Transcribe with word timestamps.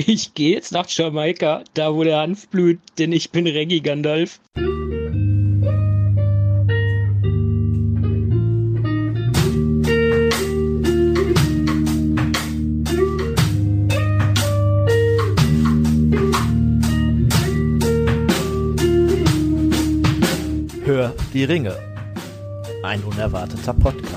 Ich 0.00 0.32
gehe 0.32 0.54
jetzt 0.54 0.70
nach 0.70 0.88
Jamaika, 0.88 1.64
da 1.74 1.92
wo 1.92 2.04
der 2.04 2.18
Hanf 2.18 2.46
blüht, 2.46 2.78
denn 2.98 3.10
ich 3.10 3.32
bin 3.32 3.48
Reggie 3.48 3.80
Gandalf. 3.80 4.38
Hör 20.84 21.12
die 21.34 21.42
Ringe. 21.42 21.76
Ein 22.84 23.02
unerwarteter 23.02 23.74
Podcast. 23.74 24.07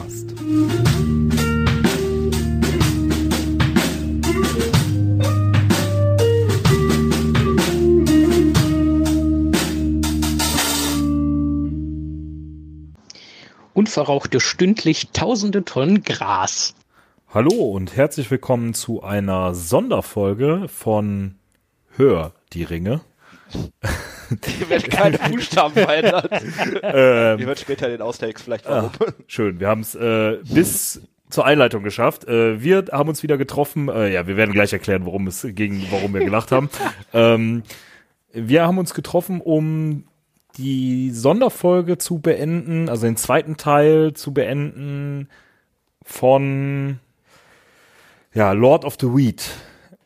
Unverrauchte 13.91 14.39
stündlich 14.39 15.09
tausende 15.11 15.65
Tonnen 15.65 16.01
Gras. 16.03 16.75
Hallo 17.33 17.51
und 17.51 17.93
herzlich 17.97 18.31
willkommen 18.31 18.73
zu 18.73 19.03
einer 19.03 19.53
Sonderfolge 19.53 20.69
von 20.69 21.35
Hör 21.97 22.31
die 22.53 22.63
Ringe. 22.63 23.01
Hier 23.49 24.69
werden 24.69 24.89
keine 24.89 25.17
Buchstaben 25.29 25.73
verändert. 25.73 26.31
Ähm, 26.83 27.39
Ihr 27.39 27.45
hört 27.45 27.59
später 27.59 27.89
den 27.89 28.01
Austakes 28.01 28.43
vielleicht 28.43 28.65
warum. 28.65 28.91
schön, 29.27 29.59
wir 29.59 29.67
haben 29.67 29.81
es 29.81 29.93
äh, 29.93 30.37
bis 30.45 31.01
zur 31.29 31.43
Einleitung 31.43 31.83
geschafft. 31.83 32.23
Äh, 32.29 32.63
wir 32.63 32.85
haben 32.93 33.09
uns 33.09 33.23
wieder 33.23 33.37
getroffen. 33.37 33.89
Äh, 33.89 34.13
ja, 34.13 34.25
wir 34.25 34.37
werden 34.37 34.53
gleich 34.53 34.71
erklären, 34.71 35.03
worum 35.03 35.27
es 35.27 35.45
ging, 35.49 35.85
warum 35.91 36.13
wir 36.13 36.23
gelacht 36.23 36.53
haben. 36.53 36.69
ähm, 37.13 37.63
wir 38.31 38.65
haben 38.65 38.77
uns 38.77 38.93
getroffen, 38.93 39.41
um 39.41 40.05
die 40.57 41.11
Sonderfolge 41.11 41.97
zu 41.97 42.19
beenden, 42.19 42.89
also 42.89 43.05
den 43.05 43.17
zweiten 43.17 43.57
Teil 43.57 44.13
zu 44.13 44.33
beenden 44.33 45.29
von 46.03 46.99
ja, 48.33 48.51
Lord 48.51 48.85
of 48.85 48.97
the 48.99 49.07
Weed. 49.07 49.43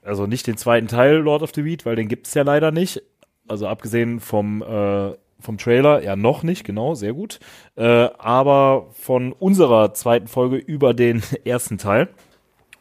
Also 0.03 0.27
nicht 0.27 0.47
den 0.47 0.57
zweiten 0.57 0.87
Teil 0.87 1.15
Lord 1.17 1.41
of 1.41 1.51
the 1.55 1.65
Weed, 1.65 1.85
weil 1.85 1.95
den 1.95 2.07
gibt's 2.07 2.33
ja 2.33 2.43
leider 2.43 2.71
nicht. 2.71 3.01
Also 3.47 3.67
abgesehen 3.67 4.19
vom, 4.19 4.61
äh, 4.61 5.13
vom 5.39 5.57
Trailer, 5.57 6.03
ja 6.03 6.15
noch 6.15 6.43
nicht, 6.43 6.63
genau, 6.63 6.95
sehr 6.95 7.13
gut. 7.13 7.39
Äh, 7.75 8.09
aber 8.17 8.87
von 8.93 9.33
unserer 9.33 9.93
zweiten 9.93 10.27
Folge 10.27 10.57
über 10.57 10.93
den 10.93 11.21
ersten 11.45 11.77
Teil. 11.77 12.09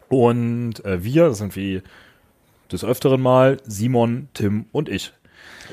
Und 0.09 0.85
äh, 0.85 1.03
wir, 1.03 1.29
das 1.29 1.39
sind 1.39 1.57
wie 1.57 1.83
des 2.71 2.85
öfteren 2.85 3.21
Mal 3.21 3.59
Simon, 3.65 4.29
Tim 4.35 4.67
und 4.73 4.89
ich. 4.89 5.13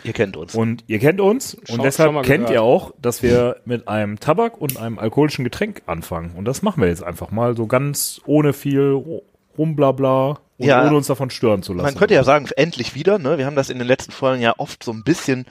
Ihr 0.04 0.14
kennt 0.14 0.36
uns. 0.38 0.56
Und 0.56 0.84
ihr 0.88 1.00
kennt 1.00 1.22
uns 1.22 1.58
Schon- 1.66 1.80
und 1.80 1.86
deshalb 1.86 2.12
kennt 2.24 2.28
gehört. 2.48 2.50
ihr 2.52 2.62
auch, 2.64 2.94
dass 3.02 3.22
wir 3.22 3.58
mit 3.66 3.88
einem 3.88 4.20
Tabak 4.20 4.60
und 4.60 4.78
einem 4.78 4.98
alkoholischen 5.00 5.44
Getränk 5.44 5.84
anfangen. 5.86 6.32
Und 6.36 6.46
das 6.46 6.62
machen 6.62 6.82
wir 6.82 6.90
jetzt 6.90 7.04
einfach 7.04 7.32
mal 7.32 7.56
so 7.56 7.68
ganz 7.68 8.22
ohne 8.26 8.54
viel 8.54 9.22
Rumblabla 9.58 10.40
und 10.58 10.66
Ja. 10.66 10.86
ohne 10.86 10.96
uns 10.98 11.08
davon 11.08 11.30
stören 11.30 11.64
zu 11.64 11.74
lassen. 11.74 11.86
Man 11.86 11.96
könnte 11.96 12.14
ja 12.14 12.24
sagen, 12.24 12.48
endlich 12.56 12.96
wieder, 12.96 13.20
ne? 13.20 13.38
Wir 13.38 13.46
haben 13.46 13.56
das 13.56 13.70
in 13.70 13.78
den 13.80 13.88
letzten 13.88 14.12
Folgen 14.12 14.42
ja 14.42 14.54
oft 14.58 14.84
so 14.84 14.92
ein 14.92 15.04
bisschen, 15.04 15.46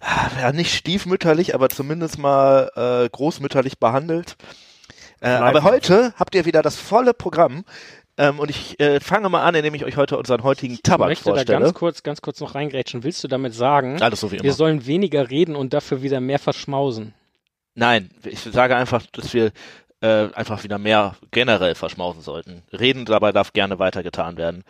ah, 0.00 0.28
ja 0.40 0.52
nicht 0.52 0.74
stiefmütterlich, 0.74 1.54
aber 1.54 1.68
zumindest 1.68 2.18
mal 2.18 2.70
äh, 2.76 3.08
großmütterlich 3.08 3.78
behandelt. 3.78 4.36
Äh, 5.20 5.28
aber 5.30 5.62
heute 5.62 6.12
habt 6.16 6.34
ihr 6.34 6.44
wieder 6.44 6.62
das 6.62 6.76
volle 6.76 7.14
Programm. 7.14 7.64
Ähm, 8.22 8.38
und 8.38 8.50
ich 8.50 8.78
äh, 8.78 9.00
fange 9.00 9.28
mal 9.28 9.42
an, 9.42 9.54
indem 9.54 9.74
ich 9.74 9.84
euch 9.84 9.96
heute 9.96 10.16
unseren 10.16 10.42
heutigen 10.42 10.74
Ich 10.74 10.82
Tabak 10.82 11.08
möchte 11.08 11.24
da 11.24 11.30
vorstelle. 11.34 11.58
ganz 11.60 11.74
kurz, 11.74 12.02
ganz 12.02 12.22
kurz 12.22 12.40
noch 12.40 12.54
reingrätschen. 12.54 13.02
Willst 13.02 13.22
du 13.24 13.28
damit 13.28 13.54
sagen, 13.54 14.00
Alles 14.00 14.20
so 14.20 14.30
wie 14.30 14.36
wir 14.36 14.44
immer. 14.44 14.52
sollen 14.52 14.86
weniger 14.86 15.28
reden 15.30 15.56
und 15.56 15.72
dafür 15.74 16.02
wieder 16.02 16.20
mehr 16.20 16.38
verschmausen? 16.38 17.14
Nein, 17.74 18.10
ich 18.24 18.40
sage 18.40 18.76
einfach, 18.76 19.02
dass 19.12 19.32
wir 19.34 19.50
äh, 20.00 20.28
einfach 20.34 20.62
wieder 20.62 20.78
mehr 20.78 21.16
generell 21.30 21.74
verschmausen 21.74 22.22
sollten. 22.22 22.62
Reden 22.72 23.06
dabei 23.06 23.32
darf 23.32 23.52
gerne 23.52 23.78
weitergetan 23.78 24.36
werden. 24.36 24.62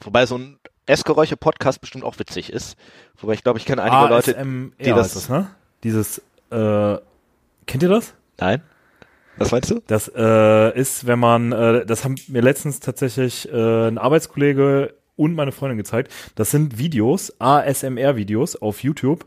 Wobei 0.00 0.26
so 0.26 0.36
ein 0.38 0.58
Essgeräusche-Podcast 0.86 1.80
bestimmt 1.80 2.04
auch 2.04 2.18
witzig 2.18 2.52
ist. 2.52 2.76
Wobei 3.16 3.32
ich 3.34 3.42
glaube, 3.42 3.58
ich 3.58 3.64
kenne 3.64 3.82
einige 3.82 4.08
Leute, 4.08 4.34
die 4.80 4.90
das- 4.90 5.14
das, 5.14 5.28
ne? 5.28 5.50
Dieses, 5.84 6.18
äh, 6.50 6.96
kennt 7.66 7.82
ihr 7.82 7.88
das? 7.88 8.14
Nein? 8.38 8.62
Was 9.38 9.52
meinst 9.52 9.70
du? 9.70 9.80
Das 9.86 10.10
äh, 10.14 10.78
ist, 10.78 11.06
wenn 11.06 11.18
man, 11.18 11.52
äh, 11.52 11.86
das 11.86 12.04
haben 12.04 12.16
mir 12.28 12.42
letztens 12.42 12.80
tatsächlich 12.80 13.48
äh, 13.52 13.88
ein 13.88 13.98
Arbeitskollege 13.98 14.94
und 15.16 15.34
meine 15.34 15.52
Freundin 15.52 15.78
gezeigt. 15.78 16.12
Das 16.34 16.50
sind 16.50 16.78
Videos, 16.78 17.32
ASMR-Videos 17.40 18.56
auf 18.56 18.82
YouTube. 18.82 19.24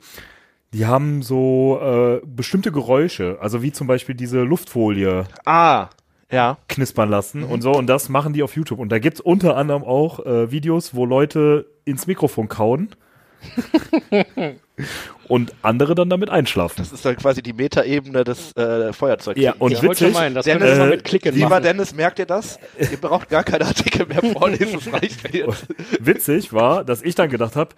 Die 0.73 0.85
haben 0.85 1.21
so 1.21 1.79
äh, 1.81 2.25
bestimmte 2.25 2.71
Geräusche, 2.71 3.37
also 3.41 3.61
wie 3.61 3.71
zum 3.71 3.87
Beispiel 3.87 4.15
diese 4.15 4.41
Luftfolie 4.41 5.25
Ah, 5.45 5.89
ja. 6.31 6.57
knispern 6.69 7.09
lassen 7.09 7.43
und 7.43 7.61
so. 7.61 7.71
Und 7.71 7.87
das 7.87 8.07
machen 8.09 8.33
die 8.33 8.43
auf 8.43 8.55
YouTube. 8.55 8.79
Und 8.79 8.89
da 8.89 8.99
gibt's 8.99 9.19
unter 9.19 9.57
anderem 9.57 9.83
auch 9.83 10.25
äh, 10.25 10.51
Videos, 10.51 10.95
wo 10.95 11.05
Leute 11.05 11.65
ins 11.83 12.07
Mikrofon 12.07 12.47
kauen 12.47 12.89
und 15.27 15.53
andere 15.61 15.95
dann 15.95 16.09
damit 16.09 16.29
einschlafen. 16.29 16.75
Das 16.77 16.91
ist 16.91 17.05
dann 17.05 17.15
quasi 17.15 17.41
die 17.41 17.53
Metaebene 17.53 18.23
des 18.23 18.55
äh, 18.55 18.93
Feuerzeug. 18.93 19.37
Ja, 19.37 19.53
und 19.59 19.71
ich 19.71 19.81
wollte 19.83 19.99
schon 19.99 20.07
witzig, 20.07 20.21
meinen, 20.21 20.35
das 20.35 20.45
Dennis, 20.45 20.77
äh, 20.77 20.87
mit 20.87 21.03
Klicken 21.03 21.33
Lieber 21.33 21.49
machen. 21.49 21.63
Dennis, 21.63 21.93
merkt 21.93 22.19
ihr 22.19 22.25
das? 22.25 22.59
Ihr 22.79 22.97
braucht 22.97 23.29
gar 23.29 23.43
keine 23.43 23.65
Artikel 23.65 24.05
mehr 24.05 24.21
vorlesen, 24.21 24.79
es 24.79 24.91
reicht 24.91 25.33
jetzt. 25.33 25.67
witzig 25.99 26.53
war, 26.53 26.83
dass 26.83 27.01
ich 27.01 27.15
dann 27.15 27.29
gedacht 27.29 27.55
habe, 27.55 27.75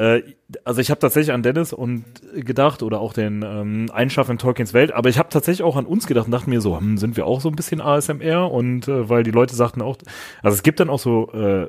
äh, 0.00 0.22
also 0.64 0.80
ich 0.80 0.90
habe 0.90 0.98
tatsächlich 0.98 1.32
an 1.32 1.42
Dennis 1.42 1.72
und 1.72 2.04
gedacht 2.34 2.82
oder 2.82 3.00
auch 3.00 3.12
den 3.12 3.42
ähm, 3.42 3.90
Einschaffen 3.92 4.32
in 4.32 4.38
Tolkiens 4.38 4.72
Welt, 4.72 4.92
aber 4.92 5.10
ich 5.10 5.18
habe 5.18 5.28
tatsächlich 5.28 5.62
auch 5.62 5.76
an 5.76 5.86
uns 5.86 6.06
gedacht 6.06 6.26
und 6.26 6.32
dachte 6.32 6.48
mir 6.48 6.60
so, 6.60 6.76
hm, 6.76 6.96
sind 6.96 7.16
wir 7.16 7.26
auch 7.26 7.40
so 7.40 7.50
ein 7.50 7.56
bisschen 7.56 7.80
ASMR 7.80 8.50
und 8.50 8.88
äh, 8.88 9.08
weil 9.08 9.22
die 9.24 9.30
Leute 9.30 9.54
sagten 9.54 9.82
auch, 9.82 9.98
also 10.42 10.54
es 10.54 10.62
gibt 10.62 10.80
dann 10.80 10.88
auch 10.88 10.98
so, 10.98 11.30
äh, 11.32 11.68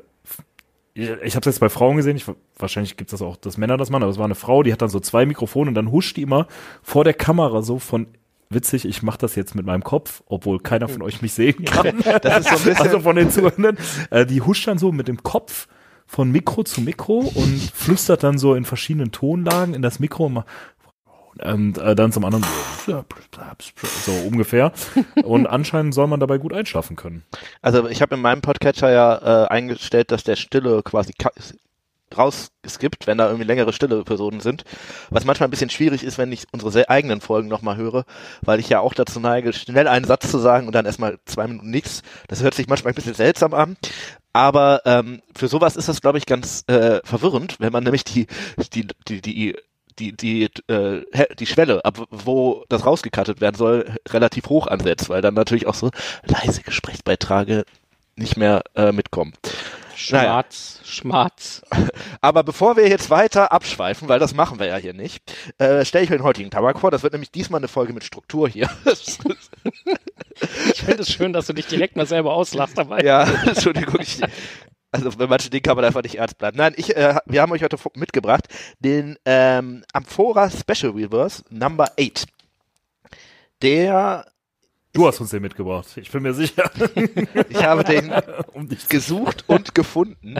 ich, 0.94 1.08
ich 1.22 1.34
habe 1.36 1.40
es 1.48 1.54
jetzt 1.54 1.60
bei 1.60 1.68
Frauen 1.68 1.96
gesehen, 1.96 2.16
ich, 2.16 2.24
wahrscheinlich 2.58 2.96
gibt 2.96 3.12
es 3.12 3.18
das 3.18 3.26
auch, 3.26 3.36
dass 3.36 3.56
Männer 3.58 3.76
das 3.76 3.90
machen, 3.90 4.02
aber 4.02 4.12
es 4.12 4.18
war 4.18 4.24
eine 4.26 4.34
Frau, 4.34 4.62
die 4.62 4.72
hat 4.72 4.82
dann 4.82 4.88
so 4.88 5.00
zwei 5.00 5.26
Mikrofone 5.26 5.68
und 5.68 5.74
dann 5.74 5.90
huscht 5.90 6.16
die 6.16 6.22
immer 6.22 6.46
vor 6.82 7.04
der 7.04 7.14
Kamera 7.14 7.62
so 7.62 7.78
von 7.78 8.06
Witzig, 8.54 8.84
ich 8.84 9.02
mache 9.02 9.16
das 9.16 9.34
jetzt 9.34 9.54
mit 9.54 9.64
meinem 9.64 9.82
Kopf, 9.82 10.22
obwohl 10.26 10.60
keiner 10.60 10.86
von 10.86 11.00
euch 11.00 11.22
mich 11.22 11.32
sehen 11.32 11.64
kann. 11.64 11.94
Das 12.22 12.40
ist 12.40 12.48
so 12.50 12.56
ein 12.56 12.64
bisschen, 12.64 12.76
Also 12.76 13.00
von 13.00 13.16
den 13.16 13.30
Zuhörenden. 13.30 13.78
Äh, 14.10 14.26
die 14.26 14.42
huscht 14.42 14.68
dann 14.68 14.76
so 14.76 14.92
mit 14.92 15.08
dem 15.08 15.22
Kopf 15.22 15.68
von 16.06 16.30
Mikro 16.30 16.62
zu 16.62 16.82
Mikro 16.82 17.20
und 17.34 17.70
flüstert 17.72 18.22
dann 18.22 18.36
so 18.36 18.54
in 18.54 18.66
verschiedenen 18.66 19.10
Tonlagen 19.10 19.72
in 19.72 19.80
das 19.80 20.00
Mikro 20.00 20.26
und, 20.26 20.34
ma- 20.34 20.44
und 21.40 21.78
äh, 21.78 21.94
dann 21.94 22.12
zum 22.12 22.24
anderen 22.24 22.44
so, 24.04 24.12
ungefähr. 24.26 24.72
Und 25.22 25.46
anscheinend 25.46 25.94
soll 25.94 26.06
man 26.06 26.20
dabei 26.20 26.38
gut 26.38 26.52
einschlafen 26.52 26.96
können. 26.96 27.22
also 27.60 27.88
ich 27.88 28.02
habe 28.02 28.14
in 28.14 28.20
meinem 28.20 28.42
Podcatcher 28.42 28.90
ja 28.90 29.44
äh, 29.44 29.48
eingestellt, 29.48 30.10
dass 30.10 30.24
der 30.24 30.36
Stille 30.36 30.82
quasi 30.82 31.14
rausgeskippt, 32.16 33.06
wenn 33.06 33.18
da 33.18 33.26
irgendwie 33.26 33.46
längere 33.46 33.72
stille 33.72 34.04
Personen 34.04 34.40
sind. 34.40 34.64
Was 35.10 35.24
manchmal 35.24 35.48
ein 35.48 35.50
bisschen 35.50 35.70
schwierig 35.70 36.04
ist, 36.04 36.18
wenn 36.18 36.32
ich 36.32 36.44
unsere 36.52 36.70
sehr 36.70 36.90
eigenen 36.90 37.20
Folgen 37.20 37.48
nochmal 37.48 37.76
höre, 37.76 38.04
weil 38.42 38.60
ich 38.60 38.68
ja 38.68 38.80
auch 38.80 38.94
dazu 38.94 39.20
neige, 39.20 39.52
schnell 39.52 39.88
einen 39.88 40.04
Satz 40.04 40.30
zu 40.30 40.38
sagen 40.38 40.66
und 40.66 40.74
dann 40.74 40.86
erstmal 40.86 41.18
zwei 41.24 41.46
Minuten 41.46 41.70
nichts. 41.70 42.02
Das 42.28 42.42
hört 42.42 42.54
sich 42.54 42.68
manchmal 42.68 42.92
ein 42.92 42.96
bisschen 42.96 43.14
seltsam 43.14 43.54
an. 43.54 43.76
Aber 44.32 44.82
ähm, 44.86 45.20
für 45.36 45.48
sowas 45.48 45.76
ist 45.76 45.88
das, 45.88 46.00
glaube 46.00 46.18
ich, 46.18 46.26
ganz 46.26 46.64
äh, 46.66 47.00
verwirrend, 47.04 47.56
wenn 47.58 47.72
man 47.72 47.84
nämlich 47.84 48.04
die, 48.04 48.26
die, 48.72 48.86
die, 49.06 49.20
die 49.20 49.56
die, 49.98 50.16
die, 50.16 50.44
äh, 50.68 51.02
die 51.38 51.46
Schwelle, 51.46 51.84
ab 51.84 52.06
wo 52.10 52.64
das 52.68 52.86
rausgekattet 52.86 53.40
werden 53.40 53.56
soll, 53.56 53.96
relativ 54.08 54.46
hoch 54.48 54.66
ansetzt, 54.66 55.08
weil 55.08 55.22
dann 55.22 55.34
natürlich 55.34 55.66
auch 55.66 55.74
so 55.74 55.90
leise 56.24 56.62
Gesprächsbeiträge 56.62 57.64
nicht 58.16 58.36
mehr 58.36 58.62
äh, 58.74 58.92
mitkommen. 58.92 59.32
Naja. 60.10 60.32
Schmatz, 60.32 60.80
Schmatz. 60.84 61.62
Aber 62.20 62.42
bevor 62.42 62.76
wir 62.76 62.88
jetzt 62.88 63.10
weiter 63.10 63.52
abschweifen, 63.52 64.08
weil 64.08 64.18
das 64.18 64.34
machen 64.34 64.58
wir 64.58 64.66
ja 64.66 64.76
hier 64.76 64.94
nicht, 64.94 65.22
äh, 65.58 65.84
stelle 65.84 66.04
ich 66.04 66.10
euch 66.10 66.16
den 66.16 66.24
heutigen 66.24 66.50
Tabak 66.50 66.80
vor. 66.80 66.90
Das 66.90 67.02
wird 67.02 67.12
nämlich 67.12 67.30
diesmal 67.30 67.60
eine 67.60 67.68
Folge 67.68 67.92
mit 67.92 68.04
Struktur 68.04 68.48
hier. 68.48 68.68
Ich 70.72 70.82
finde 70.82 71.02
es 71.02 71.12
schön, 71.12 71.32
dass 71.32 71.46
du 71.46 71.52
dich 71.52 71.66
direkt 71.66 71.94
mal 71.94 72.06
selber 72.06 72.32
auslachst 72.32 72.76
dabei. 72.76 73.00
ja, 73.02 73.22
Entschuldigung. 73.46 74.00
Ich, 74.00 74.20
also 74.92 75.10
bei 75.10 75.26
manchen 75.26 75.50
Dingen 75.50 75.62
kann 75.62 75.76
man 75.76 75.84
einfach 75.84 76.02
nicht 76.02 76.16
ernst 76.16 76.38
bleiben. 76.38 76.58
Nein, 76.58 76.74
ich, 76.76 76.94
äh, 76.94 77.16
wir 77.26 77.42
haben 77.42 77.50
euch 77.52 77.62
heute 77.62 77.78
mitgebracht 77.94 78.46
den 78.78 79.16
ähm, 79.24 79.84
Amphora 79.92 80.50
Special 80.50 80.92
Reverse 80.92 81.42
Number 81.50 81.90
8. 81.98 82.26
Der, 83.62 84.26
Du 84.94 85.06
hast 85.06 85.20
uns 85.20 85.30
den 85.30 85.40
mitgebracht. 85.40 85.86
Ich 85.96 86.10
bin 86.10 86.22
mir 86.22 86.34
sicher. 86.34 86.70
ich 87.48 87.64
habe 87.64 87.82
den 87.82 88.12
gesucht 88.90 89.44
und 89.46 89.74
gefunden. 89.74 90.36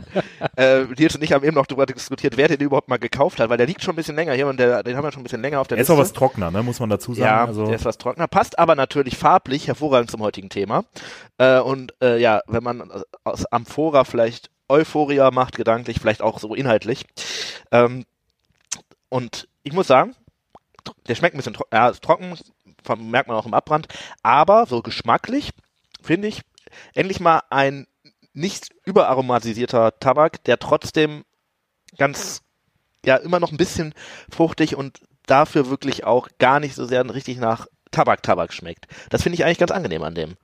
äh, 0.56 0.84
Nils 0.84 1.14
und 1.14 1.22
ich 1.22 1.32
haben 1.32 1.42
eben 1.42 1.54
noch 1.54 1.64
darüber 1.66 1.86
diskutiert, 1.86 2.36
wer 2.36 2.48
den 2.48 2.60
überhaupt 2.60 2.88
mal 2.88 2.98
gekauft 2.98 3.40
hat, 3.40 3.48
weil 3.48 3.56
der 3.56 3.66
liegt 3.66 3.82
schon 3.82 3.94
ein 3.94 3.96
bisschen 3.96 4.14
länger 4.14 4.34
hier 4.34 4.46
und 4.46 4.60
der, 4.60 4.82
den 4.82 4.94
haben 4.94 5.04
wir 5.04 5.12
schon 5.12 5.22
ein 5.22 5.24
bisschen 5.24 5.40
länger 5.40 5.58
auf 5.60 5.68
der 5.68 5.78
Er 5.78 5.82
ist 5.82 5.90
auch 5.90 5.96
was 5.96 6.12
trockener, 6.12 6.50
ne? 6.50 6.62
muss 6.62 6.80
man 6.80 6.90
dazu 6.90 7.14
sagen. 7.14 7.24
Ja, 7.24 7.44
also, 7.46 7.64
der 7.64 7.76
ist 7.76 7.86
was 7.86 7.96
trockener, 7.96 8.28
passt 8.28 8.58
aber 8.58 8.74
natürlich 8.74 9.16
farblich 9.16 9.68
hervorragend 9.68 10.10
zum 10.10 10.20
heutigen 10.20 10.50
Thema. 10.50 10.84
Äh, 11.38 11.60
und 11.60 11.94
äh, 12.02 12.20
ja, 12.20 12.42
wenn 12.46 12.62
man 12.62 12.90
aus 13.24 13.46
Amphora 13.46 14.04
vielleicht 14.04 14.50
Euphoria 14.68 15.30
macht, 15.30 15.56
gedanklich, 15.56 15.98
vielleicht 15.98 16.20
auch 16.20 16.38
so 16.38 16.54
inhaltlich. 16.54 17.06
Ähm, 17.70 18.04
und 19.08 19.48
ich 19.62 19.72
muss 19.72 19.86
sagen, 19.86 20.14
der 21.08 21.14
schmeckt 21.14 21.34
ein 21.34 21.38
bisschen 21.38 21.54
tro 21.54 21.64
ja, 21.72 21.90
trocken, 21.92 22.36
merkt 22.98 23.28
man 23.28 23.36
auch 23.36 23.46
im 23.46 23.54
Abbrand, 23.54 23.88
aber 24.22 24.66
so 24.66 24.82
geschmacklich 24.82 25.50
finde 26.02 26.28
ich 26.28 26.42
endlich 26.94 27.20
mal 27.20 27.42
ein 27.50 27.86
nicht 28.34 28.70
überaromatisierter 28.84 29.98
Tabak, 29.98 30.42
der 30.44 30.58
trotzdem 30.58 31.24
ganz, 31.98 32.42
ja, 33.04 33.16
immer 33.16 33.40
noch 33.40 33.52
ein 33.52 33.58
bisschen 33.58 33.94
fruchtig 34.30 34.74
und 34.76 35.00
dafür 35.26 35.68
wirklich 35.68 36.04
auch 36.04 36.28
gar 36.38 36.60
nicht 36.60 36.74
so 36.74 36.84
sehr 36.84 37.08
richtig 37.12 37.38
nach 37.38 37.66
Tabak-Tabak 37.90 38.52
schmeckt. 38.52 38.86
Das 39.10 39.22
finde 39.22 39.34
ich 39.34 39.44
eigentlich 39.44 39.58
ganz 39.58 39.70
angenehm 39.70 40.02
an 40.02 40.14
dem. 40.14 40.36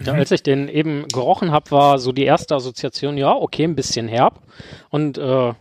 Ja, 0.00 0.14
als 0.14 0.30
ich 0.30 0.42
den 0.42 0.68
eben 0.68 1.06
gerochen 1.08 1.52
habe, 1.52 1.70
war 1.70 1.98
so 1.98 2.12
die 2.12 2.24
erste 2.24 2.54
Assoziation, 2.54 3.18
ja, 3.18 3.32
okay, 3.32 3.64
ein 3.64 3.76
bisschen 3.76 4.08
herb. 4.08 4.40
Und 4.88 5.18
äh, 5.18 5.52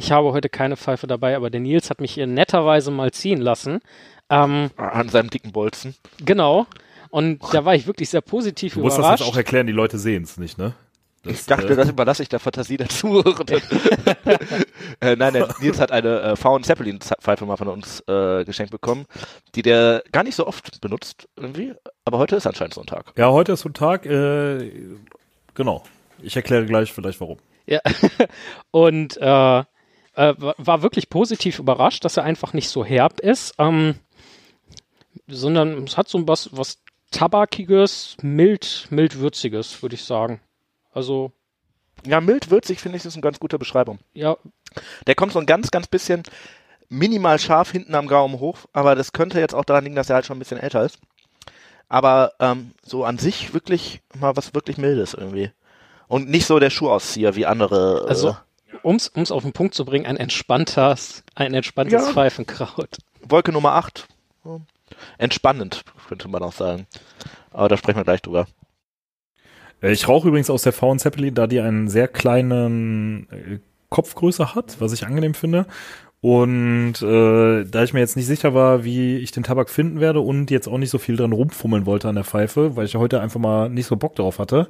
ich 0.00 0.12
habe 0.12 0.32
heute 0.32 0.48
keine 0.48 0.76
Pfeife 0.76 1.06
dabei, 1.06 1.36
aber 1.36 1.50
der 1.50 1.60
Nils 1.60 1.90
hat 1.90 2.00
mich 2.00 2.12
hier 2.14 2.26
netterweise 2.26 2.90
mal 2.90 3.10
ziehen 3.12 3.40
lassen. 3.40 3.80
Ähm, 4.28 4.70
An 4.76 5.08
seinem 5.08 5.30
dicken 5.30 5.52
Bolzen. 5.52 5.94
genau. 6.24 6.66
Und 7.10 7.40
da 7.52 7.64
war 7.64 7.74
ich 7.74 7.88
wirklich 7.88 8.08
sehr 8.08 8.20
positiv 8.20 8.74
Du 8.74 8.80
musst 8.80 8.96
das 8.96 9.00
überrascht. 9.00 9.20
jetzt 9.24 9.32
auch 9.32 9.36
erklären, 9.36 9.66
die 9.66 9.72
Leute 9.72 9.98
sehen 9.98 10.22
es 10.22 10.36
nicht, 10.36 10.58
ne? 10.58 10.74
Das, 11.24 11.40
Ich 11.40 11.46
dachte, 11.46 11.72
äh, 11.72 11.76
das 11.76 11.88
überlasse 11.90 12.22
ich 12.22 12.28
der 12.28 12.38
Fantasie 12.38 12.76
der 12.76 12.88
Zuhörenden. 12.88 13.60
äh, 15.00 15.16
nein, 15.16 15.32
der 15.34 15.52
Nils 15.60 15.80
hat 15.80 15.90
eine 15.92 16.20
äh, 16.20 16.36
Faun 16.36 16.62
Zeppelin 16.62 17.00
Pfeife 17.00 17.44
mal 17.46 17.56
von 17.56 17.66
uns 17.68 18.00
äh, 18.08 18.44
geschenkt 18.44 18.70
bekommen, 18.70 19.06
die 19.56 19.62
der 19.62 20.02
gar 20.12 20.22
nicht 20.22 20.36
so 20.36 20.46
oft 20.46 20.80
benutzt 20.80 21.28
irgendwie, 21.36 21.74
aber 22.04 22.18
heute 22.18 22.36
ist 22.36 22.46
anscheinend 22.46 22.74
so 22.74 22.80
ein 22.80 22.86
Tag. 22.86 23.12
Ja, 23.16 23.30
heute 23.30 23.52
ist 23.52 23.60
so 23.60 23.68
ein 23.68 23.74
Tag, 23.74 24.06
äh, 24.06 24.70
genau. 25.54 25.82
Ich 26.22 26.36
erkläre 26.36 26.64
gleich 26.64 26.92
vielleicht 26.92 27.20
warum. 27.20 27.38
Ja. 27.66 27.80
Und 28.70 29.16
äh, 29.16 29.64
äh, 30.14 30.34
wa- 30.38 30.54
war 30.58 30.82
wirklich 30.82 31.08
positiv 31.10 31.58
überrascht, 31.58 32.04
dass 32.04 32.16
er 32.16 32.24
einfach 32.24 32.52
nicht 32.52 32.68
so 32.68 32.84
herb 32.84 33.20
ist, 33.20 33.54
ähm, 33.58 33.94
sondern 35.26 35.84
es 35.84 35.96
hat 35.96 36.08
so 36.08 36.26
was, 36.26 36.50
was 36.56 36.78
Tabakiges, 37.10 38.16
mild, 38.22 38.86
mild 38.90 39.18
würziges, 39.18 39.82
würde 39.82 39.94
ich 39.96 40.04
sagen. 40.04 40.40
Also, 40.92 41.32
Ja, 42.06 42.20
mild 42.20 42.50
würzig 42.50 42.80
finde 42.80 42.98
ich 42.98 43.04
ist 43.04 43.14
eine 43.14 43.22
ganz 43.22 43.40
gute 43.40 43.58
Beschreibung. 43.58 43.98
ja, 44.14 44.36
Der 45.06 45.14
kommt 45.14 45.32
so 45.32 45.38
ein 45.40 45.46
ganz, 45.46 45.70
ganz 45.70 45.86
bisschen 45.88 46.22
minimal 46.88 47.38
scharf 47.38 47.70
hinten 47.72 47.94
am 47.94 48.06
Gaumen 48.06 48.38
hoch, 48.40 48.58
aber 48.72 48.94
das 48.94 49.12
könnte 49.12 49.38
jetzt 49.40 49.54
auch 49.54 49.64
daran 49.64 49.84
liegen, 49.84 49.96
dass 49.96 50.08
er 50.10 50.16
halt 50.16 50.26
schon 50.26 50.36
ein 50.36 50.40
bisschen 50.40 50.58
älter 50.60 50.84
ist. 50.84 50.98
Aber 51.88 52.32
ähm, 52.38 52.72
so 52.82 53.04
an 53.04 53.18
sich 53.18 53.52
wirklich 53.52 54.00
mal 54.16 54.36
was 54.36 54.54
wirklich 54.54 54.78
Mildes 54.78 55.14
irgendwie. 55.14 55.50
Und 56.06 56.28
nicht 56.28 56.46
so 56.46 56.58
der 56.60 56.70
Schuhauszieher 56.70 57.34
wie 57.36 57.46
andere. 57.46 58.04
also, 58.08 58.36
äh, 58.82 58.86
um 58.86 58.96
es 58.96 59.30
auf 59.30 59.42
den 59.42 59.52
Punkt 59.52 59.74
zu 59.74 59.84
bringen, 59.84 60.06
ein 60.06 60.16
entspanntes, 60.16 61.22
ein 61.34 61.54
entspanntes 61.54 62.06
Ja. 62.06 62.12
Pfeifenkraut. 62.12 62.98
Wolke 63.22 63.52
Nummer 63.52 63.72
8. 63.72 64.06
Entspannend, 65.18 65.84
könnte 66.08 66.28
man 66.28 66.42
auch 66.42 66.52
sagen. 66.52 66.86
Aber 67.52 67.68
da 67.68 67.76
sprechen 67.76 67.98
wir 67.98 68.04
gleich 68.04 68.22
drüber. 68.22 68.46
Äh, 69.82 69.92
Ich 69.92 70.08
rauche 70.08 70.28
übrigens 70.28 70.50
aus 70.50 70.62
der 70.62 70.72
V 70.72 70.94
Zeppelin, 70.96 71.34
da 71.34 71.46
die 71.46 71.60
einen 71.60 71.88
sehr 71.88 72.08
kleinen 72.08 73.28
äh, 73.30 73.58
Kopfgröße 73.88 74.54
hat, 74.54 74.80
was 74.80 74.92
ich 74.92 75.04
angenehm 75.06 75.34
finde. 75.34 75.66
Und 76.22 77.00
äh, 77.00 77.64
da 77.64 77.82
ich 77.82 77.94
mir 77.94 78.00
jetzt 78.00 78.16
nicht 78.16 78.26
sicher 78.26 78.52
war, 78.52 78.84
wie 78.84 79.16
ich 79.18 79.30
den 79.32 79.42
Tabak 79.42 79.70
finden 79.70 80.00
werde 80.00 80.20
und 80.20 80.50
jetzt 80.50 80.68
auch 80.68 80.76
nicht 80.76 80.90
so 80.90 80.98
viel 80.98 81.16
dran 81.16 81.32
rumfummeln 81.32 81.86
wollte 81.86 82.08
an 82.10 82.14
der 82.14 82.24
Pfeife, 82.24 82.76
weil 82.76 82.84
ich 82.84 82.92
ja 82.92 83.00
heute 83.00 83.20
einfach 83.22 83.40
mal 83.40 83.70
nicht 83.70 83.86
so 83.86 83.96
Bock 83.96 84.16
darauf 84.16 84.38
hatte, 84.38 84.68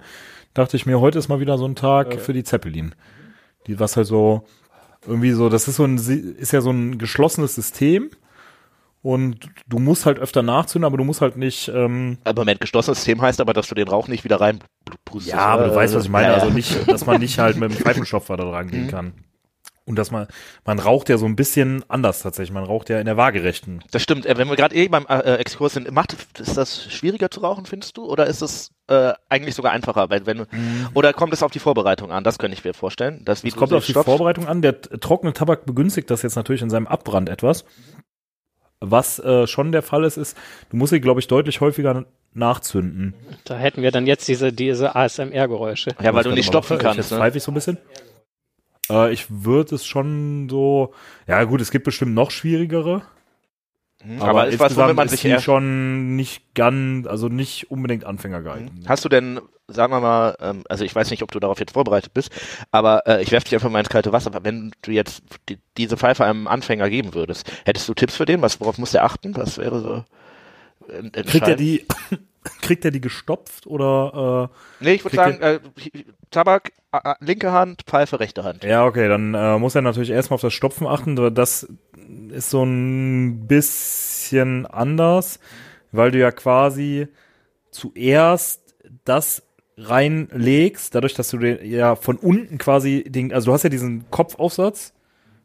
dachte 0.54 0.76
ich 0.76 0.86
mir, 0.86 1.00
heute 1.00 1.18
ist 1.18 1.28
mal 1.28 1.40
wieder 1.40 1.58
so 1.58 1.66
ein 1.66 1.74
Tag 1.74 2.20
für 2.20 2.32
die 2.32 2.44
Zeppelin. 2.44 2.94
Die 3.70 3.78
was 3.78 3.96
halt 3.96 4.08
so 4.08 4.42
irgendwie 5.06 5.30
so, 5.30 5.48
das 5.48 5.68
ist 5.68 5.76
so 5.76 5.84
ein 5.84 5.96
ist 5.96 6.52
ja 6.52 6.60
so 6.60 6.70
ein 6.70 6.98
geschlossenes 6.98 7.54
System 7.54 8.10
und 9.02 9.48
du 9.66 9.78
musst 9.78 10.04
halt 10.06 10.18
öfter 10.18 10.42
nachzünden, 10.42 10.84
aber 10.84 10.96
du 10.96 11.04
musst 11.04 11.20
halt 11.20 11.36
nicht 11.36 11.68
ähm, 11.68 12.18
Aber 12.24 12.42
Moment, 12.42 12.60
geschlossenes 12.60 12.98
System 12.98 13.22
heißt 13.22 13.40
aber, 13.40 13.52
dass 13.52 13.68
du 13.68 13.74
den 13.74 13.88
Rauch 13.88 14.08
nicht 14.08 14.24
wieder 14.24 14.40
reinpustest. 14.40 15.32
Ja, 15.32 15.46
aber 15.46 15.68
du 15.68 15.74
weißt, 15.74 15.94
was 15.94 16.04
ich 16.04 16.10
meine. 16.10 16.26
Ja, 16.26 16.36
ja. 16.36 16.42
Also 16.42 16.52
nicht, 16.52 16.88
dass 16.88 17.06
man 17.06 17.20
nicht 17.20 17.38
halt 17.38 17.56
mit 17.56 17.70
dem 17.70 17.76
Pfeifenstopfer 17.78 18.36
da 18.36 18.44
dran 18.44 18.68
gehen 18.68 18.88
kann. 18.88 19.12
Und 19.86 19.96
dass 19.96 20.10
man, 20.12 20.28
man 20.64 20.78
raucht 20.78 21.08
ja 21.08 21.18
so 21.18 21.26
ein 21.26 21.34
bisschen 21.34 21.82
anders 21.88 22.22
tatsächlich. 22.22 22.52
Man 22.52 22.62
raucht 22.64 22.90
ja 22.90 23.00
in 23.00 23.06
der 23.06 23.16
waagerechten. 23.16 23.82
Das 23.90 24.02
stimmt. 24.02 24.24
Äh, 24.26 24.36
Wenn 24.38 24.48
wir 24.48 24.54
gerade 24.54 24.74
eh 24.74 24.86
beim 24.88 25.04
äh, 25.08 25.34
Exkurs 25.36 25.72
sind, 25.72 25.90
macht, 25.90 26.14
ist 26.38 26.56
das 26.56 26.84
schwieriger 26.92 27.30
zu 27.30 27.40
rauchen, 27.40 27.66
findest 27.66 27.96
du? 27.96 28.04
Oder 28.04 28.26
ist 28.26 28.40
es 28.40 28.70
äh, 28.88 29.14
eigentlich 29.28 29.54
sogar 29.56 29.72
einfacher? 29.72 30.08
Weil, 30.10 30.26
wenn, 30.26 30.46
Oder 30.94 31.12
kommt 31.12 31.32
es 31.32 31.42
auf 31.42 31.50
die 31.50 31.58
Vorbereitung 31.58 32.12
an? 32.12 32.22
Das 32.22 32.38
könnte 32.38 32.56
ich 32.56 32.64
mir 32.64 32.74
vorstellen. 32.74 33.22
Das, 33.24 33.42
wie 33.42 33.48
Es 33.48 33.54
du 33.54 33.58
kommt 33.60 33.72
auf 33.72 33.84
die. 33.84 33.92
Vorbereitung 33.94 34.46
an. 34.46 34.62
Der 34.62 34.80
trockene 34.80 35.32
Tabak 35.32 35.66
begünstigt 35.66 36.08
das 36.10 36.22
jetzt 36.22 36.36
natürlich 36.36 36.62
in 36.62 36.70
seinem 36.70 36.86
Abbrand 36.86 37.28
etwas. 37.28 37.64
Was 38.82 39.18
äh, 39.18 39.46
schon 39.46 39.72
der 39.72 39.82
Fall 39.82 40.04
ist, 40.04 40.16
ist, 40.16 40.36
du 40.70 40.76
musst 40.76 40.90
sie, 40.92 41.00
glaube 41.00 41.20
ich, 41.20 41.26
deutlich 41.26 41.60
häufiger 41.60 42.06
nachzünden. 42.32 43.14
Da 43.44 43.56
hätten 43.58 43.82
wir 43.82 43.90
dann 43.90 44.06
jetzt 44.06 44.26
diese, 44.28 44.52
diese 44.54 44.94
ASMR-Geräusche. 44.96 45.90
Ja, 46.00 46.14
weil 46.14 46.22
du 46.22 46.30
Ich 46.30 46.36
nicht 46.36 46.46
stopfen 46.46 46.78
kannst. 46.78 46.96
Jetzt 46.96 47.10
Ne? 47.10 47.18
pfeife 47.18 47.36
ich 47.38 47.42
so 47.42 47.50
ein 47.50 47.54
bisschen. 47.54 47.76
Äh, 48.90 49.12
ich 49.12 49.26
würde 49.30 49.74
es 49.76 49.86
schon 49.86 50.48
so, 50.50 50.92
ja 51.26 51.42
gut, 51.44 51.60
es 51.60 51.70
gibt 51.70 51.84
bestimmt 51.84 52.14
noch 52.14 52.30
schwierigere. 52.30 53.02
Mhm. 54.04 54.22
Aber, 54.22 54.46
ist 54.46 54.58
was, 54.58 54.76
womit 54.76 54.96
man 54.96 55.06
ist 55.08 55.18
sich 55.20 55.40
schon 55.42 56.16
nicht 56.16 56.54
ganz, 56.54 57.06
also 57.06 57.28
nicht 57.28 57.70
unbedingt 57.70 58.04
Anfänger 58.04 58.40
geeignet. 58.42 58.72
Mhm. 58.74 58.88
Hast 58.88 59.04
du 59.04 59.08
denn, 59.10 59.40
sagen 59.68 59.92
wir 59.92 60.00
mal, 60.00 60.36
ähm, 60.40 60.64
also 60.68 60.84
ich 60.84 60.94
weiß 60.94 61.10
nicht, 61.10 61.22
ob 61.22 61.30
du 61.30 61.38
darauf 61.38 61.60
jetzt 61.60 61.72
vorbereitet 61.74 62.14
bist, 62.14 62.30
aber 62.70 63.06
äh, 63.06 63.22
ich 63.22 63.30
werfe 63.30 63.44
dich 63.44 63.54
einfach 63.54 63.70
mal 63.70 63.80
ins 63.80 63.90
kalte 63.90 64.12
Wasser. 64.12 64.30
Wenn 64.42 64.72
du 64.82 64.90
jetzt 64.90 65.22
die, 65.48 65.58
diese 65.76 65.96
Pfeife 65.98 66.24
einem 66.24 66.46
Anfänger 66.46 66.88
geben 66.88 67.12
würdest, 67.14 67.50
hättest 67.66 67.88
du 67.88 67.94
Tipps 67.94 68.16
für 68.16 68.24
den? 68.24 68.40
Was, 68.40 68.58
worauf 68.60 68.78
muss 68.78 68.92
der 68.92 69.04
achten? 69.04 69.36
Was 69.36 69.58
wäre 69.58 69.80
so 69.80 70.04
en- 70.90 71.12
Kriegt 71.12 71.46
er 71.46 71.56
die, 71.56 71.84
kriegt 72.62 72.84
er 72.84 72.90
die 72.90 73.00
gestopft 73.00 73.66
oder? 73.66 74.50
Nee, 74.80 74.94
ich 74.94 75.04
würde 75.04 75.16
sagen, 75.16 75.40
äh, 75.40 75.60
Tabak, 76.30 76.72
äh, 76.92 76.98
äh, 77.04 77.14
linke 77.20 77.52
Hand, 77.52 77.82
Pfeife, 77.86 78.20
rechte 78.20 78.44
Hand. 78.44 78.64
Äh, 78.64 78.70
ja, 78.70 78.84
okay, 78.84 79.08
dann 79.08 79.34
äh, 79.34 79.58
muss 79.58 79.74
er 79.74 79.82
natürlich 79.82 80.10
erstmal 80.10 80.36
auf 80.36 80.40
das 80.40 80.54
Stopfen 80.54 80.86
achten. 80.86 81.16
Das 81.34 81.68
ist 82.30 82.50
so 82.50 82.64
ein 82.64 83.46
bisschen 83.46 84.66
anders, 84.66 85.40
weil 85.92 86.10
du 86.10 86.18
ja 86.18 86.30
quasi 86.30 87.08
zuerst 87.70 88.74
das 89.04 89.42
reinlegst, 89.76 90.94
dadurch, 90.94 91.14
dass 91.14 91.30
du 91.30 91.38
den, 91.38 91.64
ja 91.64 91.96
von 91.96 92.16
unten 92.16 92.58
quasi 92.58 93.04
den, 93.06 93.32
also 93.32 93.46
du 93.46 93.52
hast 93.54 93.62
ja 93.62 93.70
diesen 93.70 94.10
Kopfaufsatz. 94.10 94.92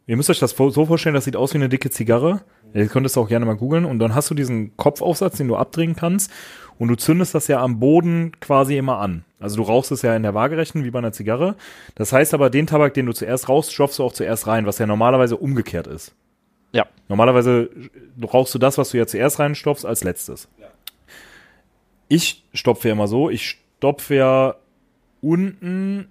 Ihr 0.07 0.17
müsst 0.17 0.29
euch 0.29 0.39
das 0.39 0.51
so 0.51 0.85
vorstellen, 0.85 1.15
das 1.15 1.25
sieht 1.25 1.35
aus 1.35 1.53
wie 1.53 1.57
eine 1.57 1.69
dicke 1.69 1.89
Zigarre. 1.89 2.41
Ihr 2.75 2.87
könntest 2.87 3.17
auch 3.17 3.29
gerne 3.29 3.45
mal 3.45 3.55
googeln 3.55 3.85
und 3.85 3.99
dann 3.99 4.15
hast 4.15 4.29
du 4.29 4.35
diesen 4.35 4.75
Kopfaufsatz, 4.75 5.37
den 5.37 5.47
du 5.47 5.55
abdrehen 5.55 5.95
kannst 5.95 6.29
und 6.77 6.89
du 6.89 6.95
zündest 6.95 7.33
das 7.33 7.47
ja 7.47 7.61
am 7.61 7.79
Boden 7.79 8.33
quasi 8.41 8.75
immer 8.75 8.99
an. 8.99 9.23
Also 9.39 9.55
du 9.55 9.63
rauchst 9.63 9.93
es 9.93 10.01
ja 10.01 10.13
in 10.13 10.23
der 10.23 10.33
Waagerechten 10.33 10.83
wie 10.83 10.91
bei 10.91 10.99
einer 10.99 11.13
Zigarre. 11.13 11.55
Das 11.95 12.11
heißt 12.11 12.33
aber, 12.33 12.49
den 12.49 12.67
Tabak, 12.67 12.93
den 12.93 13.05
du 13.05 13.13
zuerst 13.13 13.47
rauchst, 13.47 13.73
stopfst 13.73 13.99
du 13.99 14.03
auch 14.03 14.11
zuerst 14.11 14.47
rein, 14.47 14.65
was 14.65 14.77
ja 14.77 14.87
normalerweise 14.87 15.37
umgekehrt 15.37 15.87
ist. 15.87 16.13
Ja. 16.73 16.85
Normalerweise 17.07 17.69
rauchst 18.21 18.53
du 18.53 18.59
das, 18.59 18.77
was 18.77 18.89
du 18.89 18.97
ja 18.97 19.07
zuerst 19.07 19.39
reinstopfst, 19.39 19.85
als 19.85 20.03
letztes. 20.03 20.49
Ich 22.09 22.43
stopfe 22.53 22.89
ja 22.89 22.93
immer 22.93 23.07
so, 23.07 23.29
ich 23.29 23.57
stopfe 23.77 24.15
ja 24.15 24.55
unten 25.21 26.09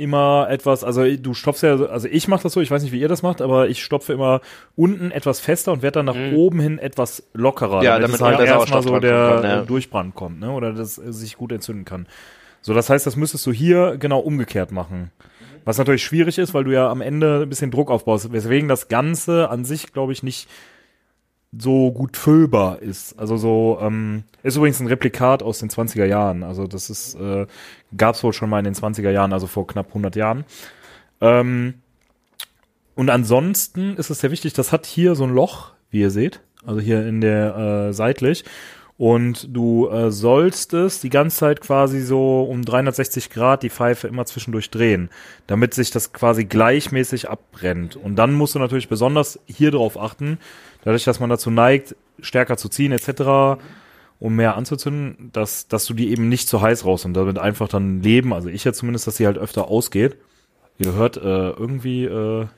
immer 0.00 0.48
etwas, 0.50 0.82
also 0.82 1.04
du 1.16 1.34
stopfst 1.34 1.62
ja, 1.62 1.76
also 1.76 2.08
ich 2.10 2.26
mache 2.28 2.42
das 2.42 2.52
so, 2.54 2.60
ich 2.60 2.70
weiß 2.70 2.82
nicht, 2.82 2.92
wie 2.92 3.00
ihr 3.00 3.08
das 3.08 3.22
macht, 3.22 3.40
aber 3.42 3.68
ich 3.68 3.82
stopfe 3.84 4.12
immer 4.12 4.40
unten 4.76 5.10
etwas 5.10 5.38
fester 5.40 5.72
und 5.72 5.82
werde 5.82 5.98
dann 6.00 6.06
nach 6.06 6.14
Mhm. 6.14 6.34
oben 6.34 6.60
hin 6.60 6.78
etwas 6.78 7.22
lockerer, 7.34 7.82
Ja, 7.82 7.98
damit, 7.98 8.20
damit 8.20 8.34
es 8.34 8.38
halt 8.38 8.40
erstmal 8.48 8.82
so 8.82 8.98
der 8.98 9.28
kann, 9.34 9.44
ja. 9.44 9.62
Durchbrand 9.62 10.14
kommt, 10.14 10.40
ne? 10.40 10.50
Oder 10.50 10.72
das 10.72 10.98
äh, 10.98 11.12
sich 11.12 11.36
gut 11.36 11.52
entzünden 11.52 11.84
kann. 11.84 12.06
So, 12.62 12.74
das 12.74 12.90
heißt, 12.90 13.06
das 13.06 13.16
müsstest 13.16 13.46
du 13.46 13.52
hier 13.52 13.96
genau 13.98 14.18
umgekehrt 14.20 14.72
machen. 14.72 15.10
Was 15.64 15.78
natürlich 15.78 16.02
schwierig 16.04 16.38
ist, 16.38 16.54
weil 16.54 16.64
du 16.64 16.72
ja 16.72 16.90
am 16.90 17.00
Ende 17.02 17.42
ein 17.42 17.48
bisschen 17.48 17.70
Druck 17.70 17.90
aufbaust, 17.90 18.32
weswegen 18.32 18.68
das 18.68 18.88
Ganze 18.88 19.50
an 19.50 19.64
sich, 19.64 19.92
glaube 19.92 20.12
ich, 20.12 20.22
nicht 20.22 20.48
so 21.56 21.90
gut 21.90 22.16
füllbar 22.16 22.80
ist. 22.80 23.18
Also 23.18 23.36
so, 23.36 23.78
ähm, 23.80 24.24
ist 24.42 24.56
übrigens 24.56 24.80
ein 24.80 24.86
Replikat 24.86 25.42
aus 25.42 25.58
den 25.58 25.68
20er 25.68 26.04
Jahren. 26.04 26.42
Also 26.42 26.66
das 26.66 26.90
ist, 26.90 27.14
äh, 27.16 27.46
gab 27.96 28.22
wohl 28.22 28.32
schon 28.32 28.50
mal 28.50 28.58
in 28.58 28.64
den 28.64 28.74
20er 28.74 29.10
Jahren, 29.10 29.32
also 29.32 29.46
vor 29.46 29.66
knapp 29.66 29.88
100 29.88 30.14
Jahren. 30.16 30.44
Ähm, 31.20 31.74
und 32.94 33.10
ansonsten 33.10 33.96
ist 33.96 34.10
es 34.10 34.20
sehr 34.20 34.30
wichtig, 34.30 34.52
das 34.52 34.72
hat 34.72 34.86
hier 34.86 35.14
so 35.14 35.24
ein 35.24 35.34
Loch, 35.34 35.72
wie 35.90 36.00
ihr 36.00 36.10
seht, 36.10 36.40
also 36.64 36.80
hier 36.80 37.06
in 37.06 37.20
der 37.20 37.56
äh, 37.88 37.92
seitlich. 37.92 38.44
Und 39.00 39.56
du 39.56 39.88
äh, 39.88 40.10
sollst 40.10 40.74
es 40.74 41.00
die 41.00 41.08
ganze 41.08 41.38
Zeit 41.38 41.62
quasi 41.62 42.02
so 42.02 42.42
um 42.42 42.62
360 42.62 43.30
Grad 43.30 43.62
die 43.62 43.70
Pfeife 43.70 44.06
immer 44.06 44.26
zwischendurch 44.26 44.68
drehen, 44.68 45.08
damit 45.46 45.72
sich 45.72 45.90
das 45.90 46.12
quasi 46.12 46.44
gleichmäßig 46.44 47.30
abbrennt. 47.30 47.96
Und 47.96 48.16
dann 48.16 48.34
musst 48.34 48.56
du 48.56 48.58
natürlich 48.58 48.90
besonders 48.90 49.40
hier 49.46 49.70
drauf 49.70 49.98
achten, 49.98 50.36
dadurch, 50.84 51.04
dass 51.04 51.18
man 51.18 51.30
dazu 51.30 51.50
neigt, 51.50 51.96
stärker 52.20 52.58
zu 52.58 52.68
ziehen 52.68 52.92
etc., 52.92 53.58
um 54.18 54.36
mehr 54.36 54.54
anzuzünden, 54.58 55.30
dass, 55.32 55.66
dass 55.66 55.86
du 55.86 55.94
die 55.94 56.10
eben 56.10 56.28
nicht 56.28 56.46
zu 56.46 56.60
heiß 56.60 56.84
raus 56.84 57.06
und 57.06 57.14
damit 57.14 57.38
einfach 57.38 57.68
dann 57.68 58.02
leben, 58.02 58.34
also 58.34 58.50
ich 58.50 58.64
ja 58.64 58.74
zumindest, 58.74 59.06
dass 59.06 59.16
sie 59.16 59.24
halt 59.24 59.38
öfter 59.38 59.68
ausgeht. 59.68 60.18
Ihr 60.76 60.92
hört, 60.92 61.16
äh, 61.16 61.20
irgendwie 61.52 62.04
äh, 62.04 62.48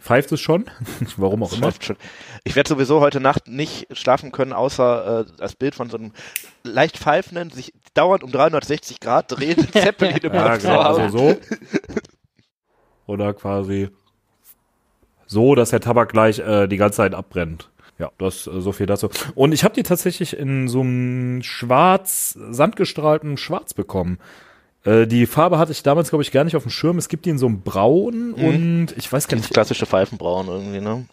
pfeift 0.00 0.32
es 0.32 0.40
schon. 0.40 0.66
Warum 1.16 1.42
auch 1.42 1.52
immer. 1.52 1.72
Schon. 1.80 1.96
Ich 2.44 2.56
werde 2.56 2.68
sowieso 2.68 3.00
heute 3.00 3.20
Nacht 3.20 3.48
nicht 3.48 3.86
schlafen 3.96 4.32
können, 4.32 4.52
außer 4.52 5.20
äh, 5.20 5.24
das 5.36 5.54
Bild 5.54 5.74
von 5.74 5.90
so 5.90 5.98
einem 5.98 6.12
leicht 6.62 6.98
pfeifenden, 6.98 7.50
sich 7.50 7.72
dauernd 7.94 8.22
um 8.22 8.32
360 8.32 9.00
Grad 9.00 9.32
drehenden 9.32 9.68
Zeppelin 9.72 10.18
im 10.18 10.32
Ja, 10.32 10.56
genau, 10.56 10.80
also 10.80 11.18
so. 11.18 11.36
Oder 13.06 13.34
quasi 13.34 13.88
so, 15.26 15.54
dass 15.54 15.70
der 15.70 15.80
Tabak 15.80 16.10
gleich 16.10 16.38
äh, 16.38 16.66
die 16.66 16.76
ganze 16.76 16.98
Zeit 16.98 17.14
abbrennt. 17.14 17.70
Ja, 17.98 18.10
das 18.18 18.46
äh, 18.46 18.60
so 18.60 18.72
viel 18.72 18.86
dazu. 18.86 19.10
Und 19.34 19.52
ich 19.52 19.64
habe 19.64 19.74
die 19.74 19.82
tatsächlich 19.82 20.36
in 20.36 20.68
so 20.68 20.80
einem 20.80 21.42
schwarz, 21.42 22.38
sandgestrahlten 22.50 23.36
Schwarz 23.36 23.74
bekommen. 23.74 24.18
Äh, 24.88 25.06
die 25.06 25.26
Farbe 25.26 25.58
hatte 25.58 25.72
ich 25.72 25.82
damals, 25.82 26.08
glaube 26.08 26.22
ich, 26.22 26.32
gar 26.32 26.44
nicht 26.44 26.56
auf 26.56 26.62
dem 26.62 26.70
Schirm. 26.70 26.96
Es 26.96 27.08
gibt 27.08 27.26
die 27.26 27.30
in 27.30 27.38
so 27.38 27.46
einem 27.46 27.60
Braun 27.60 28.32
und 28.32 28.94
ich 28.96 29.12
weiß 29.12 29.28
gar 29.28 29.36
nicht. 29.36 29.52
klassische 29.52 29.84
Pfeifenbraun 29.84 30.48
irgendwie, 30.48 30.80
ne? 30.80 31.06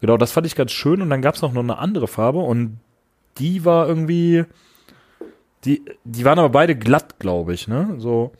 Genau, 0.00 0.16
das 0.16 0.30
fand 0.30 0.46
ich 0.46 0.54
ganz 0.54 0.70
schön. 0.70 1.02
Und 1.02 1.10
dann 1.10 1.22
gab 1.22 1.34
es 1.34 1.42
noch 1.42 1.54
eine 1.54 1.78
andere 1.78 2.06
Farbe 2.06 2.38
und 2.38 2.78
die 3.38 3.64
war 3.64 3.88
irgendwie. 3.88 4.44
Die, 5.64 5.82
die 6.04 6.24
waren 6.24 6.38
aber 6.38 6.50
beide 6.50 6.76
glatt, 6.76 7.18
glaube 7.18 7.54
ich, 7.54 7.66
ne? 7.66 7.96
So. 7.98 8.30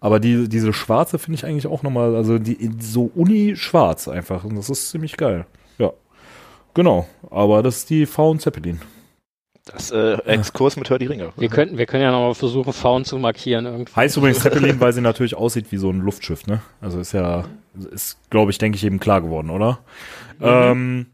Aber 0.00 0.18
die, 0.18 0.48
diese 0.48 0.72
schwarze 0.72 1.18
finde 1.20 1.36
ich 1.36 1.46
eigentlich 1.46 1.68
auch 1.68 1.82
nochmal, 1.82 2.16
also 2.16 2.38
die 2.38 2.72
so 2.80 3.10
uni-schwarz 3.14 4.08
einfach. 4.08 4.42
Und 4.42 4.56
das 4.56 4.68
ist 4.68 4.90
ziemlich 4.90 5.16
geil. 5.16 5.46
Ja. 5.78 5.92
Genau. 6.74 7.06
Aber 7.30 7.62
das 7.62 7.78
ist 7.78 7.90
die 7.90 8.04
Faun 8.06 8.40
Zeppelin. 8.40 8.80
Das 9.64 9.90
äh, 9.90 10.18
Exkurs 10.26 10.76
mit 10.76 10.90
Hör 10.90 10.98
die 10.98 11.06
Ringe. 11.06 11.32
Wir 11.36 11.48
könnten, 11.48 11.78
wir 11.78 11.86
können 11.86 12.02
ja 12.02 12.10
nochmal 12.10 12.34
versuchen, 12.34 12.72
Faun 12.72 13.04
zu 13.04 13.18
markieren 13.18 13.64
irgendwie. 13.64 13.94
Heißt 13.94 14.16
übrigens 14.16 14.40
Zeppelin, 14.40 14.78
weil 14.78 14.92
sie 14.92 15.00
natürlich 15.00 15.34
aussieht 15.34 15.72
wie 15.72 15.78
so 15.78 15.90
ein 15.90 16.00
Luftschiff, 16.00 16.46
ne? 16.46 16.60
Also 16.82 17.00
ist 17.00 17.12
ja, 17.12 17.44
ist, 17.90 18.18
glaube 18.28 18.50
ich, 18.50 18.58
denke 18.58 18.76
ich, 18.76 18.84
eben 18.84 19.00
klar 19.00 19.22
geworden, 19.22 19.48
oder? 19.48 19.78
Ähm, 20.40 21.06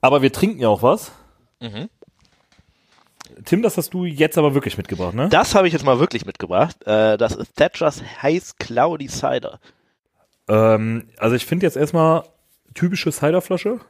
aber 0.00 0.22
wir 0.22 0.32
trinken 0.32 0.60
ja 0.60 0.68
auch 0.68 0.82
was. 0.82 1.12
Mhm. 1.60 1.90
Tim, 3.44 3.62
das 3.62 3.76
hast 3.76 3.92
du 3.92 4.04
jetzt 4.04 4.38
aber 4.38 4.54
wirklich 4.54 4.78
mitgebracht, 4.78 5.14
ne? 5.14 5.28
Das 5.28 5.54
habe 5.54 5.66
ich 5.66 5.72
jetzt 5.72 5.84
mal 5.84 6.00
wirklich 6.00 6.24
mitgebracht. 6.24 6.76
Äh, 6.86 7.18
das 7.18 7.36
ist 7.36 7.54
Thatchers 7.56 8.02
Heiß 8.22 8.56
Cloudy 8.56 9.08
Cider. 9.08 9.60
Ähm, 10.48 11.08
also 11.18 11.36
ich 11.36 11.44
finde 11.44 11.66
jetzt 11.66 11.76
erstmal 11.76 12.24
typische 12.74 13.12
Ciderflasche. 13.12 13.80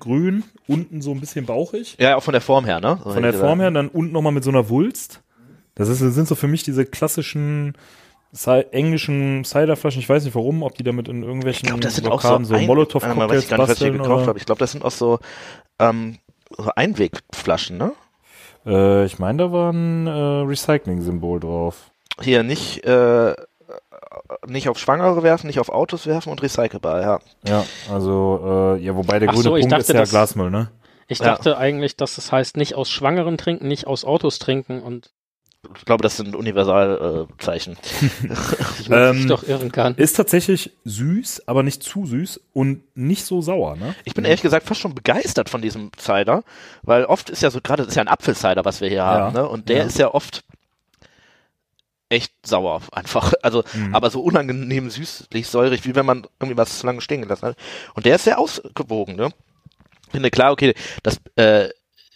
Grün, 0.00 0.44
unten 0.66 1.00
so 1.02 1.12
ein 1.12 1.20
bisschen 1.20 1.46
bauchig. 1.46 1.96
Ja, 1.98 2.16
auch 2.16 2.22
von 2.22 2.32
der 2.32 2.40
Form 2.40 2.64
her, 2.64 2.80
ne? 2.80 2.98
Von 3.02 3.22
der 3.22 3.32
Form 3.34 3.60
her, 3.60 3.70
dann 3.70 3.88
unten 3.88 4.12
nochmal 4.12 4.32
mit 4.32 4.44
so 4.44 4.50
einer 4.50 4.68
Wulst. 4.68 5.22
Das 5.74 5.88
ist, 5.88 5.98
sind 5.98 6.28
so 6.28 6.34
für 6.34 6.46
mich 6.48 6.62
diese 6.62 6.84
klassischen 6.84 7.74
englischen 8.72 9.44
Ciderflaschen. 9.44 10.00
Ich 10.00 10.08
weiß 10.08 10.24
nicht 10.24 10.34
warum, 10.34 10.62
ob 10.62 10.74
die 10.76 10.82
damit 10.82 11.08
in 11.08 11.22
irgendwelchen 11.22 11.64
Ich 11.66 11.68
glaube, 11.68 11.80
das 11.82 11.94
sind 11.96 12.08
auch 12.08 12.20
so, 12.20 12.42
so 12.44 12.54
ein- 12.54 12.66
Molotow-Cocktails 12.66 13.22
Ah, 13.22 13.28
weiß 13.28 13.42
ich 13.44 13.48
gar 13.48 13.58
nicht, 13.58 13.68
was 13.68 13.80
ich 13.80 13.92
gekauft 13.92 14.26
habe. 14.26 14.38
Ich 14.38 14.46
glaube, 14.46 14.58
das 14.58 14.72
sind 14.72 14.84
auch 14.84 14.90
so, 14.90 15.20
ähm, 15.78 16.18
so 16.56 16.70
Einwegflaschen, 16.74 17.78
ne? 17.78 17.92
Äh, 18.66 19.04
ich 19.04 19.18
meine, 19.18 19.38
da 19.38 19.52
war 19.52 19.72
ein 19.72 20.06
äh, 20.06 20.10
Recycling-Symbol 20.10 21.40
drauf. 21.40 21.90
Hier 22.20 22.42
nicht, 22.42 22.84
äh, 22.84 23.34
nicht 24.46 24.68
auf 24.68 24.78
Schwangere 24.78 25.22
werfen, 25.22 25.46
nicht 25.46 25.58
auf 25.60 25.68
Autos 25.68 26.06
werfen 26.06 26.30
und 26.30 26.42
recycelbar, 26.42 27.00
ja. 27.02 27.18
Ja, 27.46 27.64
also, 27.92 28.74
äh, 28.76 28.82
ja, 28.82 28.94
wobei 28.96 29.18
der 29.18 29.28
Ach 29.28 29.32
grüne 29.34 29.44
so, 29.44 29.56
ich 29.56 29.62
Punkt 29.62 29.72
dachte, 29.72 29.82
ist 29.82 29.88
ja 29.88 30.00
das- 30.00 30.10
Glasmüll, 30.10 30.50
ne? 30.50 30.70
Ich 31.06 31.18
Ja. 31.18 31.26
dachte 31.26 31.58
eigentlich, 31.58 31.96
dass 31.96 32.16
es 32.18 32.32
heißt, 32.32 32.56
nicht 32.56 32.74
aus 32.74 32.90
Schwangeren 32.90 33.36
trinken, 33.36 33.68
nicht 33.68 33.86
aus 33.86 34.04
Autos 34.04 34.38
trinken 34.38 34.80
und 34.82 35.10
Ich 35.78 35.84
glaube, 35.86 36.02
das 36.02 36.16
sind 36.18 36.34
Universalzeichen. 36.36 37.74
Äh, 37.74 37.76
ich 38.80 38.88
mich 38.88 38.98
Ähm, 38.98 39.28
doch 39.28 39.42
irren 39.42 39.72
kann. 39.72 39.94
Ist 39.96 40.14
tatsächlich 40.14 40.72
süß, 40.84 41.46
aber 41.48 41.62
nicht 41.62 41.82
zu 41.82 42.04
süß 42.06 42.40
und 42.52 42.82
nicht 42.96 43.24
so 43.24 43.40
sauer, 43.40 43.76
ne? 43.76 43.94
ich 44.04 44.14
bin 44.14 44.24
ehrlich 44.24 44.42
gesagt 44.42 44.66
fast 44.66 44.80
schon 44.80 44.94
begeistert 44.94 45.48
von 45.50 45.62
diesem 45.62 45.90
Cider, 45.98 46.42
weil 46.82 47.04
oft 47.06 47.30
ist 47.30 47.42
ja 47.42 47.50
so, 47.50 47.60
gerade 47.62 47.82
das 47.82 47.88
ist 47.92 47.96
ja 47.96 48.02
ein 48.02 48.08
Apfelcider, 48.08 48.64
was 48.64 48.80
wir 48.80 48.88
hier 48.88 49.04
haben, 49.04 49.34
ne? 49.34 49.48
Und 49.48 49.68
der 49.68 49.78
ja. 49.78 49.84
ist 49.84 49.98
ja 49.98 50.12
oft 50.12 50.44
echt 52.08 52.32
sauer 52.46 52.80
einfach. 52.92 53.32
Also, 53.42 53.64
Mhm. 53.74 53.94
aber 53.94 54.10
so 54.10 54.20
unangenehm 54.22 54.90
süßlich, 54.90 55.46
säurig, 55.48 55.84
wie 55.84 55.94
wenn 55.94 56.06
man 56.06 56.26
irgendwie 56.40 56.56
was 56.56 56.78
zu 56.78 56.86
lange 56.86 57.00
stehen 57.00 57.22
gelassen 57.22 57.46
hat. 57.48 57.56
Und 57.94 58.06
der 58.06 58.16
ist 58.16 58.24
sehr 58.24 58.38
ausgewogen, 58.38 59.16
ne? 59.16 59.30
Ich 60.06 60.12
finde 60.12 60.30
klar, 60.30 60.52
okay, 60.52 60.74
das, 61.02 61.18
äh, 61.36 61.68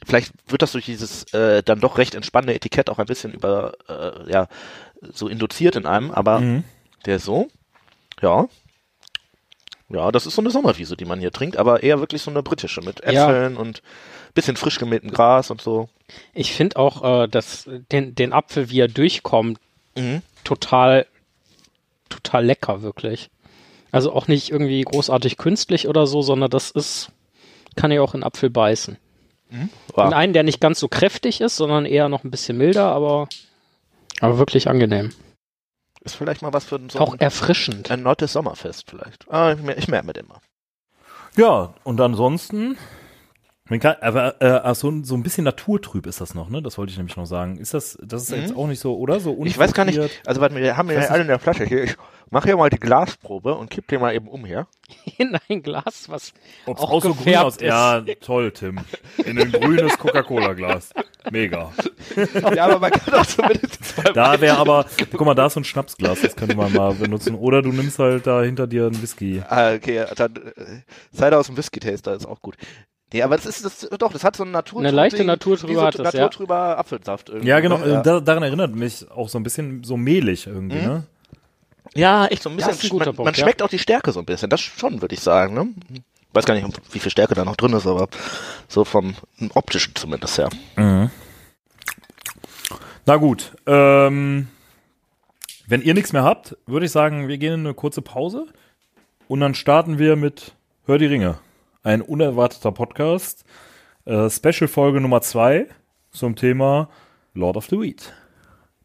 vielleicht 0.07 0.33
wird 0.47 0.63
das 0.63 0.73
durch 0.73 0.85
dieses 0.87 1.25
äh, 1.33 1.63
dann 1.63 1.81
doch 1.81 1.99
recht 1.99 2.15
entspannende 2.15 2.55
Etikett 2.55 2.89
auch 2.91 2.99
ein 2.99 3.07
bisschen 3.07 3.33
über, 3.33 3.73
äh, 3.89 4.31
ja, 4.31 4.47
so 5.13 5.29
induziert 5.29 5.75
in 5.77 5.87
einem, 5.87 6.11
aber 6.13 6.41
Mhm. 6.41 6.65
der 7.07 7.17
ist 7.17 7.25
so, 7.25 7.49
ja. 8.23 8.47
Ja, 9.91 10.13
das 10.13 10.27
ist 10.27 10.35
so 10.35 10.43
eine 10.43 10.51
Sommerwiese, 10.51 10.97
die 10.97 11.07
man 11.07 11.19
hier 11.19 11.33
trinkt, 11.33 11.57
aber 11.57 11.83
eher 11.83 11.99
wirklich 11.99 12.21
so 12.23 12.31
eine 12.31 12.43
britische 12.43 12.83
mit 12.83 13.01
Ja. 13.05 13.29
Äpfeln 13.31 13.57
und 13.57 13.83
bisschen 14.35 14.57
frisch 14.57 14.79
gemähtem 14.79 15.11
Gras 15.11 15.51
und 15.51 15.63
so. 15.63 15.89
Ich 16.35 16.53
finde 16.53 16.77
auch, 16.77 17.25
äh, 17.25 17.27
dass 17.27 17.69
den, 17.91 18.15
den 18.15 18.33
Apfel, 18.35 18.69
wie 18.71 18.81
er 18.81 18.89
durchkommt, 18.89 19.59
Mhm. 19.99 20.23
total, 20.45 21.07
total 22.09 22.45
lecker, 22.45 22.83
wirklich. 22.83 23.31
Also 23.91 24.13
auch 24.13 24.29
nicht 24.29 24.51
irgendwie 24.51 24.83
großartig 24.83 25.37
künstlich 25.37 25.89
oder 25.89 26.07
so, 26.07 26.23
sondern 26.23 26.51
das 26.51 26.71
ist, 26.71 27.11
kann 27.77 27.91
ich 27.91 27.99
auch 28.01 28.15
in 28.15 28.23
Apfel 28.23 28.51
beißen. 28.51 28.99
Wow. 29.95 30.09
In 30.09 30.13
einen, 30.13 30.33
der 30.35 30.43
nicht 30.43 30.61
ganz 30.61 30.79
so 30.79 30.89
kräftig 30.89 31.41
ist, 31.41 31.57
sondern 31.57 31.87
eher 31.87 32.09
noch 32.11 32.23
ein 32.23 32.31
bisschen 32.31 32.59
milder, 32.59 32.93
aber, 32.93 33.29
aber 34.21 34.39
wirklich 34.39 34.69
angenehm. 34.69 35.13
Ist 36.05 36.17
vielleicht 36.17 36.43
mal 36.43 36.53
was 36.53 36.67
für 36.67 36.79
so 36.91 36.99
Auch 36.99 37.15
ein, 37.15 37.21
erfrischend. 37.21 37.91
ein 37.91 38.03
nettes 38.03 38.35
Sommerfest 38.35 38.89
vielleicht. 38.91 39.31
Ah, 39.31 39.53
ich, 39.53 39.79
ich 39.79 39.89
merke 39.89 40.07
mir 40.07 40.13
den 40.13 40.27
mal. 40.27 40.39
Ja, 41.37 41.73
und 41.85 42.01
ansonsten, 42.01 42.77
kann, 43.81 43.97
aber 44.01 44.41
äh, 44.41 44.61
ach, 44.65 44.75
so, 44.75 44.89
ein- 44.91 45.05
so 45.05 45.15
ein 45.15 45.23
bisschen 45.23 45.45
naturtrüb 45.45 46.07
ist 46.07 46.21
das 46.23 46.35
noch, 46.35 46.49
ne? 46.49 46.63
Das 46.63 46.79
wollte 46.79 46.91
ich 46.91 46.97
nämlich 46.97 47.17
noch 47.17 47.27
sagen. 47.27 47.59
Ist 47.59 47.75
das, 47.75 47.99
das 48.03 48.23
ist 48.23 48.31
Mhm. 48.31 48.37
jetzt 48.41 48.57
auch 48.57 48.67
nicht 48.67 48.81
so, 48.81 48.97
oder? 48.97 49.21
So 49.21 49.39
Ich 49.45 49.59
weiß 49.59 49.75
gar 49.75 49.85
nicht, 49.85 50.01
also 50.27 50.41
warte, 50.41 50.55
wir 50.57 50.77
haben 50.77 50.91
ja 50.91 51.01
alle 51.01 51.23
in 51.23 51.29
der 51.29 51.39
Flasche 51.39 51.65
hier. 51.67 51.85
Ich 51.85 51.97
mache 52.31 52.49
hier 52.49 52.57
mal 52.57 52.71
die 52.71 52.79
Glasprobe 52.79 53.55
und 53.55 53.69
kipp 53.71 53.87
den 53.89 54.01
mal 54.01 54.15
eben 54.15 54.29
um 54.29 54.45
hier. 54.47 54.67
In 55.19 55.37
ein 55.49 55.63
Glas, 55.63 56.07
was 56.09 56.33
Ob's 56.67 56.81
auch 56.81 56.91
auch 56.91 57.03
so 57.03 57.15
grün 57.15 57.37
aus. 57.37 57.57
ist. 57.57 57.63
Ja, 57.63 58.01
toll, 58.21 58.53
Tim. 58.53 58.81
In 59.25 59.39
ein 59.39 59.51
grünes 59.53 59.99
Coca-Cola-Glas. 59.99 60.91
Mega. 61.31 61.73
ja, 62.55 62.65
aber 62.67 62.79
man 62.79 62.91
kann 62.91 63.15
auch 63.21 63.27
zumindest 63.27 63.85
zwei 63.85 64.13
Da 64.13 64.41
wäre 64.41 64.57
aber, 64.57 64.87
guck 65.11 65.21
mal, 65.27 65.35
da 65.35 65.47
ist 65.47 65.55
so 65.55 65.61
ein 65.61 65.65
Schnapsglas, 65.65 66.23
das 66.23 66.37
könnte 66.37 66.57
man 66.57 66.73
mal 66.73 66.95
benutzen. 66.95 67.35
Oder 67.35 67.61
du 67.61 67.71
nimmst 67.73 67.99
halt 67.99 68.27
da 68.27 68.43
hinter 68.43 68.67
dir 68.67 68.87
einen 68.87 69.03
Whisky. 69.03 69.43
Ah, 69.49 69.75
okay, 69.75 70.05
dann 70.17 70.37
äh, 70.37 70.81
Cider 71.15 71.39
aus 71.39 71.47
dem 71.49 71.57
Whisky-Taster 71.59 72.15
ist 72.15 72.27
auch 72.27 72.41
gut. 72.41 72.57
Nee, 73.13 73.23
aber 73.23 73.37
das 73.37 73.47
ist 73.47 73.65
das 73.65 73.89
doch, 73.99 74.13
das 74.13 74.23
hat 74.23 74.37
so 74.37 74.43
eine 74.43 74.53
Natur 74.53 74.81
Eine 74.81 74.91
leichte 74.91 75.25
Naturtrübe 75.25 75.73
wie 75.73 75.77
so 75.77 75.83
hat 75.83 75.99
das, 75.99 76.13
ja. 76.13 76.21
naturtrüber 76.21 76.77
Apfelsaft 76.79 77.31
irgendwie. 77.31 77.49
Ja, 77.49 77.61
genau, 77.61 77.79
ne? 77.79 78.01
äh, 78.01 78.03
da, 78.03 78.21
daran 78.21 78.43
erinnert 78.43 78.75
mich 78.75 79.11
auch 79.11 79.29
so 79.31 79.39
ein 79.39 79.43
bisschen 79.43 79.83
so 79.83 79.97
mehlig 79.97 80.47
irgendwie, 80.47 80.77
Mhm. 80.77 80.85
ne? 80.87 81.07
Ja, 81.95 82.27
echt 82.27 82.43
so 82.43 82.51
ein 82.51 82.57
bisschen. 82.57 82.71
Das 82.71 82.79
ist 82.79 82.85
ein 82.85 82.91
guter 82.91 83.07
man, 83.07 83.17
Punkt, 83.17 83.27
man 83.27 83.35
ja. 83.35 83.41
schmeckt 83.43 83.63
auch 83.63 83.69
die 83.71 83.79
Stärke 83.79 84.13
so 84.13 84.19
ein 84.21 84.27
bisschen. 84.27 84.51
Das 84.51 84.61
schon, 84.61 85.01
würde 85.01 85.15
ich 85.15 85.21
sagen. 85.21 85.55
Ne? 85.55 85.69
Weiß 86.35 86.45
gar 86.45 86.53
nicht, 86.55 86.67
wie 86.93 86.99
viel 86.99 87.11
Stärke 87.11 87.35
da 87.35 87.47
noch 87.47 87.57
drin 87.57 87.73
ist, 87.73 87.87
aber 87.87 88.09
so 88.69 88.85
vom 88.85 89.15
optischen 89.55 89.95
zumindest 89.95 90.37
her. 90.37 90.51
Mhm. 90.77 91.11
Na 93.07 93.17
gut, 93.17 93.53
ähm, 93.67 94.49
wenn 95.67 95.81
ihr 95.81 95.95
nichts 95.95 96.13
mehr 96.13 96.25
habt, 96.25 96.59
würde 96.67 96.85
ich 96.85 96.93
sagen, 96.93 97.27
wir 97.27 97.39
gehen 97.39 97.55
in 97.55 97.61
eine 97.61 97.75
kurze 97.75 98.03
Pause 98.03 98.47
und 99.29 99.41
dann 99.41 99.55
starten 99.55 99.99
wir 99.99 100.17
mit 100.17 100.53
Hör 100.85 100.99
die 100.99 101.07
Ringe. 101.07 101.39
Ein 101.83 102.03
unerwarteter 102.03 102.73
Podcast. 102.73 103.45
Äh, 104.05 104.29
Special-Folge 104.31 105.01
Nummer 105.01 105.21
zwei 105.21 105.67
zum 106.11 106.35
Thema 106.37 106.89
Lord 107.35 107.57
of 107.57 107.67
the 107.67 107.79
Weed. 107.79 108.13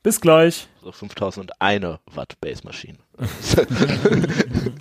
Bis 0.03 0.21
gleich. 0.21 0.67
So 0.81 0.91
5001 0.91 1.99
Watt 2.13 2.39
Base 2.41 2.63
Maschine. 2.63 2.97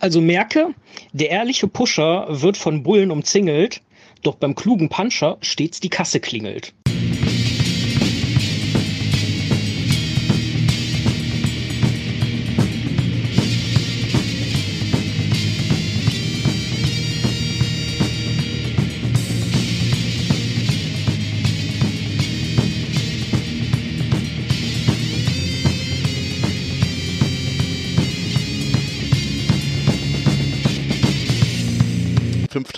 Also 0.00 0.20
merke, 0.20 0.74
der 1.12 1.30
ehrliche 1.30 1.68
Pusher 1.68 2.26
wird 2.28 2.56
von 2.56 2.82
Bullen 2.82 3.10
umzingelt, 3.10 3.82
doch 4.22 4.36
beim 4.36 4.54
klugen 4.54 4.88
Puncher 4.88 5.36
stets 5.42 5.78
die 5.78 5.90
Kasse 5.90 6.20
klingelt. 6.20 6.72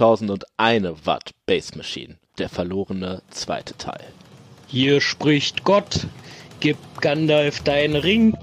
Mhm. 0.03 0.39
5001 0.59 1.07
Watt 1.07 1.31
Base 1.47 1.77
Machine. 1.77 2.17
Der 2.39 2.49
verlorene 2.49 3.23
zweite 3.31 3.77
Teil. 3.77 4.05
Hier 4.67 5.01
spricht 5.01 5.65
Gott, 5.65 6.07
gib 6.61 6.77
Gandalf 7.01 7.63
deinen 7.63 7.95
Ring. 7.95 8.37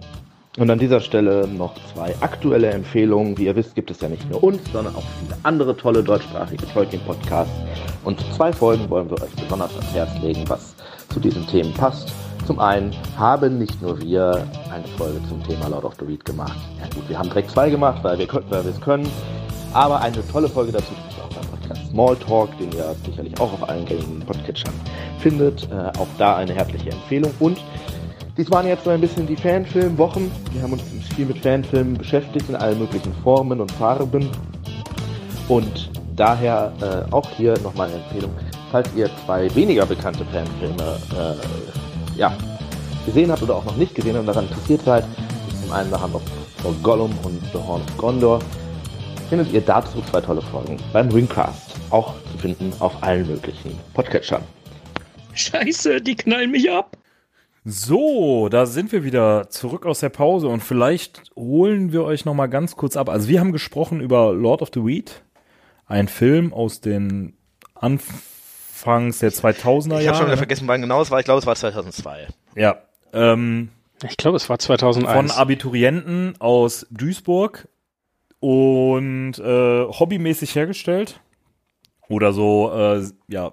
Und 0.58 0.70
an 0.70 0.80
dieser 0.80 1.02
Stelle 1.02 1.48
noch 1.48 1.76
zwei 1.94 2.16
aktuelle 2.22 2.70
Empfehlungen. 2.70 3.38
Wie 3.38 3.46
ihr 3.46 3.56
wisst, 3.56 3.76
gibt 3.76 3.92
es 3.92 4.00
ja 4.00 4.10
nicht 4.10 4.30
nur 4.30 4.44
uns, 4.44 4.62
sondern 4.72 4.96
auch 4.96 5.04
viele 5.20 5.38
andere 5.44 5.76
tolle 5.76 6.04
deutschsprachige 6.04 6.66
Tolkien-Podcasts. 6.68 7.54
Und 8.04 8.20
zwei 8.36 8.54
Folgen 8.54 8.90
wollen 8.90 9.10
wir 9.10 9.22
euch 9.22 9.36
besonders 9.36 9.76
ans 9.76 9.94
Herz 9.94 10.12
legen, 10.22 10.44
was 10.48 10.76
zu 11.14 11.20
diesen 11.20 11.46
Themen 11.48 11.74
passt. 11.74 12.14
Zum 12.46 12.60
einen 12.60 12.96
haben 13.18 13.58
nicht 13.58 13.82
nur 13.82 14.00
wir 14.02 14.48
eine 14.72 14.88
Folge 14.98 15.20
zum 15.28 15.44
Thema 15.44 15.68
Lord 15.68 15.84
of 15.84 15.96
the 16.00 16.06
Reed 16.06 16.24
gemacht. 16.24 16.58
Ja 16.80 16.88
gut, 16.96 17.10
wir 17.10 17.20
haben 17.20 17.30
direkt 17.30 17.52
zwei 17.52 17.70
gemacht, 17.70 18.04
weil 18.04 18.18
wir 18.18 18.28
weil 18.50 18.64
wir 18.64 18.72
es 18.72 18.82
können. 18.82 19.10
Aber 19.74 20.02
eine 20.02 20.28
tolle 20.28 20.50
Folge 20.50 20.72
dazu 20.72 20.94
Smalltalk, 21.90 22.58
den 22.58 22.72
ihr 22.72 22.96
sicherlich 23.06 23.40
auch 23.40 23.54
auf 23.54 23.68
allen 23.70 23.86
gängigen 23.86 24.20
Podcatchern 24.22 24.74
findet. 25.20 25.70
Äh, 25.72 25.98
auch 25.98 26.08
da 26.18 26.38
eine 26.38 26.54
herzliche 26.54 26.92
Empfehlung. 26.92 27.32
Und 27.40 27.60
dies 28.38 28.50
waren 28.52 28.68
jetzt 28.68 28.86
so 28.86 28.90
ein 28.90 29.02
bisschen 29.02 29.28
die 29.28 29.36
Fanfilmwochen. 29.36 30.32
Wir 30.54 30.62
haben 30.62 30.74
uns 30.74 30.84
viel 31.16 31.26
mit 31.26 31.40
Fanfilmen 31.40 31.96
beschäftigt 31.96 32.48
in 32.48 32.56
allen 32.56 32.80
möglichen 32.80 33.14
Formen 33.24 33.60
und 33.60 33.72
Farben. 33.74 34.30
Und 35.48 35.90
daher 36.16 36.72
äh, 36.82 37.12
auch 37.14 37.30
hier 37.32 37.58
nochmal 37.60 37.90
eine 37.90 37.98
Empfehlung. 38.04 38.32
Falls 38.72 38.90
ihr 38.96 39.10
zwei 39.26 39.54
weniger 39.56 39.86
bekannte 39.86 40.24
Fanfilme 40.26 40.98
äh, 41.18 42.18
ja, 42.18 42.32
gesehen 43.06 43.32
habt 43.32 43.42
oder 43.42 43.56
auch 43.56 43.66
noch 43.66 43.76
nicht 43.76 43.96
gesehen 43.96 44.18
und 44.18 44.26
daran 44.26 44.46
interessiert 44.46 44.84
seid, 44.84 45.04
zum 45.62 45.72
einen 45.72 45.90
The 45.90 45.98
Hand 45.98 46.16
of 46.16 46.84
Gollum 46.84 47.12
und 47.24 47.42
The 47.52 47.58
Horn 47.58 47.82
of 47.82 47.98
Gondor, 47.98 48.40
findet 49.30 49.52
ihr 49.52 49.62
dazu 49.62 50.02
zwei 50.10 50.22
tolle 50.22 50.42
Folgen 50.42 50.78
beim 50.92 51.10
Ringcast, 51.10 51.69
auch 51.92 52.16
zu 52.32 52.38
finden 52.38 52.74
auf 52.80 53.04
allen 53.04 53.28
möglichen 53.28 53.78
Podcatchern. 53.94 54.44
Scheiße, 55.34 56.02
die 56.02 56.16
knallen 56.16 56.52
mich 56.52 56.72
ab. 56.72 56.98
So, 57.66 58.50
da 58.50 58.66
sind 58.66 58.92
wir 58.92 59.04
wieder 59.04 59.50
zurück 59.50 59.86
aus 59.86 60.00
der 60.00 60.10
Pause 60.10 60.48
und 60.48 60.62
vielleicht 60.62 61.24
holen 61.36 61.92
wir 61.92 62.04
euch 62.04 62.26
noch 62.26 62.34
mal 62.34 62.48
ganz 62.48 62.76
kurz 62.76 62.96
ab. 62.96 63.10
Also 63.10 63.28
wir 63.28 63.40
haben 63.40 63.52
gesprochen 63.52 64.00
über 64.00 64.34
Lord 64.34 64.62
of 64.62 64.70
the 64.74 64.86
Weed, 64.86 65.22
ein 65.86 66.08
Film 66.08 66.54
aus 66.54 66.82
den 66.82 67.38
Anfangs 67.76 69.20
der 69.20 69.32
2000er 69.32 69.90
Jahre. 69.90 70.02
Ich 70.02 70.08
habe 70.08 70.18
schon 70.18 70.28
wieder 70.28 70.38
vergessen, 70.38 70.68
wann 70.68 70.82
genau 70.82 71.02
es 71.02 71.12
war. 71.12 71.20
Ich 71.20 71.26
glaube, 71.26 71.40
es 71.40 71.46
war 71.46 71.56
2002. 71.56 72.28
Ja, 72.56 72.82
ähm, 73.14 73.70
Ich 74.08 74.18
glaube, 74.18 74.38
es 74.38 74.50
war 74.50 74.58
2001. 74.58 75.32
von 75.32 75.40
Abiturienten 75.40 76.36
aus 76.40 76.88
Duisburg 76.92 77.68
und 78.40 79.38
äh, 79.38 79.84
hobbymäßig 79.84 80.56
hergestellt 80.56 81.20
oder 82.10 82.34
so, 82.34 82.72
äh, 82.74 83.04
ja, 83.28 83.52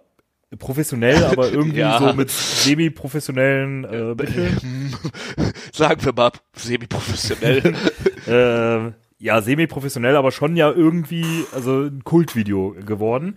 professionell, 0.58 1.25
aber 1.25 1.48
irgendwie 1.52 1.78
Ja. 1.80 1.98
so 1.98 2.12
mit 2.14 2.30
semi-professionellen 2.30 3.84
äh, 3.84 4.14
Mitteln. 4.14 4.94
Sagen 5.72 6.04
wir 6.04 6.12
mal 6.12 6.30
semi-professionell. 6.54 7.75
äh, 8.26 8.92
ja, 9.18 9.40
semi-professionell, 9.42 10.16
aber 10.16 10.30
schon 10.32 10.56
ja 10.56 10.70
irgendwie, 10.70 11.44
also 11.54 11.82
ein 11.84 12.04
Kultvideo 12.04 12.75
geworden. 12.84 13.36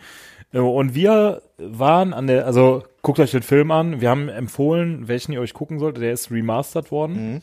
Äh, 0.53 0.59
Und 0.59 0.93
wir 0.95 1.41
waren 1.57 2.13
an 2.13 2.27
der, 2.27 2.45
also 2.45 2.83
guckt 3.01 3.19
euch 3.19 3.31
den 3.31 3.43
Film 3.43 3.71
an. 3.71 4.01
Wir 4.01 4.09
haben 4.09 4.29
empfohlen, 4.29 5.07
welchen 5.07 5.31
ihr 5.33 5.41
euch 5.41 5.53
gucken 5.53 5.79
solltet. 5.79 6.03
Der 6.03 6.11
ist 6.13 6.31
remastered 6.31 6.91
worden. 6.91 7.41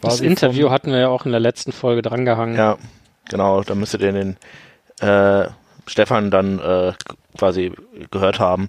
das 0.00 0.14
Quasi 0.18 0.26
Interview 0.26 0.70
hatten 0.70 0.90
wir 0.90 0.98
ja 1.00 1.08
auch 1.08 1.26
in 1.26 1.32
der 1.32 1.40
letzten 1.40 1.72
Folge 1.72 2.02
drangehangen. 2.02 2.56
ja, 2.56 2.76
genau. 3.28 3.62
Da 3.62 3.74
müsstet 3.74 4.00
ihr 4.02 4.12
den 4.12 4.36
äh, 5.00 5.48
Stefan 5.86 6.30
dann 6.30 6.58
äh, 6.58 6.92
quasi 7.38 7.72
gehört 8.10 8.40
haben. 8.40 8.68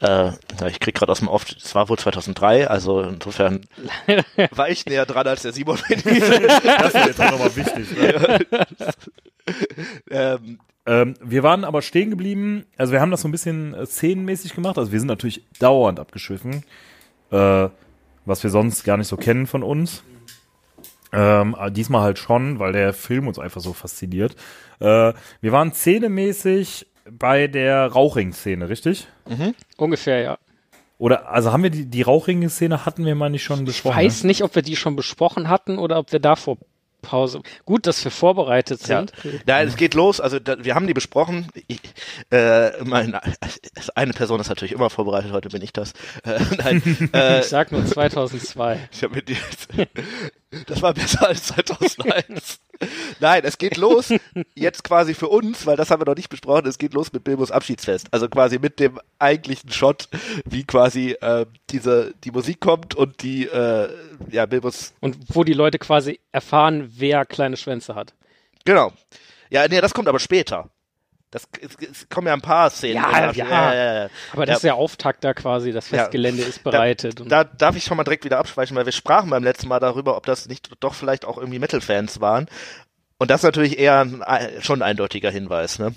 Äh, 0.00 0.32
ich 0.68 0.80
krieg 0.80 0.94
gerade 0.94 1.12
aus 1.12 1.20
dem 1.20 1.28
Off, 1.28 1.46
es 1.50 1.74
war 1.74 1.88
wohl 1.88 1.98
2003, 1.98 2.68
also 2.68 3.00
insofern 3.00 3.62
war 4.50 4.68
ich 4.68 4.86
näher 4.86 5.06
dran 5.06 5.26
als 5.26 5.42
der 5.42 5.52
Simon. 5.52 5.78
Das 5.88 6.94
ist 6.94 7.06
jetzt 7.06 7.20
auch 7.20 7.30
nochmal 7.30 7.56
wichtig. 7.56 7.96
Ne? 7.96 8.46
ähm, 10.10 10.58
Ähm, 10.88 11.14
wir 11.22 11.42
waren 11.42 11.64
aber 11.64 11.82
stehen 11.82 12.08
geblieben, 12.08 12.64
also 12.78 12.94
wir 12.94 13.02
haben 13.02 13.10
das 13.10 13.20
so 13.20 13.28
ein 13.28 13.30
bisschen 13.30 13.74
äh, 13.74 13.84
szenenmäßig 13.84 14.54
gemacht, 14.54 14.78
also 14.78 14.90
wir 14.90 14.98
sind 14.98 15.08
natürlich 15.08 15.42
dauernd 15.58 16.00
abgeschwiffen, 16.00 16.64
äh, 17.30 17.68
was 18.24 18.42
wir 18.42 18.48
sonst 18.48 18.84
gar 18.84 18.96
nicht 18.96 19.08
so 19.08 19.18
kennen 19.18 19.46
von 19.46 19.62
uns. 19.62 20.02
Ähm, 21.12 21.54
aber 21.54 21.70
diesmal 21.70 22.02
halt 22.02 22.18
schon, 22.18 22.58
weil 22.58 22.72
der 22.72 22.92
Film 22.92 23.28
uns 23.28 23.38
einfach 23.38 23.60
so 23.60 23.72
fasziniert. 23.72 24.36
Äh, 24.80 25.12
wir 25.40 25.52
waren 25.52 25.72
szenemäßig 25.72 26.86
bei 27.10 27.46
der 27.46 27.86
Rauchring-Szene, 27.86 28.68
richtig? 28.68 29.08
Ungefähr, 29.76 30.20
ja. 30.20 30.38
Oder, 30.98 31.28
also 31.30 31.52
haben 31.52 31.62
wir 31.62 31.70
die, 31.70 31.86
die 31.86 32.02
Rauchring-Szene 32.02 32.84
hatten 32.84 33.06
wir 33.06 33.14
mal 33.14 33.30
nicht 33.30 33.44
schon 33.44 33.60
Ich 33.60 33.66
besprochen? 33.66 33.96
weiß 33.96 34.24
nicht, 34.24 34.42
ob 34.42 34.54
wir 34.54 34.62
die 34.62 34.76
schon 34.76 34.96
besprochen 34.96 35.48
hatten 35.48 35.78
oder 35.78 35.98
ob 35.98 36.12
wir 36.12 36.18
davor 36.18 36.58
Pause. 37.02 37.40
Gut, 37.64 37.86
dass 37.86 38.02
wir 38.04 38.10
vorbereitet 38.10 38.80
Ja. 38.86 38.98
sind. 39.00 39.12
Nein, 39.46 39.68
es 39.68 39.76
geht 39.76 39.94
los. 39.94 40.20
Also 40.20 40.38
da, 40.38 40.62
wir 40.64 40.74
haben 40.74 40.86
die 40.86 40.94
besprochen. 40.94 41.48
Ich, 41.66 41.80
äh, 42.30 42.82
mein, 42.84 43.18
eine 43.94 44.12
Person 44.12 44.40
ist 44.40 44.48
natürlich 44.48 44.72
immer 44.72 44.90
vorbereitet. 44.90 45.32
Heute 45.32 45.48
bin 45.48 45.62
ich 45.62 45.72
das. 45.72 45.92
Äh, 46.24 46.40
nein, 46.58 47.10
äh, 47.14 47.40
Ich 47.40 47.46
sag 47.46 47.72
nur 47.72 47.84
2002. 47.86 48.78
ich 48.92 49.02
habe 49.02 49.14
mir 49.14 49.22
die, 49.22 49.36
das 50.66 50.82
war 50.82 50.94
besser 50.94 51.28
als 51.28 51.44
2001. 51.48 52.60
Nein, 53.20 53.42
es 53.44 53.58
geht 53.58 53.76
los 53.76 54.12
jetzt 54.54 54.84
quasi 54.84 55.14
für 55.14 55.28
uns, 55.28 55.66
weil 55.66 55.76
das 55.76 55.90
haben 55.90 56.00
wir 56.00 56.06
noch 56.06 56.16
nicht 56.16 56.28
besprochen. 56.28 56.66
Es 56.66 56.78
geht 56.78 56.94
los 56.94 57.12
mit 57.12 57.24
Bilbos 57.24 57.50
Abschiedsfest. 57.50 58.08
Also 58.12 58.28
quasi 58.28 58.58
mit 58.58 58.78
dem 58.78 59.00
eigentlichen 59.18 59.70
Shot, 59.70 60.08
wie 60.44 60.64
quasi 60.64 61.16
äh, 61.20 61.46
diese 61.70 62.14
die 62.24 62.30
Musik 62.30 62.60
kommt 62.60 62.94
und 62.94 63.22
die 63.22 63.46
äh, 63.46 63.88
ja 64.30 64.46
Bilbos 64.46 64.94
Und 65.00 65.16
wo 65.28 65.44
die 65.44 65.54
Leute 65.54 65.78
quasi 65.78 66.20
erfahren, 66.32 66.92
wer 66.96 67.24
kleine 67.26 67.56
Schwänze 67.56 67.94
hat. 67.94 68.14
Genau. 68.64 68.92
Ja, 69.50 69.66
nee, 69.66 69.80
das 69.80 69.94
kommt 69.94 70.08
aber 70.08 70.18
später. 70.18 70.70
Das 71.30 71.46
es, 71.60 71.76
es 71.90 72.08
kommen 72.08 72.26
ja 72.26 72.32
ein 72.32 72.40
paar 72.40 72.70
Szenen. 72.70 73.02
Ja, 73.02 73.32
ja. 73.32 73.46
ja, 73.46 73.74
ja. 73.74 74.10
Aber 74.32 74.46
das 74.46 74.56
ist 74.56 74.64
der 74.64 74.76
Auftakt 74.76 75.24
da 75.24 75.34
quasi, 75.34 75.72
das. 75.72 75.88
Festgelände 75.88 76.42
ist 76.42 76.64
bereitet. 76.64 77.20
und 77.20 77.28
Da 77.28 77.44
darf 77.44 77.76
ich 77.76 77.84
schon 77.84 77.96
mal 77.96 78.04
direkt 78.04 78.24
wieder 78.24 78.38
abschweichen, 78.38 78.76
weil 78.76 78.86
wir 78.86 78.92
sprachen 78.92 79.30
beim 79.30 79.44
letzten 79.44 79.68
Mal 79.68 79.80
darüber, 79.80 80.16
ob 80.16 80.26
das 80.26 80.48
nicht 80.48 80.70
doch 80.80 80.94
vielleicht 80.94 81.24
auch 81.24 81.36
irgendwie 81.36 81.58
Metal-Fans 81.58 82.20
waren. 82.20 82.46
Und 83.18 83.30
das 83.30 83.40
ist 83.40 83.44
natürlich 83.44 83.78
eher 83.78 84.00
ein, 84.00 84.22
schon 84.60 84.80
ein 84.80 84.90
eindeutiger 84.90 85.30
Hinweis, 85.30 85.78
ne? 85.78 85.94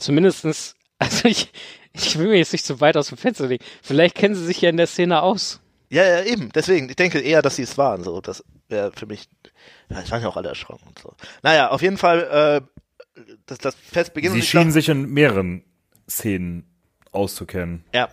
zumindestens, 0.00 0.74
also 0.98 1.28
ich, 1.28 1.52
ich 1.92 2.18
will 2.18 2.28
mir 2.28 2.38
jetzt 2.38 2.52
nicht 2.52 2.66
zu 2.66 2.80
weit 2.80 2.96
aus 2.96 3.08
dem 3.08 3.18
Fenster 3.18 3.46
legen. 3.46 3.64
Vielleicht 3.82 4.14
kennen 4.14 4.34
sie 4.34 4.44
sich 4.44 4.60
ja 4.60 4.70
in 4.70 4.76
der 4.76 4.86
Szene 4.86 5.22
aus. 5.22 5.60
Ja, 5.88 6.04
ja, 6.04 6.22
eben. 6.22 6.50
Deswegen, 6.54 6.88
ich 6.88 6.96
denke 6.96 7.20
eher, 7.20 7.42
dass 7.42 7.56
sie 7.56 7.62
es 7.62 7.76
waren. 7.76 8.04
So, 8.04 8.20
das 8.20 8.44
wäre 8.68 8.92
für 8.92 9.06
mich. 9.06 9.28
Ja, 9.88 10.00
es 10.00 10.10
waren 10.10 10.22
ja 10.22 10.28
auch 10.28 10.36
alle 10.36 10.48
erschrocken 10.48 10.86
und 10.86 10.98
so. 10.98 11.14
Naja, 11.42 11.70
auf 11.70 11.82
jeden 11.82 11.96
Fall, 11.98 12.62
äh, 12.62 12.79
das, 13.46 13.58
das 13.58 13.74
Fest 13.74 14.14
beginnt. 14.14 14.34
Sie 14.34 14.42
schienen 14.42 14.64
dachte- 14.64 14.72
sich 14.74 14.88
in 14.88 15.10
mehreren 15.10 15.64
Szenen 16.08 16.64
auszukennen. 17.12 17.84
Ja. 17.94 18.08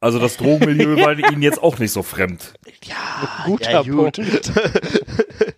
Also 0.00 0.18
das 0.18 0.36
Drogenmilieu 0.36 0.96
war 0.96 1.18
ihnen 1.18 1.42
jetzt 1.42 1.62
auch 1.62 1.78
nicht 1.78 1.92
so 1.92 2.02
fremd. 2.02 2.54
Ja, 2.84 3.44
Guter 3.46 3.70
ja, 3.70 3.82
gut. 3.82 4.16
Punkt. 4.16 4.52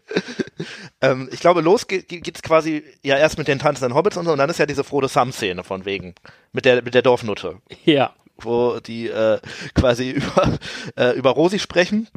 ähm, 1.01 1.29
ich 1.33 1.41
glaube, 1.41 1.61
los 1.61 1.87
geht, 1.87 2.09
geht's 2.09 2.43
quasi 2.43 2.85
ja 3.03 3.17
erst 3.17 3.38
mit 3.38 3.49
den 3.49 3.59
tanzenden 3.59 3.95
Hobbits 3.95 4.17
und 4.17 4.25
so, 4.27 4.33
und 4.33 4.38
dann 4.38 4.51
ist 4.51 4.59
ja 4.59 4.67
diese 4.67 4.85
Frodo 4.85 5.09
Sam-Szene 5.09 5.64
von 5.64 5.85
wegen. 5.85 6.14
Mit 6.53 6.64
der, 6.64 6.83
mit 6.83 6.95
der 6.95 7.03
Dorfnutte. 7.03 7.61
Ja. 7.85 8.14
Wo 8.41 8.79
die 8.81 9.09
äh, 9.09 9.41
quasi 9.75 10.11
über, 10.11 10.59
äh, 10.97 11.17
über 11.19 11.31
Rosi 11.31 11.59
sprechen. 11.59 12.09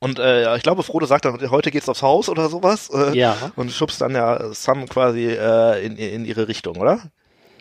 Und 0.00 0.18
äh, 0.18 0.42
ja, 0.42 0.56
ich 0.56 0.62
glaube, 0.62 0.82
Frodo 0.82 1.06
sagt 1.06 1.24
dann, 1.24 1.50
heute 1.50 1.70
geht's 1.70 1.88
aufs 1.88 2.02
Haus 2.02 2.28
oder 2.28 2.48
sowas. 2.48 2.90
Äh, 2.90 3.18
Ja. 3.18 3.36
Und 3.56 3.72
schubst 3.72 4.00
dann 4.00 4.12
ja 4.12 4.52
Sam 4.52 4.88
quasi 4.88 5.26
äh, 5.26 5.84
in, 5.84 5.96
in 5.96 6.24
ihre 6.24 6.46
Richtung, 6.46 6.76
oder? 6.76 7.10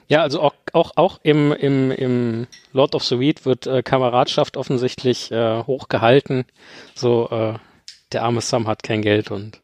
Ja, 0.08 0.22
also 0.22 0.42
auch, 0.42 0.54
auch, 0.72 0.92
auch 0.96 1.20
im, 1.24 1.52
im, 1.52 1.92
im 1.92 2.48
Lord 2.72 2.96
of 2.96 3.04
the 3.04 3.20
Weed 3.20 3.46
wird 3.46 3.68
äh, 3.68 3.82
Kameradschaft 3.84 4.56
offensichtlich 4.56 5.32
äh, 5.32 5.64
hochgehalten. 5.64 6.46
So, 6.96 7.28
äh, 7.30 7.54
der 8.14 8.24
arme 8.24 8.42
Sam 8.42 8.68
hat 8.68 8.84
kein 8.84 9.02
Geld 9.02 9.32
und 9.32 9.62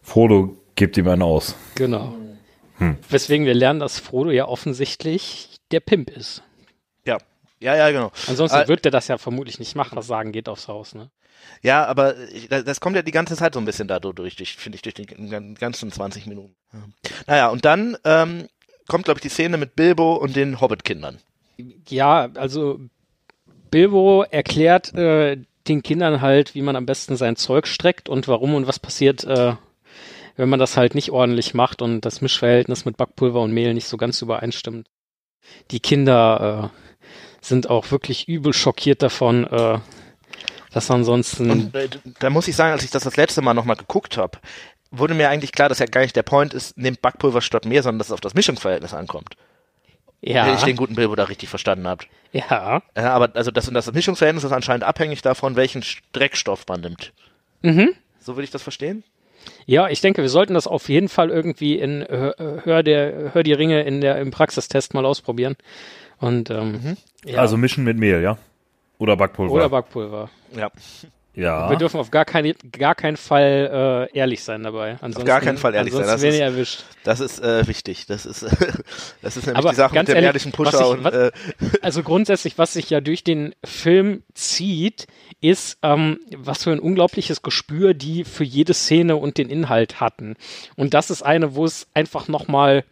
Frodo 0.00 0.56
gibt 0.76 0.96
ihm 0.96 1.08
einen 1.08 1.22
aus. 1.22 1.56
genau. 1.74 2.14
Hm. 2.78 2.96
Weswegen 3.10 3.44
wir 3.46 3.54
lernen, 3.54 3.80
dass 3.80 4.00
Frodo 4.00 4.30
ja 4.30 4.48
offensichtlich 4.48 5.56
der 5.72 5.80
Pimp 5.80 6.10
ist. 6.10 6.42
Ja. 7.62 7.76
Ja, 7.76 7.90
genau. 7.90 8.10
Ansonsten 8.28 8.58
Äh, 8.58 8.68
wird 8.68 8.84
der 8.84 8.92
das 8.92 9.08
ja 9.08 9.18
vermutlich 9.18 9.58
nicht 9.58 9.74
machen, 9.76 9.96
das 9.96 10.06
sagen 10.06 10.32
geht 10.32 10.48
aufs 10.48 10.68
Haus, 10.68 10.94
ne? 10.94 11.10
Ja, 11.62 11.86
aber 11.86 12.16
ich- 12.30 12.48
das 12.48 12.80
kommt 12.80 12.94
ja 12.96 13.02
die 13.02 13.10
ganze 13.10 13.36
Zeit 13.36 13.54
so 13.54 13.60
ein 13.60 13.64
bisschen 13.64 13.88
da 13.88 13.98
durch, 13.98 14.36
durch 14.36 14.56
finde 14.56 14.76
ich, 14.76 14.82
durch 14.82 14.94
die 14.94 15.06
gan- 15.06 15.54
ganzen 15.54 15.90
20 15.90 16.26
Minuten. 16.26 16.54
Ja. 16.72 16.78
Naja, 17.26 17.48
und 17.48 17.64
dann 17.64 17.96
ähm, 18.04 18.48
kommt, 18.88 19.04
glaube 19.06 19.18
ich, 19.18 19.22
die 19.22 19.28
Szene 19.28 19.56
mit 19.56 19.74
Bilbo 19.76 20.14
und 20.14 20.36
den 20.36 20.60
Hobbit-Kindern. 20.60 21.18
Ja, 21.88 22.28
also 22.34 22.80
Bilbo 23.70 24.24
erklärt 24.30 24.94
äh, 24.94 25.38
den 25.68 25.82
Kindern 25.82 26.20
halt, 26.20 26.54
wie 26.54 26.62
man 26.62 26.76
am 26.76 26.86
besten 26.86 27.16
sein 27.16 27.36
Zeug 27.36 27.66
streckt 27.66 28.08
und 28.08 28.28
warum 28.28 28.54
und 28.54 28.66
was 28.66 28.78
passiert, 28.78 29.24
äh, 29.24 29.54
wenn 30.36 30.48
man 30.48 30.58
das 30.58 30.76
halt 30.76 30.94
nicht 30.94 31.10
ordentlich 31.10 31.54
macht 31.54 31.82
und 31.82 32.00
das 32.02 32.20
Mischverhältnis 32.20 32.84
mit 32.84 32.96
Backpulver 32.96 33.40
und 33.40 33.52
Mehl 33.52 33.74
nicht 33.74 33.86
so 33.86 33.96
ganz 33.96 34.20
übereinstimmt. 34.22 34.88
Die 35.70 35.80
Kinder 35.80 36.70
äh, 36.72 36.81
sind 37.42 37.68
auch 37.68 37.90
wirklich 37.90 38.28
übel 38.28 38.52
schockiert 38.52 39.02
davon, 39.02 39.44
äh, 39.46 39.78
dass 40.72 40.90
ansonsten. 40.90 41.50
Und 41.50 41.74
äh, 41.74 41.88
da 42.20 42.30
muss 42.30 42.48
ich 42.48 42.56
sagen, 42.56 42.72
als 42.72 42.84
ich 42.84 42.90
das 42.90 43.04
das 43.04 43.16
letzte 43.16 43.42
Mal 43.42 43.54
nochmal 43.54 43.76
geguckt 43.76 44.16
habe, 44.16 44.38
wurde 44.90 45.14
mir 45.14 45.28
eigentlich 45.28 45.52
klar, 45.52 45.68
dass 45.68 45.78
ja 45.78 45.86
gar 45.86 46.02
nicht 46.02 46.16
der 46.16 46.22
Point 46.22 46.54
ist, 46.54 46.78
nehmt 46.78 47.02
Backpulver 47.02 47.40
statt 47.40 47.66
mehr, 47.66 47.82
sondern 47.82 47.98
dass 47.98 48.08
es 48.08 48.12
auf 48.12 48.20
das 48.20 48.34
Mischungsverhältnis 48.34 48.94
ankommt. 48.94 49.36
Wenn 50.20 50.36
ja, 50.36 50.54
ich 50.54 50.62
den 50.62 50.76
guten 50.76 50.94
Bilbo 50.94 51.16
da 51.16 51.24
richtig 51.24 51.48
verstanden 51.48 51.88
habe. 51.88 52.04
ja. 52.32 52.80
Ja, 52.96 53.12
aber 53.12 53.32
also 53.34 53.50
das, 53.50 53.66
und 53.66 53.74
das 53.74 53.92
Mischungsverhältnis 53.92 54.44
ist 54.44 54.52
anscheinend 54.52 54.84
abhängig 54.84 55.20
davon, 55.20 55.56
welchen 55.56 55.84
Dreckstoff 56.12 56.64
man 56.68 56.80
nimmt. 56.80 57.12
Mhm. 57.62 57.90
So 58.20 58.36
würde 58.36 58.44
ich 58.44 58.52
das 58.52 58.62
verstehen? 58.62 59.02
Ja, 59.66 59.88
ich 59.88 60.00
denke, 60.00 60.22
wir 60.22 60.28
sollten 60.28 60.54
das 60.54 60.68
auf 60.68 60.88
jeden 60.88 61.08
Fall 61.08 61.30
irgendwie 61.30 61.76
in 61.76 62.06
Hör, 62.08 62.84
der, 62.84 63.34
Hör 63.34 63.42
die 63.42 63.52
Ringe 63.52 63.82
in 63.82 64.00
der, 64.00 64.18
im 64.18 64.30
Praxistest 64.30 64.94
mal 64.94 65.04
ausprobieren. 65.04 65.56
Und 66.22 66.50
ähm, 66.50 66.96
ja. 67.24 67.38
Also 67.40 67.56
mischen 67.56 67.84
mit 67.84 67.98
Mehl, 67.98 68.22
ja? 68.22 68.38
Oder 68.98 69.16
Backpulver. 69.16 69.52
oder 69.54 69.68
Backpulver. 69.68 70.30
Ja. 70.56 70.70
ja. 71.34 71.68
Wir 71.68 71.76
dürfen 71.76 71.98
auf 71.98 72.12
gar, 72.12 72.24
keine, 72.24 72.54
gar 72.54 72.94
keinen 72.94 73.16
Fall 73.16 74.08
äh, 74.12 74.16
ehrlich 74.16 74.44
sein 74.44 74.62
dabei. 74.62 74.92
Ansonsten, 75.00 75.24
gar 75.24 75.40
keinen 75.40 75.58
Fall 75.58 75.74
ehrlich 75.74 75.92
sein, 75.92 76.02
das 76.06 76.22
werden 76.22 76.32
ist- 76.34 76.38
wir 76.38 76.44
erwischt. 76.46 76.84
Das 77.02 77.18
ist 77.18 77.40
äh, 77.40 77.66
wichtig. 77.66 78.06
Das 78.06 78.24
ist, 78.26 78.42
das 79.22 79.36
ist 79.36 79.46
nämlich 79.46 79.56
Aber 79.56 79.70
die 79.70 79.74
Sache 79.76 79.94
ganz 79.96 80.06
mit 80.08 80.16
dem 80.16 80.22
ehrlich, 80.24 80.44
ehrlichen 80.46 80.52
was 80.52 80.70
Pusher 80.72 80.80
ich- 80.84 80.98
und 80.98 81.04
was- 81.04 81.14
äh, 81.14 81.32
Also 81.82 82.02
grundsätzlich, 82.04 82.56
was 82.58 82.74
sich 82.74 82.88
ja 82.90 83.00
durch 83.00 83.24
den 83.24 83.54
Film 83.64 84.22
zieht, 84.34 85.08
ist, 85.40 85.78
ähm, 85.82 86.20
was 86.36 86.62
für 86.62 86.70
ein 86.70 86.78
unglaubliches 86.78 87.42
Gespür 87.42 87.94
die 87.94 88.22
für 88.22 88.44
jede 88.44 88.74
Szene 88.74 89.16
und 89.16 89.38
den 89.38 89.50
Inhalt 89.50 90.00
hatten. 90.00 90.36
Und 90.76 90.94
das 90.94 91.10
ist 91.10 91.22
eine, 91.22 91.56
wo 91.56 91.64
es 91.64 91.88
einfach 91.94 92.28
nochmal, 92.28 92.84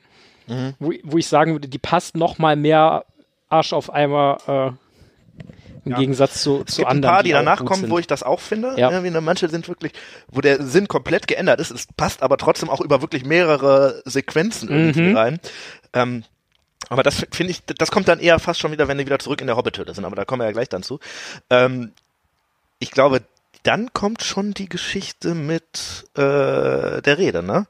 Mhm. 0.49 0.75
wo, 0.81 0.93
wo 1.05 1.17
ich 1.19 1.29
sagen 1.29 1.53
würde, 1.53 1.69
die 1.69 1.79
passt 1.79 2.17
nochmal 2.17 2.57
mehr 2.57 3.05
Arsch 3.51 3.73
auf 3.73 3.93
Eimer 3.93 4.39
äh, 4.47 5.89
im 5.89 5.95
Gegensatz 5.97 6.43
zu, 6.43 6.63
es 6.67 6.75
zu 6.75 6.81
gibt 6.83 6.89
ein 6.91 6.97
anderen. 6.97 7.15
paar, 7.15 7.23
die 7.23 7.35
auch 7.35 7.39
danach 7.39 7.65
kommen, 7.65 7.83
sind. 7.83 7.91
wo 7.91 7.99
ich 7.99 8.07
das 8.07 8.23
auch 8.23 8.41
finde. 8.41 8.75
Ja. 8.77 8.91
Irgendwie, 8.91 9.11
ne, 9.11 9.21
manche 9.21 9.49
sind 9.49 9.67
wirklich, 9.69 9.93
wo 10.29 10.41
der 10.41 10.63
Sinn 10.63 10.89
komplett 10.89 11.27
geändert 11.27 11.59
ist. 11.61 11.71
Es 11.71 11.87
passt 11.97 12.23
aber 12.23 12.37
trotzdem 12.37 12.69
auch 12.69 12.81
über 12.81 13.01
wirklich 13.01 13.25
mehrere 13.25 14.03
Sequenzen 14.05 14.69
irgendwie 14.69 15.01
Mhm. 15.03 15.17
rein. 15.17 15.41
Ähm, 15.95 16.25
aber 16.91 17.03
das 17.03 17.27
finde 17.31 17.53
ich, 17.53 17.65
das 17.65 17.91
kommt 17.91 18.09
dann 18.09 18.19
eher 18.21 18.39
fast 18.39 18.61
schon 18.61 18.73
wieder, 18.73 18.89
wenn 18.89 18.99
die 18.99 19.07
wieder 19.07 19.19
zurück 19.19 19.41
in 19.41 19.47
der 19.47 19.57
Hobbit-Hütte 19.57 19.95
sind. 19.95 20.05
Aber 20.05 20.17
da 20.17 20.25
kommen 20.25 20.41
wir 20.41 20.47
ja 20.47 20.53
gleich 20.53 20.69
dann 20.69 20.83
zu. 20.83 21.01
Ähm, 21.49 21.93
ich 22.79 22.91
glaube, 22.91 23.23
dann 23.63 23.93
kommt 23.93 24.23
schon 24.23 24.53
die 24.53 24.69
Geschichte 24.69 25.35
mit 25.35 26.05
äh, 26.15 27.01
der 27.03 27.19
Rede, 27.19 27.43
ne? 27.43 27.67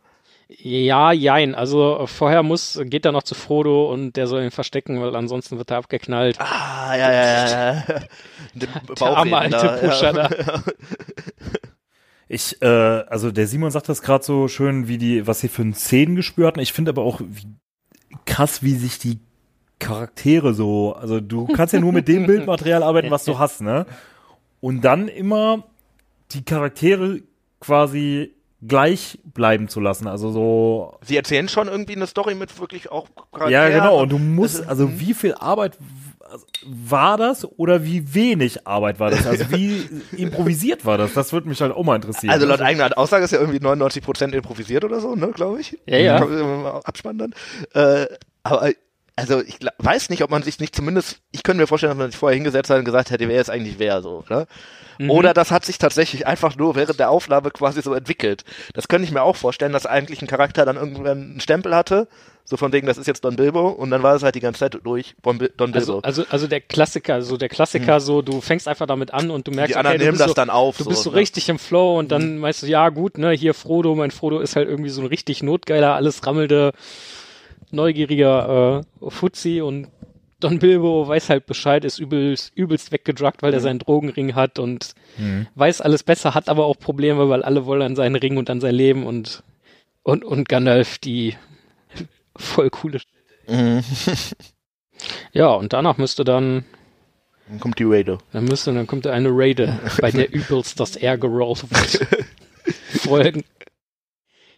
Ja, 0.58 1.12
jein. 1.12 1.54
Also 1.54 2.00
äh, 2.00 2.06
vorher 2.06 2.42
muss, 2.42 2.80
geht 2.84 3.04
er 3.04 3.12
noch 3.12 3.22
zu 3.22 3.34
Frodo 3.34 3.90
und 3.92 4.16
der 4.16 4.26
soll 4.26 4.42
ihn 4.42 4.50
verstecken, 4.50 5.00
weil 5.00 5.14
ansonsten 5.14 5.58
wird 5.58 5.70
er 5.70 5.78
abgeknallt. 5.78 6.40
Ah, 6.40 6.96
ja, 6.96 7.12
ja, 7.12 7.24
ja, 7.24 7.74
ja. 7.74 8.00
Der 9.00 9.06
arme 9.06 9.38
alte 9.38 9.78
Pusher 9.80 10.12
da. 10.12 10.28
Ich, 12.26 12.60
äh, 12.62 12.66
also 12.66 13.30
der 13.30 13.46
Simon 13.46 13.70
sagt 13.70 13.88
das 13.88 14.02
gerade 14.02 14.24
so 14.24 14.48
schön, 14.48 14.88
wie 14.88 14.98
die, 14.98 15.26
was 15.26 15.40
sie 15.40 15.48
für 15.48 15.62
ein 15.62 15.74
Szenengespür 15.74 16.46
hatten. 16.46 16.60
Ich 16.60 16.72
finde 16.72 16.90
aber 16.90 17.02
auch 17.02 17.20
wie, 17.20 17.46
krass, 18.24 18.62
wie 18.62 18.74
sich 18.74 18.98
die 18.98 19.18
Charaktere 19.78 20.54
so, 20.54 20.94
also 20.94 21.20
du 21.20 21.46
kannst 21.46 21.74
ja 21.74 21.80
nur 21.80 21.92
mit 21.92 22.06
dem 22.06 22.26
Bildmaterial 22.28 22.82
arbeiten, 22.82 23.10
was 23.10 23.24
du 23.24 23.38
hast, 23.38 23.62
ne? 23.62 23.86
Und 24.60 24.82
dann 24.82 25.08
immer 25.08 25.64
die 26.32 26.44
Charaktere 26.44 27.22
quasi 27.60 28.34
gleich 28.66 29.18
bleiben 29.24 29.68
zu 29.68 29.80
lassen, 29.80 30.06
also 30.06 30.30
so 30.30 30.98
Sie 31.02 31.16
erzählen 31.16 31.48
schon 31.48 31.68
irgendwie 31.68 31.94
eine 31.96 32.06
Story 32.06 32.34
mit 32.34 32.58
wirklich 32.60 32.90
auch 32.92 33.08
Ja, 33.48 33.68
genau. 33.68 34.00
Und 34.02 34.10
du 34.12 34.18
musst, 34.18 34.60
ist- 34.60 34.68
also 34.68 35.00
wie 35.00 35.14
viel 35.14 35.34
Arbeit 35.34 35.78
also 36.30 36.46
war 36.64 37.16
das 37.16 37.44
oder 37.58 37.84
wie 37.84 38.14
wenig 38.14 38.66
Arbeit 38.66 39.00
war 39.00 39.10
das? 39.10 39.26
Also 39.26 39.46
wie 39.50 39.88
improvisiert 40.16 40.84
war 40.84 40.96
das? 40.98 41.12
Das 41.14 41.32
würde 41.32 41.48
mich 41.48 41.60
halt 41.60 41.72
auch 41.72 41.82
mal 41.84 41.96
interessieren. 41.96 42.32
Also 42.32 42.46
laut 42.46 42.60
eigener 42.60 42.96
Aussage 42.96 43.24
ist 43.24 43.32
ja 43.32 43.40
irgendwie 43.40 43.58
99% 43.58 44.32
improvisiert 44.32 44.84
oder 44.84 45.00
so, 45.00 45.16
ne, 45.16 45.32
glaube 45.32 45.60
ich. 45.60 45.76
Ja, 45.86 45.98
ja. 45.98 46.80
Abspann 46.84 47.18
dann. 47.18 47.34
Äh, 47.74 48.06
aber 48.44 48.70
also 49.16 49.42
ich 49.42 49.56
gla- 49.56 49.72
weiß 49.78 50.08
nicht, 50.10 50.22
ob 50.22 50.30
man 50.30 50.42
sich 50.42 50.60
nicht 50.60 50.74
zumindest, 50.76 51.20
ich 51.32 51.42
könnte 51.42 51.60
mir 51.62 51.66
vorstellen, 51.66 51.90
dass 51.90 51.98
man 51.98 52.10
sich 52.10 52.18
vorher 52.18 52.36
hingesetzt 52.36 52.70
hat 52.70 52.78
und 52.78 52.84
gesagt 52.84 53.10
hätte, 53.10 53.26
wer 53.28 53.36
jetzt 53.36 53.50
eigentlich 53.50 53.78
wer 53.78 54.00
so, 54.02 54.22
ne? 54.30 54.46
Mhm. 55.00 55.10
Oder 55.10 55.32
das 55.32 55.50
hat 55.50 55.64
sich 55.64 55.78
tatsächlich 55.78 56.26
einfach 56.26 56.56
nur 56.56 56.74
während 56.76 57.00
der 57.00 57.08
Aufnahme 57.08 57.50
quasi 57.50 57.80
so 57.80 57.94
entwickelt. 57.94 58.44
Das 58.74 58.86
könnte 58.86 59.06
ich 59.06 59.12
mir 59.12 59.22
auch 59.22 59.34
vorstellen, 59.34 59.72
dass 59.72 59.86
eigentlich 59.86 60.20
ein 60.20 60.26
Charakter 60.26 60.66
dann 60.66 60.76
irgendwann 60.76 61.06
einen 61.06 61.40
Stempel 61.40 61.74
hatte, 61.74 62.06
so 62.44 62.58
von 62.58 62.70
wegen, 62.74 62.86
das 62.86 62.98
ist 62.98 63.06
jetzt 63.06 63.24
Don 63.24 63.36
Bilbo, 63.36 63.68
und 63.68 63.90
dann 63.90 64.02
war 64.02 64.14
es 64.14 64.22
halt 64.22 64.34
die 64.34 64.40
ganze 64.40 64.60
Zeit 64.60 64.78
durch 64.82 65.14
Don, 65.22 65.38
Don 65.56 65.72
Bilbo. 65.72 66.00
Also, 66.00 66.00
also, 66.02 66.24
also 66.28 66.46
der 66.48 66.60
Klassiker, 66.60 67.22
so 67.22 67.38
der 67.38 67.48
Klassiker, 67.48 67.98
so 67.98 68.20
du 68.20 68.42
fängst 68.42 68.68
einfach 68.68 68.86
damit 68.86 69.14
an 69.14 69.30
und 69.30 69.48
du 69.48 69.52
merkst, 69.52 69.70
die 69.70 69.76
anderen 69.76 69.94
okay, 69.94 69.98
du 70.00 70.04
nehmen 70.04 70.18
bist 70.18 70.20
das 70.20 70.30
so, 70.32 70.34
dann 70.34 70.50
auf. 70.50 70.76
du 70.76 70.84
bist 70.84 71.02
so 71.02 71.10
ne? 71.10 71.16
richtig 71.16 71.48
im 71.48 71.58
Flow 71.58 71.98
und 71.98 72.12
dann 72.12 72.36
meinst 72.36 72.62
du, 72.62 72.66
ja 72.66 72.90
gut, 72.90 73.16
ne, 73.16 73.30
hier 73.30 73.54
Frodo, 73.54 73.94
mein 73.94 74.10
Frodo 74.10 74.40
ist 74.40 74.54
halt 74.54 74.68
irgendwie 74.68 74.90
so 74.90 75.00
ein 75.00 75.06
richtig 75.06 75.42
notgeiler, 75.42 75.94
alles 75.94 76.26
rammelnde, 76.26 76.72
neugieriger 77.70 78.82
äh, 79.00 79.10
Fuzzi 79.10 79.62
und 79.62 79.88
Don 80.40 80.58
Bilbo 80.58 81.06
weiß 81.06 81.28
halt 81.30 81.46
Bescheid, 81.46 81.84
ist 81.84 81.98
übelst, 81.98 82.52
übelst 82.54 82.92
weggedruckt, 82.92 83.42
weil 83.42 83.52
er 83.54 83.60
seinen 83.60 83.78
Drogenring 83.78 84.34
hat 84.34 84.58
und 84.58 84.94
weiß 85.54 85.80
alles 85.80 86.02
besser, 86.02 86.34
hat 86.34 86.48
aber 86.48 86.64
auch 86.64 86.78
Probleme, 86.78 87.28
weil 87.28 87.42
alle 87.42 87.66
wollen 87.66 87.82
an 87.82 87.96
seinen 87.96 88.16
Ring 88.16 88.36
und 88.36 88.48
an 88.50 88.60
sein 88.60 88.74
Leben 88.74 89.06
und 89.06 89.42
und 90.02 90.24
und 90.24 90.48
Gandalf 90.48 90.98
die 90.98 91.36
voll 92.36 92.70
coole 92.70 93.00
Mhm. 93.46 93.82
Ja, 95.32 95.48
und 95.52 95.72
danach 95.72 95.96
müsste 95.96 96.24
dann 96.24 96.64
Dann 97.48 97.58
kommt 97.58 97.78
die 97.78 97.84
Raider. 97.84 98.18
Dann 98.32 98.44
müsste, 98.44 98.72
dann 98.74 98.86
kommt 98.86 99.06
eine 99.06 99.30
Raider, 99.30 99.80
bei 100.00 100.10
der 100.10 100.30
übelst 100.32 100.78
das 100.78 100.96
R 100.96 101.16
gerollt 101.18 101.64
wird. 101.70 102.06
Folgen. 103.00 103.44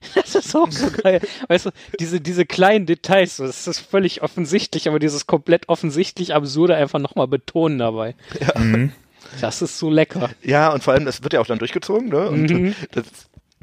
Das 0.15 0.35
ist 0.35 0.55
auch 0.57 0.71
so 0.71 0.91
geil. 0.91 1.21
Weißt 1.49 1.67
du, 1.67 1.71
diese, 2.01 2.21
diese 2.21 2.45
kleinen 2.47 2.87
Details, 2.87 3.37
das 3.37 3.67
ist 3.67 3.79
völlig 3.81 4.23
offensichtlich, 4.23 4.89
aber 4.89 4.99
dieses 4.99 5.27
komplett 5.27 5.69
offensichtlich 5.69 6.35
Absurde 6.35 6.75
einfach 6.77 6.99
nochmal 6.99 7.29
betonen 7.29 7.79
dabei. 7.79 8.15
Mhm. 8.57 8.93
Das 9.41 9.63
ist 9.63 9.79
so 9.79 9.89
lecker. 9.91 10.31
Ja, 10.43 10.73
und 10.73 10.83
vor 10.83 10.95
allem, 10.95 11.05
das 11.05 11.23
wird 11.23 11.33
ja 11.33 11.41
auch 11.41 11.47
dann 11.47 11.59
durchgezogen, 11.59 12.09
ne? 12.09 12.29
Und 12.29 12.51
Mhm. 12.51 12.75
das 12.91 13.05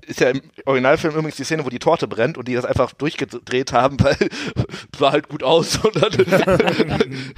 ist 0.07 0.19
ja 0.21 0.29
im 0.29 0.41
Originalfilm 0.65 1.13
übrigens 1.13 1.35
die 1.35 1.43
Szene, 1.43 1.65
wo 1.65 1.69
die 1.69 1.77
Torte 1.79 2.07
brennt 2.07 2.37
und 2.37 2.47
die 2.47 2.55
das 2.55 2.65
einfach 2.65 2.93
durchgedreht 2.93 3.73
haben, 3.73 3.97
weil 4.03 4.17
sah 4.97 5.11
halt 5.11 5.27
gut 5.29 5.43
aus. 5.43 5.77
Und, 5.83 5.95
dann 6.01 7.33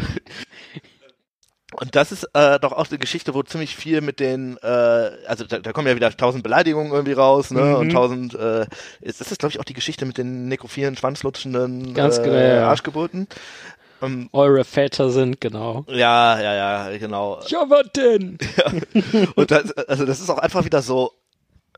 und 1.80 1.96
das 1.96 2.12
ist 2.12 2.28
äh, 2.34 2.60
doch 2.60 2.74
auch 2.74 2.90
eine 2.90 2.98
Geschichte, 2.98 3.34
wo 3.34 3.44
ziemlich 3.44 3.76
viel 3.76 4.02
mit 4.02 4.20
den, 4.20 4.58
äh, 4.62 4.68
also 5.28 5.46
da, 5.46 5.60
da 5.60 5.72
kommen 5.72 5.88
ja 5.88 5.96
wieder 5.96 6.12
tausend 6.16 6.44
Beleidigungen 6.44 6.92
irgendwie 6.92 7.14
raus, 7.14 7.52
ne? 7.52 7.62
Mhm. 7.62 7.76
Und 7.76 7.90
tausend, 7.92 8.36
äh, 8.36 8.66
ist, 9.00 9.22
das 9.22 9.32
ist 9.32 9.40
glaube 9.40 9.52
ich 9.52 9.60
auch 9.60 9.66
die 9.66 9.74
Geschichte 9.74 10.06
mit 10.06 10.18
den 10.18 10.48
nekrophilen, 10.48 10.98
schwanzlutschenden 10.98 11.94
Ganz 11.94 12.18
äh, 12.18 12.24
genau, 12.24 12.36
ja, 12.36 12.56
ja. 12.56 12.70
Arschgeburten. 12.70 13.28
Ähm, 14.02 14.30
Eure 14.34 14.64
Väter 14.64 15.12
sind, 15.12 15.40
genau. 15.40 15.86
ja, 15.88 16.40
ja, 16.42 16.54
ja, 16.54 16.98
genau. 16.98 17.40
Ja, 17.48 17.66
was 17.70 17.92
denn? 17.96 18.38
Und 19.36 19.52
das, 19.52 19.72
also 19.72 20.06
das 20.06 20.20
ist 20.20 20.30
auch 20.30 20.40
einfach 20.40 20.66
wieder 20.66 20.82
so, 20.82 21.14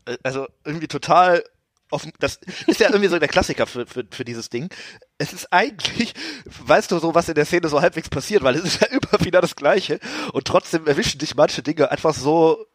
äh, 0.06 0.16
also 0.22 0.46
irgendwie 0.64 0.88
total 0.88 1.44
offen, 1.94 2.12
das 2.18 2.40
ist 2.66 2.80
ja 2.80 2.88
irgendwie 2.88 3.08
so 3.08 3.18
der 3.18 3.28
Klassiker 3.28 3.66
für, 3.66 3.86
für, 3.86 4.04
für 4.10 4.24
dieses 4.24 4.50
Ding. 4.50 4.68
Es 5.16 5.32
ist 5.32 5.52
eigentlich, 5.52 6.14
weißt 6.66 6.90
du 6.90 6.98
so, 6.98 7.14
was 7.14 7.28
in 7.28 7.34
der 7.34 7.46
Szene 7.46 7.68
so 7.68 7.80
halbwegs 7.80 8.08
passiert, 8.08 8.42
weil 8.42 8.56
es 8.56 8.64
ist 8.64 8.80
ja 8.80 8.88
immer 8.90 9.24
wieder 9.24 9.40
das 9.40 9.56
Gleiche 9.56 10.00
und 10.32 10.44
trotzdem 10.44 10.86
erwischen 10.86 11.18
dich 11.18 11.34
manche 11.34 11.62
Dinge 11.62 11.90
einfach 11.90 12.14
so 12.14 12.66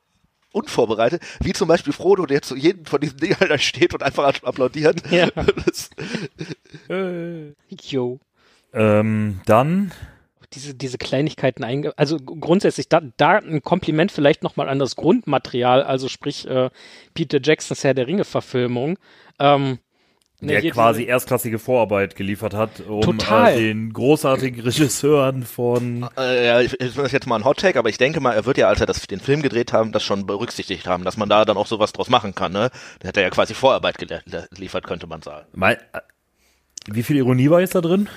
unvorbereitet, 0.51 1.21
wie 1.41 1.53
zum 1.53 1.67
Beispiel 1.67 1.93
Frodo, 1.93 2.25
der 2.25 2.41
zu 2.41 2.55
jedem 2.55 2.85
von 2.85 2.99
diesen 2.99 3.17
Dingern 3.17 3.49
da 3.49 3.57
steht 3.57 3.93
und 3.93 4.01
einfach 4.01 4.41
applaudiert. 4.43 5.03
Ja. 5.11 5.29
Jo. 7.69 8.19
Ähm, 8.73 9.41
dann, 9.45 9.91
diese, 10.53 10.73
diese 10.73 10.97
Kleinigkeiten 10.97 11.63
einge... 11.63 11.93
Also 11.97 12.17
grundsätzlich, 12.17 12.89
da, 12.89 13.01
da 13.17 13.37
ein 13.37 13.61
Kompliment 13.61 14.11
vielleicht 14.11 14.43
nochmal 14.43 14.69
an 14.69 14.79
das 14.79 14.95
Grundmaterial, 14.95 15.83
also 15.83 16.07
sprich 16.07 16.47
äh, 16.47 16.69
Peter 17.13 17.39
Jacksons 17.41 17.83
Herr 17.83 17.93
der 17.93 18.07
Ringe-Verfilmung. 18.07 18.97
Ähm, 19.39 19.79
ne, 20.41 20.53
der 20.53 20.61
hier 20.61 20.71
quasi 20.71 21.03
erstklassige 21.03 21.59
Vorarbeit 21.59 22.15
geliefert 22.15 22.53
hat, 22.53 22.81
um 22.81 23.01
Total. 23.01 23.53
Äh, 23.53 23.59
den 23.59 23.93
großartigen 23.93 24.61
Regisseuren 24.61 25.43
von 25.43 26.09
äh, 26.17 26.45
ja, 26.45 26.61
ich, 26.61 26.79
ich 26.79 26.95
das 26.95 27.11
jetzt 27.11 27.27
mal 27.27 27.35
ein 27.35 27.45
Hot 27.45 27.59
Take, 27.59 27.77
aber 27.77 27.89
ich 27.89 27.97
denke 27.97 28.19
mal, 28.19 28.33
er 28.33 28.45
wird 28.45 28.57
ja, 28.57 28.67
als 28.67 28.79
er 28.79 28.87
das, 28.87 29.01
den 29.07 29.19
Film 29.19 29.41
gedreht 29.41 29.73
haben, 29.73 29.91
das 29.91 30.03
schon 30.03 30.25
berücksichtigt 30.25 30.87
haben, 30.87 31.03
dass 31.03 31.17
man 31.17 31.29
da 31.29 31.45
dann 31.45 31.57
auch 31.57 31.67
sowas 31.67 31.93
draus 31.93 32.09
machen 32.09 32.33
kann. 32.35 32.51
Ne? 32.51 32.69
Der 33.01 33.09
hat 33.09 33.17
ja 33.17 33.29
quasi 33.29 33.53
Vorarbeit 33.53 33.97
geliefert, 33.97 34.85
könnte 34.85 35.07
man 35.07 35.21
sagen. 35.21 35.45
Äh, 35.61 35.77
wie 36.87 37.03
viel 37.03 37.17
Ironie 37.17 37.49
war 37.49 37.59
jetzt 37.59 37.75
da 37.75 37.81
drin? 37.81 38.09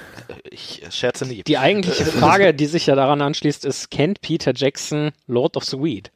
Ich 0.50 0.82
äh, 0.82 0.90
scherze 0.90 1.26
nie. 1.26 1.42
Die 1.42 1.58
eigentliche 1.58 2.04
Frage, 2.04 2.54
die 2.54 2.66
sich 2.66 2.86
ja 2.86 2.94
daran 2.94 3.20
anschließt, 3.20 3.64
ist, 3.64 3.90
kennt 3.90 4.20
Peter 4.20 4.52
Jackson 4.54 5.12
Lord 5.26 5.56
of 5.56 5.64
the 5.64 5.78
Weed? 5.78 6.10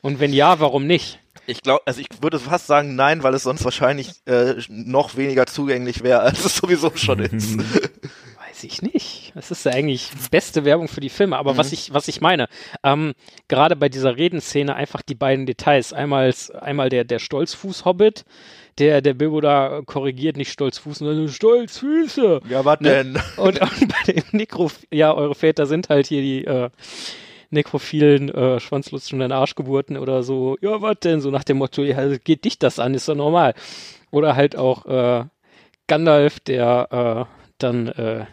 Und 0.00 0.20
wenn 0.20 0.32
ja, 0.32 0.60
warum 0.60 0.86
nicht? 0.86 1.18
Ich 1.46 1.62
glaube, 1.62 1.82
also 1.86 2.00
ich 2.00 2.08
würde 2.22 2.38
fast 2.38 2.66
sagen 2.66 2.94
nein, 2.94 3.22
weil 3.22 3.34
es 3.34 3.42
sonst 3.42 3.64
wahrscheinlich 3.64 4.12
äh, 4.26 4.54
noch 4.68 5.16
weniger 5.16 5.46
zugänglich 5.46 6.02
wäre, 6.02 6.20
als 6.20 6.44
es 6.44 6.56
sowieso 6.56 6.92
schon 6.94 7.18
ist. 7.20 7.58
Weiß 8.60 8.64
ich 8.64 8.82
nicht. 8.82 9.32
Das 9.34 9.50
ist 9.50 9.64
ja 9.64 9.72
eigentlich 9.72 10.10
beste 10.30 10.66
Werbung 10.66 10.86
für 10.86 11.00
die 11.00 11.08
Filme. 11.08 11.38
Aber 11.38 11.54
Mhm. 11.54 11.58
was 11.58 11.72
ich, 11.72 11.94
was 11.94 12.08
ich 12.08 12.20
meine, 12.20 12.46
ähm, 12.84 13.14
gerade 13.48 13.74
bei 13.74 13.88
dieser 13.88 14.18
Redenszene 14.18 14.74
einfach 14.74 15.00
die 15.00 15.14
beiden 15.14 15.46
Details. 15.46 15.94
Einmal, 15.94 16.34
einmal 16.60 16.90
der, 16.90 17.04
der 17.04 17.20
Stolzfuß-Hobbit, 17.20 18.26
der, 18.78 19.00
der 19.00 19.14
Bilbo 19.14 19.40
da 19.40 19.80
korrigiert, 19.86 20.36
nicht 20.36 20.52
Stolzfuß, 20.52 20.98
sondern 20.98 21.28
Stolzfüße. 21.28 22.42
Ja, 22.50 22.62
was 22.66 22.80
Ne? 22.80 22.90
denn? 23.04 23.18
Und, 23.38 23.60
und 23.62 23.88
bei 23.88 24.12
dem 24.12 24.24
Nekro, 24.32 24.70
ja, 24.92 25.14
eure 25.14 25.34
Väter 25.34 25.64
sind 25.64 25.88
halt 25.88 26.06
hier 26.08 26.20
die 26.20 26.44
äh, 26.44 26.68
nekrophilen 27.48 28.28
äh, 28.28 28.60
schwanzlutschenden 28.60 29.32
Arschgeburten 29.32 29.96
oder 29.96 30.22
so. 30.22 30.58
Ja, 30.60 30.82
was 30.82 30.98
denn? 31.02 31.22
So 31.22 31.30
nach 31.30 31.44
dem 31.44 31.56
Motto, 31.56 31.82
ja, 31.82 32.06
geht 32.18 32.44
dich 32.44 32.58
das 32.58 32.78
an, 32.78 32.92
ist 32.92 33.08
doch 33.08 33.14
normal. 33.14 33.54
Oder 34.10 34.36
halt 34.36 34.54
auch 34.54 34.84
äh, 34.84 35.24
Gandalf, 35.86 36.40
der 36.40 37.26
äh, 37.30 37.34
dann 37.58 37.88
äh, 37.88 38.26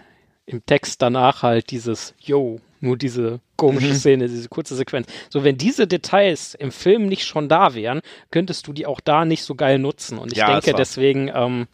im 0.48 0.66
Text 0.66 1.02
danach 1.04 1.44
halt 1.44 1.70
dieses 1.70 2.16
Yo, 2.20 2.60
nur 2.80 2.98
diese 2.98 3.40
komische 3.58 3.94
Szene, 3.94 4.28
diese 4.28 4.50
kurze 4.50 4.76
Sequenz. 4.76 5.08
So, 5.30 5.44
wenn 5.44 5.58
diese 5.58 5.88
Details 5.88 6.56
im 6.56 6.72
Film 6.72 7.06
nicht 7.08 7.26
schon 7.26 7.50
da 7.50 7.76
wären, 7.76 8.02
könntest 8.32 8.66
du 8.68 8.74
die 8.74 8.86
auch 8.88 9.00
da 9.02 9.26
nicht 9.26 9.44
so 9.44 9.54
geil 9.56 9.78
nutzen. 9.78 10.18
Und 10.18 10.32
ich 10.32 10.38
Ja, 10.40 10.48
denke 10.48 10.74
deswegen, 10.74 11.30
ähm, 11.34 11.68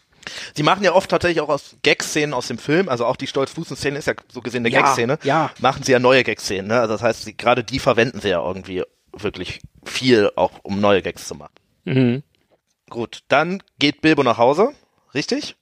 Sie 0.56 0.64
machen 0.64 0.84
ja 0.86 0.94
oft 0.94 1.10
tatsächlich 1.12 1.42
auch 1.42 1.50
aus 1.50 1.76
Gag-Szenen 1.84 2.34
aus 2.34 2.48
dem 2.48 2.58
Film, 2.58 2.88
also 2.88 3.06
auch 3.06 3.18
die 3.18 3.28
Stolz-Fußen-Szene 3.28 4.00
ist 4.00 4.08
ja 4.08 4.14
so 4.32 4.40
gesehen 4.42 4.62
eine 4.66 4.70
Ja, 4.70 4.82
Gag-Szene, 4.82 5.20
ja. 5.24 5.52
machen 5.60 5.84
sie 5.84 5.92
ja 5.92 6.00
neue 6.00 6.24
Gag-Szenen. 6.24 6.68
Ne? 6.68 6.80
Also 6.80 6.94
das 6.94 7.04
heißt, 7.04 7.24
sie, 7.26 7.36
gerade 7.36 7.64
die 7.66 7.80
verwenden 7.80 8.22
sie 8.22 8.30
ja 8.30 8.42
irgendwie 8.46 8.84
wirklich 9.12 9.60
viel, 9.86 10.32
auch 10.38 10.52
um 10.64 10.80
neue 10.80 11.02
Gags 11.02 11.28
zu 11.28 11.36
machen. 11.36 11.54
mhm. 11.86 12.24
Gut, 12.90 13.24
dann 13.28 13.62
geht 13.80 14.02
Bilbo 14.02 14.24
nach 14.24 14.38
Hause, 14.38 14.72
richtig? 15.14 15.56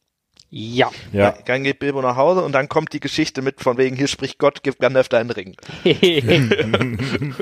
Ja. 0.52 0.92
Ja. 1.14 1.34
Dann 1.46 1.64
geht 1.64 1.80
Bilbo 1.80 2.02
nach 2.02 2.18
Hause 2.18 2.44
und 2.44 2.52
dann 2.52 2.68
kommt 2.68 2.92
die 2.92 3.00
Geschichte 3.00 3.42
mit 3.42 3.62
von 3.62 3.78
wegen, 3.78 3.96
hier 3.96 4.08
spricht 4.08 4.38
Gott, 4.38 4.64
gib 4.64 4.80
Gandalf 4.80 5.08
deinen 5.08 5.30
Ring. 5.30 5.56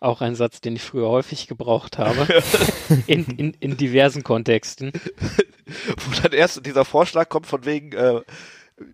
Auch 0.00 0.20
ein 0.20 0.34
Satz, 0.34 0.60
den 0.60 0.74
ich 0.74 0.82
früher 0.82 1.08
häufig 1.08 1.46
gebraucht 1.46 1.98
habe. 1.98 2.26
In, 3.06 3.24
in, 3.38 3.56
in 3.60 3.76
diversen 3.76 4.24
Kontexten. 4.24 4.92
Wo 5.96 6.20
dann 6.20 6.32
erst 6.32 6.66
dieser 6.66 6.84
Vorschlag 6.84 7.28
kommt 7.28 7.46
von 7.46 7.64
wegen, 7.64 7.92
äh, 7.92 8.20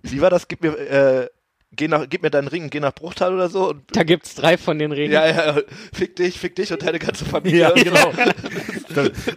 wie 0.03 0.21
war 0.21 0.29
das, 0.29 0.47
gib 0.49 0.63
mir, 0.63 0.77
äh, 0.77 1.29
geh 1.73 1.89
nach, 1.89 2.07
gib 2.09 2.23
mir 2.23 2.31
deinen 2.31 2.49
Ring, 2.49 2.71
geh 2.71 2.81
nach 2.81 2.95
Bruchtal 2.95 3.35
oder 3.35 3.49
so 3.49 3.71
und 3.71 3.83
Da 3.93 4.03
gibt's 4.03 4.35
drei 4.35 4.57
von 4.57 4.79
den 4.79 4.93
Ringen. 4.93 5.13
ja, 5.13 5.27
ja, 5.27 5.61
fick 5.93 6.17
dich, 6.17 6.39
fick 6.39 6.57
dich 6.57 6.73
und 6.73 6.83
deine 6.83 6.99
ganze 6.99 7.25
Familie. 7.25 7.61
Ja, 7.61 7.71
genau. 7.75 8.13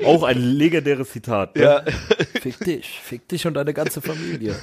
Auch 0.06 0.24
ein 0.24 0.38
legendäres 0.38 1.12
Zitat. 1.12 1.56
Ne? 1.56 1.64
Ja. 1.64 1.84
Fick 2.42 2.60
dich, 2.60 3.00
fick 3.04 3.28
dich 3.28 3.46
und 3.46 3.54
deine 3.54 3.74
ganze 3.74 4.02
Familie. 4.02 4.56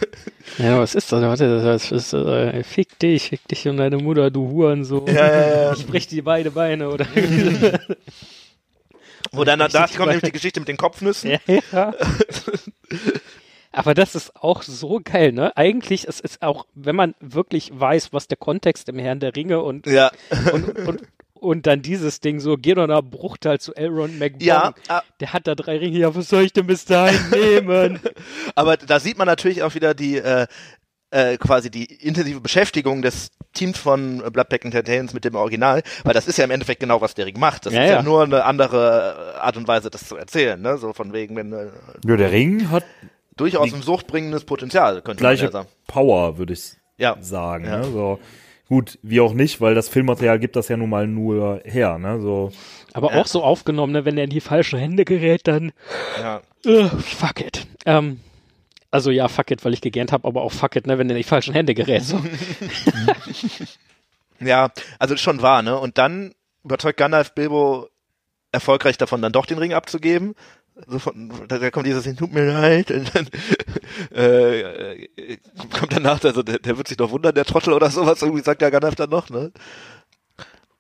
Ja, 0.58 0.78
was 0.78 0.94
ist 0.94 1.12
das? 1.12 1.22
Warte, 1.22 1.62
das 1.62 1.92
ist, 1.92 2.12
äh, 2.12 2.62
fick 2.64 2.98
dich, 2.98 3.28
fick 3.28 3.46
dich 3.48 3.68
und 3.68 3.76
deine 3.76 3.98
Mutter, 3.98 4.30
du 4.30 4.48
Hurensohn. 4.50 5.06
Ja, 5.06 5.26
ja, 5.26 5.62
ja. 5.62 5.72
Ich 5.72 5.86
brich 5.86 6.06
dir 6.08 6.24
beide 6.24 6.50
Beine, 6.50 6.88
oder? 6.88 7.06
Wo 9.32 9.44
dann, 9.44 9.58
da 9.58 9.86
kommt 9.88 10.06
nämlich 10.06 10.22
die 10.22 10.32
Geschichte 10.32 10.58
mit 10.60 10.68
den 10.68 10.78
Kopfnüssen. 10.78 11.30
ja, 11.30 11.38
ja. 11.72 11.94
Aber 13.78 13.94
das 13.94 14.14
ist 14.14 14.34
auch 14.36 14.62
so 14.62 15.00
geil, 15.02 15.32
ne? 15.32 15.56
Eigentlich, 15.56 16.08
es 16.08 16.18
ist 16.20 16.42
auch, 16.42 16.66
wenn 16.74 16.96
man 16.96 17.14
wirklich 17.20 17.70
weiß, 17.72 18.12
was 18.12 18.26
der 18.28 18.36
Kontext 18.36 18.88
im 18.88 18.98
Herrn 18.98 19.20
der 19.20 19.36
Ringe 19.36 19.60
und, 19.62 19.86
Ja. 19.86 20.10
und, 20.52 20.76
und, 20.86 21.02
und 21.34 21.66
dann 21.68 21.80
dieses 21.82 22.18
Ding 22.20 22.40
so, 22.40 22.56
geh 22.56 22.74
doch 22.74 22.88
nach 22.88 23.02
Bruchtal 23.02 23.60
zu 23.60 23.74
Elrond 23.74 24.18
McBong. 24.18 24.40
Ja, 24.46 24.74
ah, 24.88 25.02
Der 25.20 25.32
hat 25.32 25.46
da 25.46 25.54
drei 25.54 25.78
Ringe, 25.78 25.96
ja, 25.98 26.14
was 26.14 26.28
soll 26.28 26.42
ich 26.42 26.52
denn 26.52 26.66
bis 26.66 26.84
dahin 26.86 27.20
nehmen? 27.30 28.00
aber 28.56 28.76
da 28.76 28.98
sieht 28.98 29.16
man 29.16 29.26
natürlich 29.26 29.62
auch 29.62 29.74
wieder 29.76 29.94
die, 29.94 30.16
äh, 30.16 30.46
äh, 31.10 31.36
quasi 31.38 31.70
die 31.70 31.84
intensive 31.84 32.40
Beschäftigung 32.40 33.00
des 33.00 33.30
Teams 33.54 33.78
von 33.78 34.18
Bloodpack 34.32 34.64
Entertainment 34.64 35.14
mit 35.14 35.24
dem 35.24 35.36
Original, 35.36 35.82
weil 36.04 36.12
das 36.14 36.26
ist 36.28 36.36
ja 36.36 36.44
im 36.44 36.50
Endeffekt 36.50 36.80
genau, 36.80 37.00
was 37.00 37.14
der 37.14 37.26
Ring 37.26 37.38
macht. 37.38 37.64
Das 37.64 37.72
Ja, 37.72 37.82
ist 37.84 37.88
ja, 37.90 37.96
ja. 37.96 38.02
nur 38.02 38.24
eine 38.24 38.44
andere 38.44 39.40
Art 39.40 39.56
und 39.56 39.66
Weise, 39.68 39.88
das 39.88 40.06
zu 40.08 40.16
erzählen, 40.16 40.60
ne? 40.60 40.76
So 40.78 40.92
von 40.92 41.12
wegen, 41.12 41.34
wenn 41.36 41.52
äh, 41.52 41.68
Ja, 42.06 42.16
der 42.16 42.30
Ring 42.32 42.70
hat 42.70 42.84
durchaus 43.38 43.72
ein 43.72 43.82
suchtbringendes 43.82 44.44
Potenzial, 44.44 45.00
könnte 45.02 45.22
man 45.22 45.32
ja 45.32 45.36
gleiche 45.38 45.52
sagen. 45.52 45.68
Power, 45.86 46.36
würde 46.38 46.52
ich 46.52 46.72
Ja. 46.98 47.16
sagen. 47.20 47.64
Ja. 47.64 47.78
Ne? 47.78 47.84
So. 47.84 48.18
Gut, 48.68 48.98
wie 49.02 49.20
auch 49.20 49.32
nicht, 49.32 49.62
weil 49.62 49.74
das 49.74 49.88
Filmmaterial 49.88 50.38
gibt 50.38 50.54
das 50.54 50.68
ja 50.68 50.76
nun 50.76 50.90
mal 50.90 51.06
nur 51.06 51.62
her. 51.64 51.96
Ne? 51.98 52.20
So, 52.20 52.52
Aber 52.92 53.12
Ja. 53.14 53.20
auch 53.22 53.26
so 53.26 53.42
aufgenommen, 53.42 53.94
ne, 53.94 54.04
wenn 54.04 54.18
er 54.18 54.24
in 54.24 54.30
die 54.30 54.40
falschen 54.42 54.78
Hände 54.78 55.04
gerät, 55.06 55.46
dann 55.48 55.72
Ja. 56.20 56.42
äh, 56.66 56.88
fuck 56.88 57.40
it. 57.40 57.66
Ähm, 57.86 58.20
also 58.90 59.10
ja, 59.10 59.28
fuck 59.28 59.50
it, 59.50 59.64
weil 59.64 59.72
ich 59.72 59.80
gegähnt 59.80 60.12
habe, 60.12 60.28
aber 60.28 60.42
auch 60.42 60.52
fuck 60.52 60.76
it, 60.76 60.86
ne, 60.86 60.98
wenn 60.98 61.08
er 61.08 61.16
in 61.16 61.22
die 61.22 61.24
falschen 61.24 61.54
Hände 61.54 61.74
gerät. 61.74 62.02
So. 62.04 62.20
Ja, 64.40 64.70
also 65.00 65.14
ist 65.14 65.20
schon 65.20 65.42
wahr, 65.42 65.62
ne? 65.62 65.76
Und 65.78 65.98
dann 65.98 66.32
überzeugt 66.64 66.96
Gandalf 66.98 67.34
Bilbo 67.34 67.88
erfolgreich 68.52 68.96
davon, 68.96 69.20
dann 69.20 69.32
doch 69.32 69.46
den 69.46 69.58
Ring 69.58 69.72
abzugeben. 69.74 70.34
So 70.86 70.98
von, 70.98 71.32
da, 71.48 71.58
da 71.58 71.70
kommt 71.70 71.86
dieses, 71.86 72.04
tut 72.16 72.32
mir 72.32 72.52
leid, 72.52 72.90
und 72.90 73.14
dann 73.14 73.28
äh, 74.16 75.06
kommt 75.78 75.92
danach, 75.92 76.22
also 76.22 76.42
der, 76.42 76.58
der 76.58 76.76
wird 76.76 76.88
sich 76.88 76.96
doch 76.96 77.10
wundern, 77.10 77.34
der 77.34 77.44
Trottel 77.44 77.72
oder 77.72 77.90
sowas, 77.90 78.22
irgendwie 78.22 78.42
sagt 78.42 78.62
der 78.62 78.70
Gandalf 78.70 78.94
dann 78.94 79.10
noch, 79.10 79.28
ne? 79.28 79.52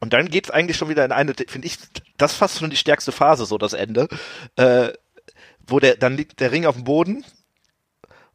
Und 0.00 0.12
dann 0.12 0.28
geht's 0.28 0.50
eigentlich 0.50 0.76
schon 0.76 0.88
wieder 0.88 1.04
in 1.04 1.10
eine, 1.10 1.34
finde 1.34 1.66
ich, 1.66 1.78
das 2.16 2.32
fast 2.34 2.58
schon 2.58 2.70
die 2.70 2.76
stärkste 2.76 3.10
Phase, 3.10 3.46
so 3.46 3.58
das 3.58 3.72
Ende, 3.72 4.08
äh, 4.54 4.90
wo 5.66 5.80
der, 5.80 5.96
dann 5.96 6.16
liegt 6.16 6.38
der 6.38 6.52
Ring 6.52 6.66
auf 6.66 6.76
dem 6.76 6.84
Boden 6.84 7.24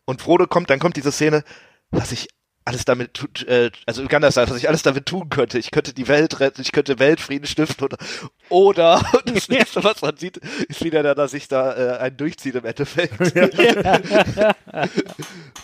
und 0.05 0.21
Frodo 0.21 0.45
kommt, 0.47 0.69
dann 0.69 0.79
kommt 0.79 0.97
diese 0.97 1.11
Szene, 1.13 1.43
was 1.91 2.11
ich 2.11 2.27
alles 2.65 2.85
damit 2.85 3.13
tut, 3.13 3.45
äh, 3.47 3.71
also 3.85 4.05
Gandalf 4.07 4.33
sagt, 4.33 4.49
was 4.49 4.57
ich 4.57 4.69
alles 4.69 4.83
damit 4.83 5.05
tun 5.05 5.29
könnte. 5.29 5.59
Ich 5.59 5.71
könnte 5.71 5.93
die 5.93 6.07
Welt 6.07 6.39
retten, 6.39 6.61
ich 6.61 6.71
könnte 6.71 6.97
Weltfrieden 6.99 7.45
stiften 7.45 7.85
oder, 7.85 7.97
oder 8.49 9.01
das 9.25 9.49
nächste, 9.49 9.83
was 9.83 10.01
man 10.01 10.15
sieht, 10.17 10.37
ist 10.37 10.83
wieder, 10.83 11.03
da, 11.03 11.13
dass 11.15 11.33
ich 11.33 11.47
da 11.47 11.75
äh, 11.75 11.97
einen 11.97 12.17
durchzieht 12.17 12.55
im 12.55 12.65
Endeffekt. 12.65 13.19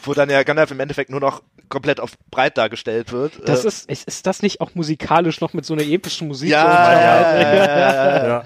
Wo 0.03 0.13
dann 0.13 0.29
ja 0.29 0.43
Gandalf 0.43 0.71
im 0.71 0.79
Endeffekt 0.79 1.09
nur 1.09 1.19
noch 1.19 1.41
komplett 1.69 1.99
auf 1.99 2.11
breit 2.31 2.57
dargestellt 2.57 3.11
wird. 3.11 3.47
Das 3.47 3.63
äh, 3.63 3.67
ist, 3.69 3.89
ist, 3.89 4.07
ist 4.07 4.27
das 4.27 4.41
nicht 4.41 4.59
auch 4.59 4.75
musikalisch 4.75 5.39
noch 5.39 5.53
mit 5.53 5.65
so 5.65 5.73
einer 5.73 5.83
epischen 5.83 6.27
Musik? 6.27 6.49
ja, 6.49 6.63
so 6.63 6.69
ja, 6.69 7.01
ja, 7.01 7.31
ja, 7.31 7.65
ja, 7.65 8.17
ja. 8.17 8.27
ja. 8.27 8.45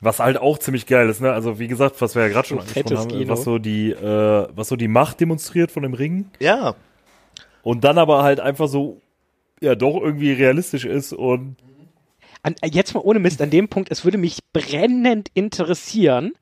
Was 0.00 0.18
halt 0.20 0.36
auch 0.36 0.58
ziemlich 0.58 0.86
geil 0.86 1.08
ist, 1.08 1.20
ne? 1.20 1.32
Also 1.32 1.58
wie 1.58 1.66
gesagt, 1.66 2.00
was 2.00 2.14
wir 2.14 2.22
ja 2.22 2.28
gerade 2.28 2.46
schon 2.46 2.60
angesprochen 2.60 2.98
haben, 2.98 3.08
Kino. 3.08 3.32
was 3.32 3.42
so 3.42 3.58
die, 3.58 3.90
äh, 3.90 4.46
was 4.54 4.68
so 4.68 4.76
die 4.76 4.86
Macht 4.86 5.20
demonstriert 5.20 5.72
von 5.72 5.82
dem 5.82 5.94
Ring 5.94 6.30
ja. 6.38 6.74
Und 7.62 7.84
dann 7.84 7.98
aber 7.98 8.22
halt 8.22 8.40
einfach 8.40 8.68
so 8.68 9.00
ja 9.60 9.74
doch 9.74 10.00
irgendwie 10.00 10.32
realistisch 10.32 10.84
ist 10.84 11.12
und 11.12 11.56
An, 12.42 12.54
äh, 12.60 12.68
jetzt 12.68 12.94
mal 12.94 13.00
ohne 13.00 13.18
Mist, 13.18 13.42
an 13.42 13.50
dem 13.50 13.68
Punkt, 13.68 13.90
es 13.90 14.04
würde 14.04 14.18
mich 14.18 14.38
brennend 14.52 15.30
interessieren, 15.34 16.32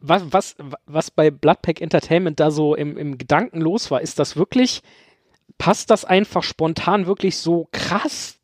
was, 0.00 0.22
was, 0.30 0.56
was 0.86 1.10
bei 1.10 1.30
Bloodpack 1.30 1.80
Entertainment 1.80 2.40
da 2.40 2.50
so 2.50 2.74
im, 2.74 2.96
im 2.96 3.18
Gedanken 3.18 3.60
los 3.60 3.90
war. 3.90 4.00
Ist 4.00 4.18
das 4.18 4.36
wirklich, 4.36 4.82
passt 5.58 5.90
das 5.90 6.04
einfach 6.04 6.42
spontan 6.42 7.06
wirklich 7.06 7.38
so 7.38 7.68
krass 7.72 8.38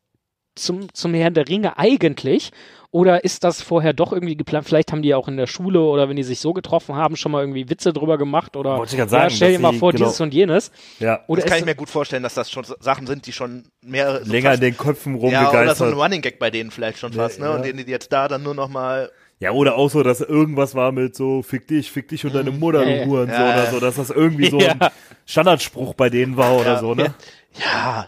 zum, 0.55 0.93
zum 0.93 1.13
Herrn 1.13 1.33
der 1.33 1.47
Ringe 1.47 1.77
eigentlich? 1.77 2.51
Oder 2.93 3.23
ist 3.23 3.43
das 3.43 3.59
vorher 3.63 3.91
doch 3.91 4.13
irgendwie 4.13 4.37
geplant? 4.37 4.67
Vielleicht 4.67 4.91
haben 4.91 5.01
die 5.01 5.09
ja 5.09 5.17
auch 5.17 5.27
in 5.27 5.35
der 5.35 5.47
Schule 5.47 5.79
oder 5.81 6.09
wenn 6.09 6.15
die 6.15 6.21
sich 6.21 6.39
so 6.39 6.53
getroffen 6.53 6.95
haben, 6.95 7.15
schon 7.15 7.31
mal 7.31 7.41
irgendwie 7.41 7.67
Witze 7.67 7.91
drüber 7.91 8.19
gemacht 8.19 8.55
oder 8.55 8.77
Wollte 8.77 8.93
ich 8.93 8.99
ja, 8.99 9.07
sagen, 9.07 9.31
stell 9.31 9.53
dir 9.53 9.57
mal 9.59 9.73
vor, 9.73 9.93
genau. 9.93 10.05
dieses 10.05 10.21
und 10.21 10.31
jenes. 10.31 10.71
ja 10.99 11.21
Oder 11.25 11.41
das 11.41 11.49
kann 11.49 11.57
ich 11.57 11.65
mir 11.65 11.73
gut 11.73 11.89
vorstellen, 11.89 12.21
dass 12.21 12.35
das 12.35 12.51
schon 12.51 12.63
Sachen 12.79 13.07
sind, 13.07 13.25
die 13.25 13.33
schon 13.33 13.63
mehr 13.83 14.23
so 14.23 14.31
länger 14.31 14.53
in 14.53 14.59
den 14.59 14.77
Köpfen 14.77 15.19
ja, 15.19 15.27
oder 15.27 15.31
so 15.31 15.37
ein 15.39 15.45
rumgegeistert. 15.55 15.95
Running 15.95 16.21
Gag 16.21 16.37
bei 16.37 16.51
denen 16.51 16.69
vielleicht 16.69 16.99
schon 16.99 17.13
fast, 17.13 17.39
ne? 17.39 17.47
Ja. 17.47 17.55
Und 17.55 17.63
die 17.65 17.91
jetzt 17.91 18.13
da 18.13 18.27
dann 18.27 18.43
nur 18.43 18.53
noch 18.53 18.69
mal 18.69 19.09
Ja, 19.39 19.49
oder 19.53 19.75
auch 19.75 19.89
so, 19.89 20.03
dass 20.03 20.21
irgendwas 20.21 20.75
war 20.75 20.91
mit 20.91 21.15
so, 21.15 21.41
fick 21.41 21.67
dich, 21.67 21.89
fick 21.89 22.09
dich 22.09 22.23
und 22.27 22.35
deine 22.35 22.51
Mutter, 22.51 22.83
Ja, 22.87 22.89
ja. 22.97 23.05
du 23.05 23.09
Hurensohn 23.09 23.39
Ja, 23.39 23.47
ja. 23.49 23.53
oder 23.63 23.71
so, 23.71 23.79
dass 23.79 23.95
das 23.95 24.11
irgendwie 24.11 24.51
so 24.51 24.59
Ja. 24.61 24.75
ein 24.79 24.89
Standardspruch 25.25 25.95
bei 25.95 26.11
denen 26.11 26.37
war 26.37 26.53
oder 26.55 26.73
Ja. 26.73 26.79
so, 26.79 26.93
ne? 26.93 27.15
Ja, 27.59 28.05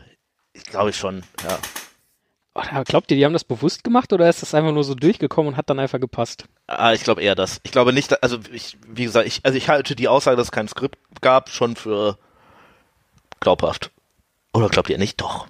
ich 0.53 0.63
glaube 0.65 0.91
ich 0.91 0.95
schon, 0.95 1.23
ja. 1.43 1.57
Oder 2.55 2.85
glaubt 2.85 3.11
ihr, 3.11 3.17
die 3.17 3.25
haben 3.25 3.33
das 3.33 3.43
bewusst 3.43 3.83
gemacht 3.83 4.13
oder 4.13 4.29
ist 4.29 4.41
das 4.41 4.53
einfach 4.55 4.71
nur 4.71 4.85
so 4.85 4.95
durchgekommen 4.95 5.51
und 5.53 5.57
hat 5.57 5.69
dann 5.69 5.77
einfach 5.77 5.99
gepasst? 5.99 6.45
Ah, 6.67 6.93
ich 6.93 7.03
glaube 7.03 7.21
eher 7.21 7.35
das. 7.35 7.59
Ich 7.63 7.71
glaube 7.73 7.91
nicht, 7.91 8.23
also 8.23 8.37
ich, 8.53 8.77
wie 8.87 9.03
gesagt, 9.03 9.27
ich, 9.27 9.41
also 9.43 9.57
ich 9.57 9.67
halte 9.67 9.93
die 9.95 10.07
Aussage, 10.07 10.37
dass 10.37 10.47
es 10.47 10.51
kein 10.51 10.67
Skript 10.69 10.97
gab, 11.21 11.49
schon 11.49 11.75
für 11.75 12.17
glaubhaft. 13.41 13.91
Oder 14.53 14.69
glaubt 14.69 14.89
ihr 14.89 14.97
nicht? 14.97 15.19
Doch. 15.21 15.47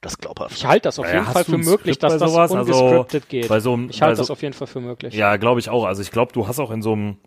Das 0.00 0.16
glaubhaft. 0.18 0.56
Ich 0.56 0.64
halte 0.64 0.84
das 0.88 0.98
auf 0.98 1.06
Ja, 1.06 1.20
jeden 1.20 1.26
Fall 1.26 1.44
für 1.44 1.58
möglich, 1.58 1.96
Skript 1.96 2.02
dass 2.02 2.16
das 2.18 2.32
sowas? 2.32 2.50
Also, 2.52 2.72
ungescriptet 2.86 3.28
geht. 3.28 3.48
bei 3.48 3.60
so 3.60 3.74
einem- 3.74 3.90
ich 3.90 4.00
halte 4.00 4.16
so- 4.16 4.22
das 4.22 4.30
auf 4.30 4.40
jeden 4.42 4.54
Fall 4.54 4.66
für 4.66 4.80
möglich. 4.80 5.14
Ja, 5.14 5.36
glaube 5.36 5.60
ich 5.60 5.68
auch. 5.68 5.84
Also 5.84 6.00
ich 6.02 6.10
glaube, 6.10 6.32
du 6.32 6.48
hast 6.48 6.58
auch 6.58 6.70
in 6.70 6.80
so 6.82 6.92
einem 6.92 7.18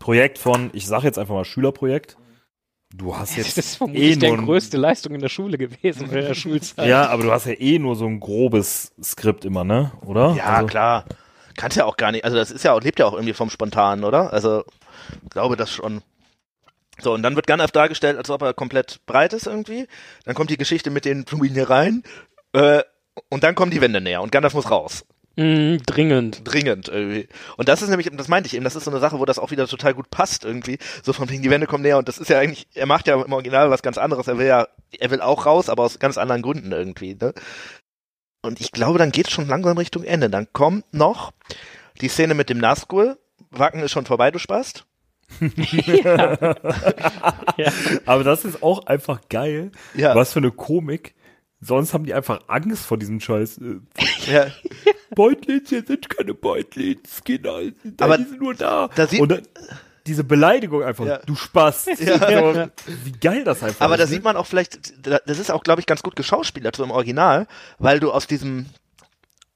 Projekt 0.00 0.38
von, 0.38 0.70
ich 0.72 0.86
sage 0.86 1.04
jetzt 1.04 1.18
einfach 1.18 1.34
mal 1.34 1.44
Schülerprojekt, 1.44 2.16
du 2.94 3.14
hast 3.16 3.30
Das 3.38 3.46
jetzt 3.46 3.58
ist 3.58 3.76
vermutlich 3.76 4.02
eh 4.04 4.16
die 4.16 4.26
nur 4.28 4.38
ein- 4.38 4.44
größte 4.44 4.76
Leistung 4.76 5.14
in 5.14 5.20
der 5.20 5.28
Schule 5.28 5.58
gewesen, 5.58 6.06
in 6.06 6.10
der 6.12 6.34
Schulzeit. 6.34 6.88
Ja, 6.88 7.08
aber 7.08 7.22
du 7.22 7.30
hast 7.32 7.46
ja 7.46 7.52
eh 7.58 7.78
nur 7.78 7.96
so 7.96 8.06
ein 8.06 8.20
grobes 8.20 8.92
Skript 9.02 9.44
immer, 9.44 9.64
ne? 9.64 9.92
Oder? 10.04 10.34
Ja, 10.36 10.44
also, 10.44 10.66
klar. 10.66 11.04
Kannst 11.56 11.76
ja 11.76 11.84
auch 11.84 11.96
gar 11.96 12.12
nicht, 12.12 12.24
also 12.24 12.36
das 12.36 12.50
ist 12.50 12.64
ja 12.64 12.72
auch, 12.72 12.80
lebt 12.80 12.98
ja 13.00 13.06
auch 13.06 13.14
irgendwie 13.14 13.32
vom 13.34 13.50
Spontanen, 13.50 14.04
oder? 14.04 14.32
Also, 14.32 14.64
ich 15.24 15.30
glaube 15.30 15.56
das 15.56 15.70
schon. 15.70 16.02
So, 17.00 17.14
und 17.14 17.22
dann 17.22 17.36
wird 17.36 17.46
Gandalf 17.46 17.70
dargestellt, 17.70 18.16
als 18.16 18.30
ob 18.30 18.42
er 18.42 18.54
komplett 18.54 19.00
breit 19.06 19.32
ist 19.32 19.46
irgendwie. 19.46 19.86
Dann 20.24 20.34
kommt 20.34 20.50
die 20.50 20.56
Geschichte 20.56 20.90
mit 20.90 21.04
den 21.04 21.24
Blumen 21.24 21.52
hier 21.54 21.70
rein. 21.70 22.02
Äh, 22.52 22.82
und 23.28 23.42
dann 23.44 23.54
kommen 23.54 23.70
die 23.70 23.80
Wände 23.80 24.00
näher 24.00 24.22
und 24.22 24.32
Gandalf 24.32 24.54
muss 24.54 24.70
raus. 24.70 25.04
Mm, 25.38 25.78
dringend. 25.86 26.40
Dringend 26.42 26.88
irgendwie. 26.88 27.28
Und 27.56 27.68
das 27.68 27.80
ist 27.80 27.90
nämlich, 27.90 28.10
das 28.12 28.26
meinte 28.26 28.48
ich 28.48 28.54
eben, 28.54 28.64
das 28.64 28.74
ist 28.74 28.82
so 28.82 28.90
eine 28.90 28.98
Sache, 28.98 29.20
wo 29.20 29.24
das 29.24 29.38
auch 29.38 29.52
wieder 29.52 29.68
total 29.68 29.94
gut 29.94 30.10
passt 30.10 30.44
irgendwie. 30.44 30.78
So 31.04 31.12
von 31.12 31.30
wegen, 31.30 31.44
die 31.44 31.50
Wände 31.50 31.68
kommen 31.68 31.84
näher 31.84 31.96
und 31.98 32.08
das 32.08 32.18
ist 32.18 32.28
ja 32.28 32.40
eigentlich, 32.40 32.66
er 32.74 32.86
macht 32.86 33.06
ja 33.06 33.22
im 33.22 33.32
Original 33.32 33.70
was 33.70 33.82
ganz 33.82 33.98
anderes. 33.98 34.26
Er 34.26 34.36
will 34.36 34.48
ja, 34.48 34.66
er 34.98 35.10
will 35.12 35.20
auch 35.20 35.46
raus, 35.46 35.68
aber 35.68 35.84
aus 35.84 36.00
ganz 36.00 36.18
anderen 36.18 36.42
Gründen 36.42 36.72
irgendwie, 36.72 37.14
ne? 37.14 37.34
Und 38.42 38.60
ich 38.60 38.72
glaube, 38.72 38.98
dann 38.98 39.12
geht's 39.12 39.30
schon 39.30 39.46
langsam 39.46 39.78
Richtung 39.78 40.02
Ende. 40.02 40.28
Dann 40.28 40.52
kommt 40.52 40.92
noch 40.92 41.30
die 42.00 42.08
Szene 42.08 42.34
mit 42.34 42.50
dem 42.50 42.58
Nazgul. 42.58 43.16
Wacken 43.52 43.80
ist 43.80 43.92
schon 43.92 44.06
vorbei, 44.06 44.32
du 44.32 44.40
Spast. 44.40 44.86
Aber 48.06 48.24
das 48.24 48.44
ist 48.44 48.60
auch 48.60 48.86
einfach 48.86 49.20
geil. 49.28 49.70
Ja. 49.94 50.16
Was 50.16 50.32
für 50.32 50.40
eine 50.40 50.50
Komik. 50.50 51.14
Sonst 51.60 51.92
haben 51.92 52.04
die 52.04 52.14
einfach 52.14 52.40
Angst 52.46 52.86
vor 52.86 52.98
diesem 52.98 53.20
Scheiß. 53.20 53.58
Äh, 53.58 53.80
Ja. 54.32 54.46
Beutlins, 55.14 55.70
hier 55.70 55.82
sind 55.84 56.08
keine 56.10 56.34
Beutlins, 56.34 57.22
Kinder, 57.24 57.62
die 57.62 57.94
Aber 57.98 58.16
sind 58.18 58.38
nur 58.40 58.54
da. 58.54 58.88
da 58.94 59.06
sieht- 59.06 59.20
Und 59.20 59.42
diese 60.06 60.22
Beleidigung 60.22 60.82
einfach, 60.82 61.06
Ja. 61.06 61.18
du 61.24 61.34
Spaß. 61.34 61.86
Ja. 61.98 62.68
Wie 63.04 63.12
geil 63.12 63.42
das 63.44 63.62
einfach 63.62 63.80
Aber 63.86 63.94
ist. 63.94 64.00
da 64.00 64.04
ne? 64.04 64.10
sieht 64.10 64.24
man 64.24 64.36
auch 64.36 64.46
vielleicht, 64.46 64.92
das 65.06 65.38
ist 65.38 65.50
auch, 65.50 65.62
glaube 65.62 65.80
ich, 65.80 65.86
ganz 65.86 66.02
gut 66.02 66.14
geschauspielert 66.14 66.76
so 66.76 66.84
im 66.84 66.90
Original, 66.90 67.46
weil 67.78 68.00
du 68.00 68.12
aus 68.12 68.26
diesem, 68.26 68.66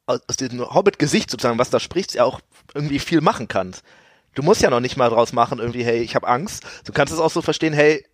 aus 0.07 0.37
diesem 0.39 0.61
Hobbit-Gesicht 0.75 1.31
sozusagen, 1.31 1.59
was 1.59 1.71
da 1.71 1.79
spricht, 1.81 2.15
ja 2.15 2.25
auch 2.25 2.41
irgendwie 2.75 2.99
viel 2.99 3.21
machen 3.21 3.47
kannst. 3.49 3.83
Du 4.35 4.43
musst 4.43 4.63
ja 4.63 4.71
noch 4.71 4.81
nicht 4.81 4.97
mal 4.97 5.11
draus 5.11 5.33
machen, 5.35 5.59
irgendwie, 5.59 5.85
hey, 5.85 6.01
ich 6.01 6.15
habe 6.15 6.27
Angst. 6.27 6.65
Du 6.87 6.93
kannst 6.93 7.13
es 7.13 7.21
auch 7.21 7.31
so 7.31 7.43
verstehen, 7.43 7.75
hey, 7.75 8.05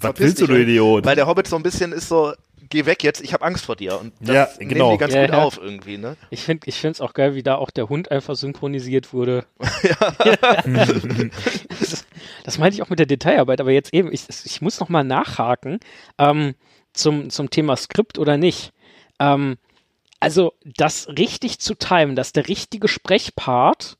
Was 0.00 0.14
willst 0.18 0.40
du, 0.40 0.46
du 0.46 0.54
Idiot? 0.60 1.04
Weil 1.04 1.16
der 1.16 1.26
Hobbit 1.26 1.48
so 1.48 1.56
ein 1.56 1.62
bisschen 1.64 1.90
ist 1.92 2.08
so, 2.08 2.32
geh 2.68 2.86
weg 2.86 3.02
jetzt, 3.04 3.20
ich 3.22 3.32
habe 3.32 3.44
Angst 3.44 3.64
vor 3.64 3.76
dir. 3.76 3.98
Und 3.98 4.12
das 4.20 4.34
Ja, 4.34 4.48
nehmen 4.58 4.70
genau. 4.70 4.92
die 4.92 4.98
ganz 4.98 5.14
Ja, 5.14 5.22
gut 5.26 5.30
ja. 5.34 5.42
auf 5.42 5.58
irgendwie, 5.58 5.98
ne? 5.98 6.16
Ich 6.30 6.42
finde 6.42 6.68
ich 6.68 6.76
finde 6.76 6.92
es 6.92 7.00
auch 7.00 7.14
geil, 7.14 7.34
wie 7.34 7.42
da 7.42 7.56
auch 7.56 7.70
der 7.70 7.88
Hund 7.88 8.10
einfach 8.10 8.34
synchronisiert 8.36 9.12
wurde. 9.12 9.44
das, 11.80 12.06
das 12.44 12.58
meinte 12.58 12.74
ich 12.76 12.82
auch 12.82 12.90
mit 12.90 12.98
der 12.98 13.06
Detailarbeit, 13.06 13.60
aber 13.60 13.72
jetzt 13.72 13.92
eben, 13.94 14.12
ich, 14.12 14.24
ich 14.44 14.60
muss 14.60 14.80
noch 14.80 14.88
mal 14.88 15.04
nachhaken 15.04 15.80
ähm, 16.18 16.54
zum, 16.92 17.30
zum 17.30 17.50
Thema 17.50 17.76
Skript 17.76 18.18
oder 18.18 18.36
nicht. 18.36 18.72
Ähm, 19.20 19.56
also 20.20 20.52
das 20.64 21.08
richtig 21.08 21.60
zu 21.60 21.74
timen, 21.74 22.16
dass 22.16 22.32
der 22.32 22.48
richtige 22.48 22.88
Sprechpart 22.88 23.96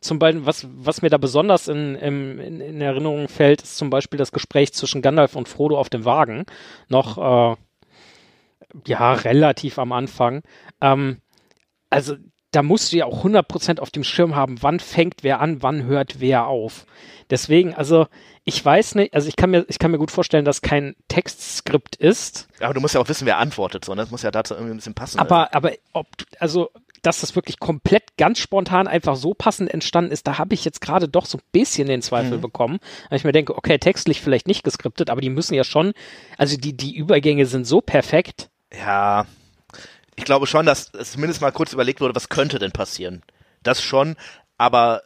zum 0.00 0.18
Beispiel, 0.18 0.44
was, 0.44 0.66
was 0.74 1.00
mir 1.00 1.10
da 1.10 1.16
besonders 1.18 1.68
in, 1.68 1.94
in, 1.94 2.38
in 2.40 2.60
in 2.60 2.80
Erinnerung 2.80 3.28
fällt, 3.28 3.62
ist 3.62 3.76
zum 3.76 3.88
Beispiel 3.88 4.18
das 4.18 4.32
Gespräch 4.32 4.72
zwischen 4.74 5.00
Gandalf 5.00 5.36
und 5.36 5.48
Frodo 5.48 5.78
auf 5.78 5.90
dem 5.90 6.04
Wagen. 6.04 6.44
Noch, 6.88 7.52
äh, 7.52 7.56
ja, 8.86 9.12
relativ 9.12 9.78
am 9.78 9.92
Anfang. 9.92 10.42
Ähm, 10.80 11.18
also 11.90 12.16
da 12.52 12.62
musst 12.62 12.92
du 12.92 12.98
ja 12.98 13.06
auch 13.06 13.24
100% 13.24 13.80
auf 13.80 13.90
dem 13.90 14.04
Schirm 14.04 14.36
haben, 14.36 14.62
wann 14.62 14.78
fängt 14.78 15.22
wer 15.22 15.40
an, 15.40 15.62
wann 15.62 15.84
hört 15.84 16.20
wer 16.20 16.46
auf. 16.46 16.84
Deswegen, 17.30 17.74
also 17.74 18.06
ich 18.44 18.62
weiß 18.62 18.94
nicht, 18.96 19.14
also 19.14 19.26
ich 19.28 19.36
kann 19.36 19.50
mir, 19.50 19.64
ich 19.68 19.78
kann 19.78 19.90
mir 19.90 19.98
gut 19.98 20.10
vorstellen, 20.10 20.44
dass 20.44 20.60
kein 20.60 20.94
Textskript 21.08 21.96
ist, 21.96 22.48
Aber 22.60 22.74
du 22.74 22.80
musst 22.80 22.94
ja 22.94 23.00
auch 23.00 23.08
wissen, 23.08 23.26
wer 23.26 23.38
antwortet, 23.38 23.86
so, 23.86 23.94
ne? 23.94 24.02
Das 24.02 24.10
muss 24.10 24.22
ja 24.22 24.30
dazu 24.30 24.54
irgendwie 24.54 24.74
ein 24.74 24.76
bisschen 24.76 24.94
passen. 24.94 25.18
aber, 25.18 25.54
aber 25.54 25.72
ob, 25.94 26.06
also, 26.38 26.70
dass 27.00 27.20
das 27.20 27.34
wirklich 27.34 27.58
komplett 27.58 28.16
ganz 28.16 28.38
spontan 28.38 28.86
einfach 28.86 29.16
so 29.16 29.34
passend 29.34 29.72
entstanden 29.72 30.12
ist, 30.12 30.26
da 30.26 30.38
habe 30.38 30.54
ich 30.54 30.64
jetzt 30.64 30.80
gerade 30.80 31.08
doch 31.08 31.26
so 31.26 31.38
ein 31.38 31.44
bisschen 31.50 31.88
den 31.88 32.00
Zweifel 32.00 32.38
bekommen. 32.38 32.78
Weil 33.08 33.16
ich 33.16 33.24
mir 33.24 33.32
denke, 33.32 33.56
okay, 33.56 33.78
textlich 33.78 34.20
vielleicht 34.20 34.46
nicht 34.46 34.62
geskriptet, 34.62 35.10
aber 35.10 35.20
die 35.20 35.30
müssen 35.30 35.54
ja 35.54 35.64
schon, 35.64 35.94
also 36.38 36.56
die, 36.56 36.76
die 36.76 36.94
Übergänge 36.94 37.46
sind 37.46 37.66
so 37.66 37.80
perfekt. 37.80 38.50
Ja, 38.74 39.26
ich 40.16 40.24
glaube 40.24 40.46
schon, 40.46 40.66
dass 40.66 40.92
es 40.94 41.12
zumindest 41.12 41.40
mal 41.40 41.52
kurz 41.52 41.72
überlegt 41.72 42.00
wurde, 42.00 42.14
was 42.14 42.28
könnte 42.28 42.58
denn 42.58 42.72
passieren. 42.72 43.22
Das 43.62 43.82
schon, 43.82 44.16
aber 44.58 45.02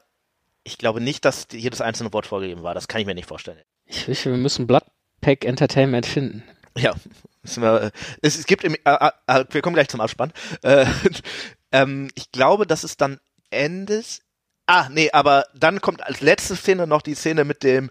ich 0.65 0.79
glaube 0.79 1.01
nicht, 1.01 1.25
dass 1.25 1.49
jedes 1.53 1.81
einzelne 1.81 2.13
Wort 2.13 2.27
vorgegeben 2.27 2.63
war. 2.63 2.75
Das 2.75 2.89
kann 2.89 3.01
ich 3.01 3.07
mir 3.07 3.15
nicht 3.15 3.29
vorstellen. 3.29 3.61
Ich 3.87 4.05
fürchte, 4.05 4.31
wir 4.31 4.39
müssen 4.39 4.67
Bloodpack 4.67 5.45
Entertainment 5.45 6.07
finden. 6.07 6.43
Ja, 6.77 6.95
wir, 7.43 7.83
äh, 7.83 7.91
es, 8.21 8.39
es 8.39 8.47
gibt 8.47 8.65
im, 8.65 8.75
äh, 8.75 9.11
äh, 9.27 9.45
wir 9.49 9.63
kommen 9.63 9.75
gleich 9.75 9.89
zum 9.89 10.01
Abspann. 10.01 10.33
Äh, 10.63 10.87
ähm, 11.73 12.09
ich 12.15 12.33
glaube, 12.33 12.67
dass 12.67 12.85
es 12.85 12.97
dann 12.97 13.21
endet. 13.51 14.21
Ah, 14.67 14.89
nee, 14.91 15.11
aber 15.13 15.47
dann 15.55 15.81
kommt 15.81 16.05
als 16.05 16.21
letzte 16.21 16.57
Szene 16.57 16.87
noch 16.87 17.03
die 17.03 17.15
Szene 17.15 17.45
mit 17.45 17.63
dem 17.63 17.91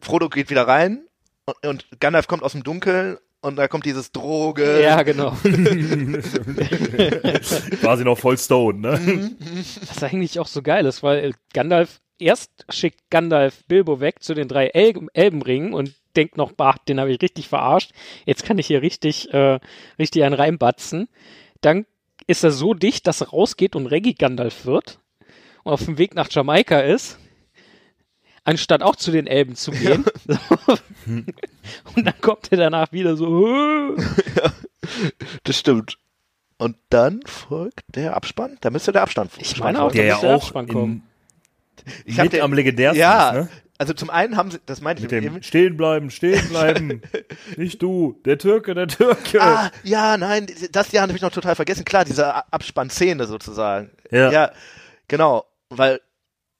Frodo 0.00 0.28
geht 0.28 0.50
wieder 0.50 0.66
rein 0.66 1.06
und, 1.44 1.66
und 1.66 2.00
Gandalf 2.00 2.26
kommt 2.26 2.42
aus 2.42 2.52
dem 2.52 2.64
Dunkeln 2.64 3.18
und 3.42 3.56
da 3.56 3.68
kommt 3.68 3.86
dieses 3.86 4.12
Droge. 4.12 4.82
Ja, 4.82 5.02
genau. 5.02 5.32
War 7.82 7.96
sie 7.96 8.04
noch 8.04 8.18
voll 8.18 8.36
stone, 8.36 8.80
ne? 8.80 9.36
Was 9.86 10.02
eigentlich 10.02 10.38
auch 10.38 10.46
so 10.46 10.62
geil 10.62 10.84
ist, 10.86 11.02
weil 11.02 11.32
Gandalf, 11.52 12.00
erst 12.18 12.66
schickt 12.68 13.00
Gandalf 13.10 13.64
Bilbo 13.66 14.00
weg 14.00 14.22
zu 14.22 14.34
den 14.34 14.48
drei 14.48 14.66
El 14.68 15.08
Elbenringen 15.14 15.72
und 15.72 15.94
denkt 16.16 16.36
noch, 16.36 16.52
bah, 16.52 16.76
den 16.88 17.00
habe 17.00 17.12
ich 17.12 17.22
richtig 17.22 17.48
verarscht. 17.48 17.92
Jetzt 18.26 18.44
kann 18.44 18.58
ich 18.58 18.66
hier 18.66 18.82
richtig, 18.82 19.32
äh, 19.32 19.58
richtig 19.98 20.24
einen 20.24 20.34
reinbatzen. 20.34 21.08
Dann 21.60 21.86
ist 22.26 22.44
er 22.44 22.50
so 22.50 22.74
dicht, 22.74 23.06
dass 23.06 23.20
er 23.20 23.28
rausgeht 23.28 23.76
und 23.76 23.86
Reggie 23.86 24.14
Gandalf 24.14 24.66
wird 24.66 24.98
und 25.62 25.72
auf 25.72 25.84
dem 25.84 25.98
Weg 25.98 26.14
nach 26.14 26.28
Jamaika 26.30 26.80
ist, 26.80 27.18
anstatt 28.50 28.82
auch 28.82 28.96
zu 28.96 29.10
den 29.10 29.26
Elben 29.26 29.54
zu 29.54 29.70
gehen. 29.70 30.04
und 31.06 32.04
dann 32.04 32.20
kommt 32.20 32.50
er 32.52 32.58
danach 32.58 32.92
wieder 32.92 33.16
so, 33.16 33.46
"Äh." 33.48 33.96
Das 35.44 35.58
stimmt. 35.58 35.98
Und 36.58 36.76
dann 36.90 37.20
folgt 37.24 37.80
der 37.88 38.16
Abspann. 38.16 38.58
Da 38.60 38.70
müsste 38.70 38.92
der 38.92 39.02
Abstand 39.02 39.30
Ich 39.38 39.58
meine 39.58 39.78
auch, 39.78 39.82
folgen. 39.84 39.96
Der 39.98 40.06
ja 40.06 40.14
muss 40.14 40.20
der 40.22 40.30
auch 40.30 40.42
Abspann 40.42 40.68
kommen. 40.68 41.02
Ich 42.04 42.18
hab 42.18 42.24
mit 42.24 42.34
den- 42.34 42.42
am 42.42 42.52
legendärsten 42.52 43.00
Ja, 43.00 43.32
ne? 43.32 43.48
also 43.78 43.94
zum 43.94 44.10
einen 44.10 44.36
haben 44.36 44.50
sie, 44.50 44.58
das 44.66 44.82
meinte 44.82 45.02
Mit 45.02 45.10
ich 45.12 45.18
dem 45.18 45.24
eben. 45.36 45.42
Stehen 45.42 45.76
bleiben, 45.78 46.10
stehen 46.10 46.46
bleiben. 46.50 47.00
Nicht 47.56 47.80
du, 47.80 48.20
der 48.26 48.36
Türke, 48.36 48.74
der 48.74 48.88
Türke. 48.88 49.40
Ah, 49.40 49.70
ja, 49.84 50.18
nein, 50.18 50.46
das 50.72 50.92
Jahr 50.92 51.04
habe 51.04 51.16
ich 51.16 51.22
noch 51.22 51.30
total 51.32 51.54
vergessen. 51.54 51.86
Klar, 51.86 52.04
diese 52.04 52.52
Abspannszene 52.52 53.26
sozusagen. 53.26 53.90
Ja. 54.10 54.30
ja, 54.30 54.52
genau, 55.08 55.46
weil 55.70 56.00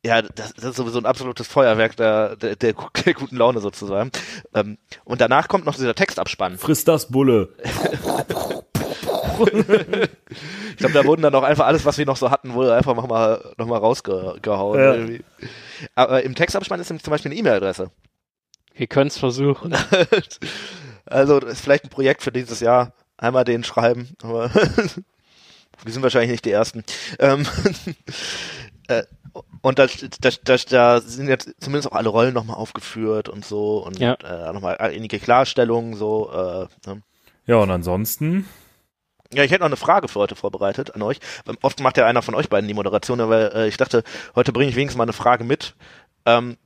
ja, 0.04 0.22
das, 0.22 0.54
das 0.54 0.64
ist 0.64 0.76
sowieso 0.76 0.98
ein 0.98 1.06
absolutes 1.06 1.46
Feuerwerk 1.46 1.96
der, 1.96 2.36
der, 2.36 2.56
der, 2.56 2.74
der 2.74 3.14
guten 3.14 3.36
Laune 3.36 3.60
sozusagen. 3.60 4.10
Ähm, 4.54 4.78
und 5.04 5.20
danach 5.20 5.48
kommt 5.48 5.66
noch 5.66 5.74
dieser 5.74 5.94
Textabspann. 5.94 6.58
Friss 6.58 6.84
das 6.84 7.08
Bulle. 7.08 7.50
Ich 9.40 10.76
glaube, 10.76 10.94
da 10.94 11.04
wurden 11.04 11.22
dann 11.22 11.34
auch 11.34 11.42
einfach 11.42 11.66
alles, 11.66 11.86
was 11.86 11.96
wir 11.96 12.04
noch 12.04 12.18
so 12.18 12.30
hatten, 12.30 12.52
wurde 12.52 12.74
einfach 12.74 12.94
noch 12.94 13.06
mal, 13.06 13.42
noch 13.56 13.66
mal 13.66 13.78
rausgehauen. 13.78 15.18
Ja. 15.18 15.48
Aber 15.94 16.22
im 16.22 16.34
Textabspann 16.34 16.78
ist 16.78 16.90
nämlich 16.90 17.04
zum 17.04 17.10
Beispiel 17.10 17.30
eine 17.30 17.40
E-Mail-Adresse. 17.40 17.90
Wir 18.74 18.86
können 18.86 19.08
es 19.08 19.18
versuchen. 19.18 19.74
Also, 21.06 21.40
das 21.40 21.54
ist 21.54 21.60
vielleicht 21.62 21.84
ein 21.84 21.90
Projekt 21.90 22.22
für 22.22 22.30
dieses 22.30 22.60
Jahr. 22.60 22.92
Einmal 23.16 23.42
den 23.44 23.64
schreiben, 23.64 24.10
aber 24.22 24.54
wir 24.54 25.92
sind 25.92 26.02
wahrscheinlich 26.02 26.30
nicht 26.30 26.44
die 26.44 26.52
Ersten. 26.52 26.84
Ähm, 27.18 27.44
äh, 28.90 29.04
und 29.62 29.78
da, 29.78 29.86
da, 30.20 30.30
da, 30.44 30.56
da 30.68 31.00
sind 31.00 31.28
jetzt 31.28 31.50
zumindest 31.60 31.92
auch 31.92 31.96
alle 31.96 32.08
Rollen 32.08 32.34
nochmal 32.34 32.56
aufgeführt 32.56 33.28
und 33.28 33.44
so 33.44 33.78
und 33.84 33.98
Ja. 33.98 34.14
äh, 34.14 34.52
nochmal 34.52 34.76
einige 34.78 35.18
Klarstellungen 35.18 35.94
so. 35.94 36.30
Äh, 36.32 36.88
ne? 36.88 37.02
Ja, 37.46 37.56
und 37.56 37.70
ansonsten, 37.70 38.48
Ja, 39.32 39.44
ich 39.44 39.50
hätte 39.52 39.60
noch 39.60 39.66
eine 39.68 39.76
Frage 39.76 40.08
für 40.08 40.18
heute 40.18 40.34
vorbereitet 40.34 40.94
an 40.94 41.02
euch. 41.02 41.20
Ähm, 41.48 41.56
Oft 41.62 41.80
macht 41.80 41.96
ja 41.96 42.06
einer 42.06 42.22
von 42.22 42.34
euch 42.34 42.48
beiden 42.48 42.66
die 42.66 42.74
Moderation, 42.74 43.20
aber 43.20 43.54
äh, 43.54 43.68
ich 43.68 43.76
dachte, 43.76 44.02
heute 44.34 44.52
bringe 44.52 44.70
ich 44.70 44.76
wenigstens 44.76 44.98
mal 44.98 45.04
eine 45.04 45.12
Frage 45.12 45.44
mit. 45.44 45.74
Ähm, 46.26 46.56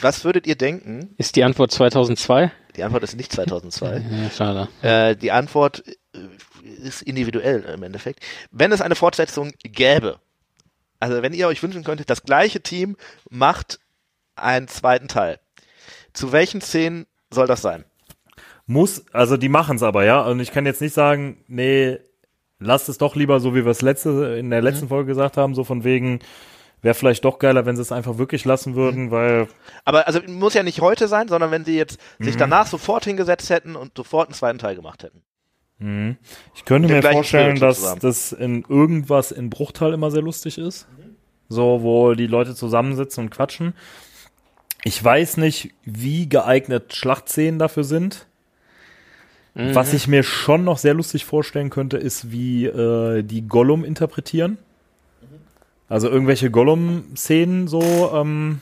was 0.00 0.24
würdet 0.24 0.46
ihr 0.46 0.56
denken? 0.56 1.14
Ist 1.18 1.36
die 1.36 1.44
Antwort 1.44 1.70
2002? 1.72 2.50
Die 2.76 2.82
Antwort 2.84 3.02
ist 3.04 3.16
nicht 3.16 3.32
2002. 3.32 4.04
Ja, 4.10 4.30
schade. 4.30 4.68
Äh, 4.82 5.16
die 5.16 5.32
Antwort 5.32 5.82
äh, 6.12 6.18
ist 6.82 7.02
individuell 7.02 7.62
im 7.64 7.82
Endeffekt. 7.82 8.20
Wenn 8.52 8.70
es 8.72 8.80
eine 8.80 8.94
Fortsetzung 8.96 9.52
gäbe, 9.62 10.18
also 11.00 11.22
wenn 11.22 11.32
ihr 11.32 11.48
euch 11.48 11.62
wünschen 11.62 11.84
könntet, 11.84 12.10
das 12.10 12.22
gleiche 12.22 12.60
Team 12.60 12.96
macht 13.30 13.78
einen 14.36 14.68
zweiten 14.68 15.08
Teil. 15.08 15.38
Zu 16.12 16.32
welchen 16.32 16.60
Szenen 16.60 17.06
soll 17.30 17.46
das 17.46 17.62
sein? 17.62 17.84
muss, 18.66 19.04
also 19.12 19.36
die 19.36 19.48
machen 19.48 19.76
es 19.76 19.82
aber, 19.82 20.04
ja. 20.04 20.22
Und 20.22 20.40
ich 20.40 20.52
kann 20.52 20.66
jetzt 20.66 20.80
nicht 20.80 20.94
sagen, 20.94 21.44
nee, 21.46 21.98
lasst 22.58 22.88
es 22.88 22.98
doch 22.98 23.16
lieber 23.16 23.40
so, 23.40 23.54
wie 23.54 23.64
wir 23.64 23.70
es 23.70 23.82
letzte, 23.82 24.36
in 24.38 24.50
der 24.50 24.62
letzten 24.62 24.88
Folge 24.88 25.08
gesagt 25.08 25.36
haben, 25.36 25.54
so 25.54 25.64
von 25.64 25.84
wegen, 25.84 26.20
wäre 26.82 26.94
vielleicht 26.94 27.24
doch 27.24 27.38
geiler, 27.38 27.66
wenn 27.66 27.76
sie 27.76 27.82
es 27.82 27.92
einfach 27.92 28.18
wirklich 28.18 28.44
lassen 28.44 28.74
würden, 28.74 29.10
weil 29.10 29.48
Aber 29.84 30.06
also 30.06 30.20
muss 30.26 30.54
ja 30.54 30.62
nicht 30.62 30.80
heute 30.80 31.08
sein, 31.08 31.28
sondern 31.28 31.50
wenn 31.50 31.64
sie 31.64 31.76
jetzt 31.76 31.98
sich 32.18 32.36
danach 32.36 32.66
sofort 32.66 33.04
hingesetzt 33.04 33.50
hätten 33.50 33.76
und 33.76 33.96
sofort 33.96 34.28
einen 34.28 34.34
zweiten 34.34 34.58
Teil 34.58 34.76
gemacht 34.76 35.02
hätten. 35.02 35.22
Mhm. 35.78 36.16
ich 36.54 36.64
könnte 36.64 36.88
mir 36.88 37.02
vorstellen, 37.02 37.58
dass 37.58 37.96
das 37.96 38.32
in 38.32 38.64
irgendwas 38.68 39.32
in 39.32 39.50
Bruchtal 39.50 39.92
immer 39.92 40.10
sehr 40.10 40.22
lustig 40.22 40.58
ist. 40.58 40.86
So, 41.48 41.82
wo 41.82 42.14
die 42.14 42.26
Leute 42.26 42.54
zusammensitzen 42.54 43.24
und 43.24 43.30
quatschen. 43.30 43.74
Ich 44.82 45.02
weiß 45.02 45.36
nicht, 45.36 45.70
wie 45.84 46.28
geeignet 46.28 46.94
Schlachtszenen 46.94 47.58
dafür 47.58 47.84
sind. 47.84 48.26
Mhm. 49.54 49.74
Was 49.74 49.92
ich 49.92 50.08
mir 50.08 50.22
schon 50.22 50.64
noch 50.64 50.78
sehr 50.78 50.94
lustig 50.94 51.24
vorstellen 51.24 51.70
könnte, 51.70 51.96
ist, 51.96 52.30
wie 52.30 52.66
äh, 52.66 53.22
die 53.22 53.46
Gollum 53.46 53.84
interpretieren. 53.84 54.58
Also 55.88 56.08
irgendwelche 56.08 56.50
Gollum-Szenen 56.50 57.68
so. 57.68 58.10
Ähm, 58.14 58.60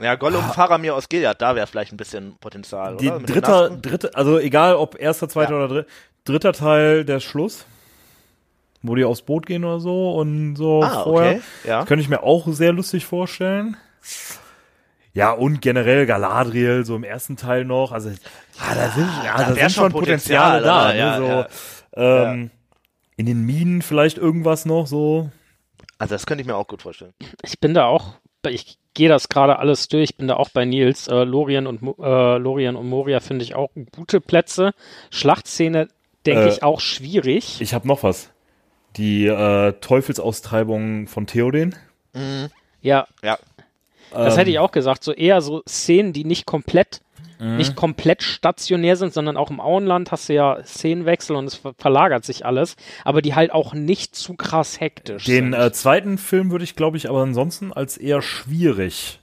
Ja, 0.00 0.16
Gollum, 0.16 0.42
Faramir 0.52 0.94
aus 0.94 1.08
Gilead, 1.08 1.40
da 1.40 1.54
wäre 1.54 1.66
vielleicht 1.66 1.92
ein 1.92 1.96
bisschen 1.96 2.36
Potenzial, 2.40 2.96
die 2.96 3.08
dritter, 3.10 3.70
dritte, 3.70 4.14
also 4.16 4.38
egal 4.38 4.74
ob 4.76 5.00
erster, 5.00 5.28
zweiter 5.28 5.52
Ja. 5.52 5.56
oder 5.64 5.68
dritter, 5.68 5.88
dritter 6.24 6.52
Teil 6.52 7.04
der 7.04 7.20
Schluss, 7.20 7.64
wo 8.82 8.94
die 8.96 9.04
aufs 9.04 9.22
Boot 9.22 9.46
gehen 9.46 9.64
oder 9.64 9.78
so 9.80 10.12
und 10.16 10.56
so 10.56 10.82
Ah, 10.82 11.04
vorher. 11.04 11.30
okay. 11.36 11.42
Ja. 11.64 11.84
Könnte 11.84 12.02
ich 12.02 12.08
mir 12.08 12.22
auch 12.24 12.46
sehr 12.48 12.72
lustig 12.72 13.06
vorstellen. 13.06 13.76
Ja, 15.12 15.30
und 15.30 15.62
generell 15.62 16.06
Galadriel, 16.06 16.84
so 16.84 16.96
im 16.96 17.04
ersten 17.04 17.36
Teil 17.36 17.64
noch. 17.64 17.92
Also, 17.92 18.10
ah, 18.58 18.74
da 18.74 18.90
sind, 18.90 19.08
ja, 19.24 19.36
da 19.38 19.44
da 19.44 19.54
sind 19.54 19.70
schon 19.72 19.92
Potenziale 19.92 20.60
Potenzial, 20.60 20.62
da. 20.62 20.84
oder? 20.86 20.92
Ne, 20.92 20.98
Ja, 20.98 21.48
so, 21.96 22.00
Ähm, 22.32 22.50
In 23.16 23.26
den 23.26 23.42
Minen 23.46 23.80
vielleicht 23.80 24.18
irgendwas 24.18 24.64
noch 24.66 24.88
so. 24.88 25.30
Also 25.98 26.16
das 26.16 26.26
könnte 26.26 26.42
ich 26.42 26.48
mir 26.48 26.56
auch 26.56 26.66
gut 26.66 26.82
vorstellen. 26.82 27.12
Ich 27.44 27.60
bin 27.60 27.74
da 27.74 27.84
auch, 27.86 28.14
ich 28.48 28.76
gehe 28.94 29.08
das 29.08 29.28
gerade 29.28 29.58
alles 29.58 29.88
durch, 29.88 30.04
ich 30.10 30.16
bin 30.16 30.28
da 30.28 30.36
auch 30.36 30.48
bei 30.50 30.64
Nils. 30.64 31.08
Äh, 31.08 31.24
Lorien 31.24 31.66
und 31.66 31.82
äh, 31.98 32.36
Lorien 32.38 32.76
und 32.76 32.88
Moria 32.88 33.20
finde 33.20 33.44
ich 33.44 33.54
auch 33.54 33.70
gute 33.94 34.20
Plätze. 34.20 34.72
Schlachtszene 35.10 35.88
denke 36.26 36.44
Äh, 36.44 36.48
ich 36.48 36.62
auch 36.62 36.80
schwierig. 36.80 37.60
Ich 37.60 37.74
habe 37.74 37.86
noch 37.88 38.02
was. 38.02 38.30
Die 38.96 39.26
äh, 39.26 39.72
Teufelsaustreibung 39.80 41.08
von 41.08 41.26
Theoden. 41.26 41.74
ja, 42.80 43.06
Ja. 43.22 43.38
das 44.12 44.34
Ähm, 44.34 44.38
hätte 44.38 44.50
ich 44.50 44.58
auch 44.60 44.70
gesagt. 44.72 45.02
So 45.02 45.12
eher 45.12 45.40
so 45.40 45.62
Szenen, 45.68 46.12
die 46.12 46.24
nicht 46.24 46.46
komplett, 46.46 47.00
Mhm. 47.38 47.56
nicht 47.56 47.76
komplett 47.76 48.22
stationär 48.22 48.96
sind, 48.96 49.12
sondern 49.12 49.36
auch 49.36 49.50
im 49.50 49.60
Auenland 49.60 50.12
hast 50.12 50.28
du 50.28 50.34
ja 50.34 50.62
Szenenwechsel 50.64 51.36
und 51.36 51.46
es 51.46 51.54
ver 51.56 51.74
verlagert 51.76 52.24
sich 52.24 52.46
alles, 52.46 52.76
aber 53.04 53.22
die 53.22 53.34
halt 53.34 53.52
auch 53.52 53.74
nicht 53.74 54.14
zu 54.14 54.34
krass 54.34 54.80
hektisch 54.80 55.24
Den 55.24 55.52
sind. 55.52 55.54
äh, 55.54 55.72
zweiten 55.72 56.18
Film 56.18 56.50
würde 56.50 56.64
ich, 56.64 56.76
glaube 56.76 56.96
ich, 56.96 57.08
aber 57.08 57.22
ansonsten 57.22 57.72
als 57.72 57.96
eher 57.96 58.22
schwierig 58.22 59.20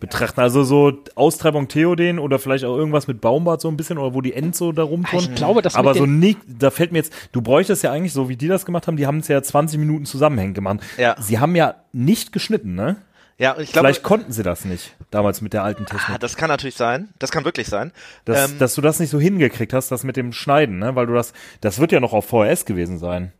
betrachten. 0.00 0.40
Also 0.40 0.64
so 0.64 0.92
Austreibung 1.14 1.68
Theoden 1.68 2.18
oder 2.18 2.38
vielleicht 2.38 2.64
auch 2.64 2.76
irgendwas 2.76 3.06
mit 3.06 3.20
Baumbart 3.20 3.60
so 3.60 3.68
ein 3.68 3.76
bisschen 3.76 3.96
oder 3.98 4.14
wo 4.14 4.20
die 4.20 4.34
Ents 4.34 4.58
so 4.58 4.72
da 4.72 4.82
rumturnen. 4.82 5.30
ich 5.30 5.34
glaube, 5.34 5.62
das 5.62 5.76
aber 5.76 5.94
so 5.94 6.04
nicht, 6.04 6.38
da 6.46 6.70
fällt 6.70 6.92
mir 6.92 6.98
jetzt, 6.98 7.14
du 7.32 7.40
bräuchtest 7.40 7.82
ja 7.82 7.92
eigentlich, 7.92 8.12
so 8.12 8.28
wie 8.28 8.36
die 8.36 8.48
das 8.48 8.66
gemacht 8.66 8.86
haben, 8.86 8.96
die 8.96 9.06
haben 9.06 9.18
es 9.18 9.28
ja 9.28 9.42
20 9.42 9.78
Minuten 9.78 10.04
zusammenhängend 10.04 10.54
gemacht. 10.54 10.80
Ja. 10.98 11.16
Sie 11.20 11.38
haben 11.38 11.56
ja 11.56 11.76
nicht 11.92 12.32
geschnitten, 12.32 12.74
ne? 12.74 12.96
Ja, 13.38 13.58
ich 13.58 13.72
glaube, 13.72 13.88
Vielleicht 13.88 14.02
konnten 14.04 14.30
sie 14.32 14.42
das 14.44 14.64
nicht, 14.64 14.94
damals 15.10 15.40
mit 15.40 15.52
der 15.52 15.64
alten 15.64 15.84
ah, 15.88 15.90
Technik. 15.92 16.20
das 16.20 16.36
kann 16.36 16.48
natürlich 16.48 16.76
sein. 16.76 17.08
Das 17.18 17.32
kann 17.32 17.44
wirklich 17.44 17.66
sein. 17.66 17.92
Dass, 18.24 18.50
ähm, 18.50 18.58
dass 18.58 18.74
du 18.74 18.80
das 18.80 19.00
nicht 19.00 19.10
so 19.10 19.18
hingekriegt 19.18 19.72
hast, 19.72 19.90
das 19.90 20.04
mit 20.04 20.16
dem 20.16 20.32
Schneiden, 20.32 20.78
ne? 20.78 20.94
Weil 20.94 21.06
du 21.06 21.14
das, 21.14 21.32
das 21.60 21.80
wird 21.80 21.90
ja 21.90 21.98
noch 22.00 22.12
auf 22.12 22.26
VHS 22.26 22.64
gewesen 22.64 22.98
sein. 22.98 23.32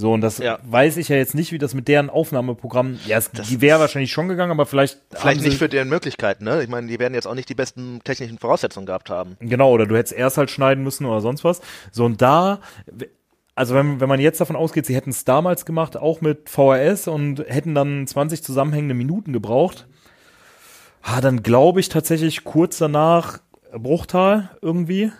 So, 0.00 0.12
und 0.12 0.20
das 0.20 0.38
Ja. 0.38 0.60
weiß 0.62 0.96
ich 0.96 1.08
ja 1.08 1.16
jetzt 1.16 1.34
nicht, 1.34 1.50
wie 1.50 1.58
das 1.58 1.74
mit 1.74 1.88
deren 1.88 2.08
Aufnahmeprogramm, 2.08 3.00
ja, 3.06 3.18
es, 3.18 3.32
die 3.32 3.60
wäre 3.60 3.80
wahrscheinlich 3.80 4.12
schon 4.12 4.28
gegangen, 4.28 4.52
aber 4.52 4.64
vielleicht. 4.64 5.00
Vielleicht 5.12 5.42
nicht 5.42 5.58
für 5.58 5.68
deren 5.68 5.88
Möglichkeiten, 5.88 6.44
ne? 6.44 6.62
Ich 6.62 6.68
meine, 6.68 6.86
die 6.86 6.98
werden 7.00 7.14
jetzt 7.14 7.26
auch 7.26 7.34
nicht 7.34 7.48
die 7.48 7.54
besten 7.56 8.00
technischen 8.04 8.38
Voraussetzungen 8.38 8.86
gehabt 8.86 9.10
haben. 9.10 9.36
Genau, 9.40 9.70
oder 9.72 9.86
du 9.86 9.96
hättest 9.96 10.14
erst 10.14 10.38
halt 10.38 10.50
schneiden 10.50 10.84
müssen 10.84 11.04
oder 11.04 11.20
sonst 11.20 11.42
was. 11.42 11.60
So, 11.90 12.04
und 12.04 12.22
da, 12.22 12.60
also 13.58 13.74
wenn, 13.74 14.00
wenn 14.00 14.08
man 14.08 14.20
jetzt 14.20 14.40
davon 14.40 14.56
ausgeht, 14.56 14.86
sie 14.86 14.94
hätten 14.94 15.10
es 15.10 15.24
damals 15.24 15.64
gemacht, 15.66 15.96
auch 15.96 16.20
mit 16.20 16.48
VHS 16.48 17.08
und 17.08 17.40
hätten 17.46 17.74
dann 17.74 18.06
20 18.06 18.42
zusammenhängende 18.42 18.94
Minuten 18.94 19.32
gebraucht, 19.32 19.86
ah, 21.02 21.20
dann 21.20 21.42
glaube 21.42 21.80
ich 21.80 21.88
tatsächlich 21.88 22.44
kurz 22.44 22.78
danach 22.78 23.38
Bruchtal 23.72 24.50
irgendwie. 24.62 25.12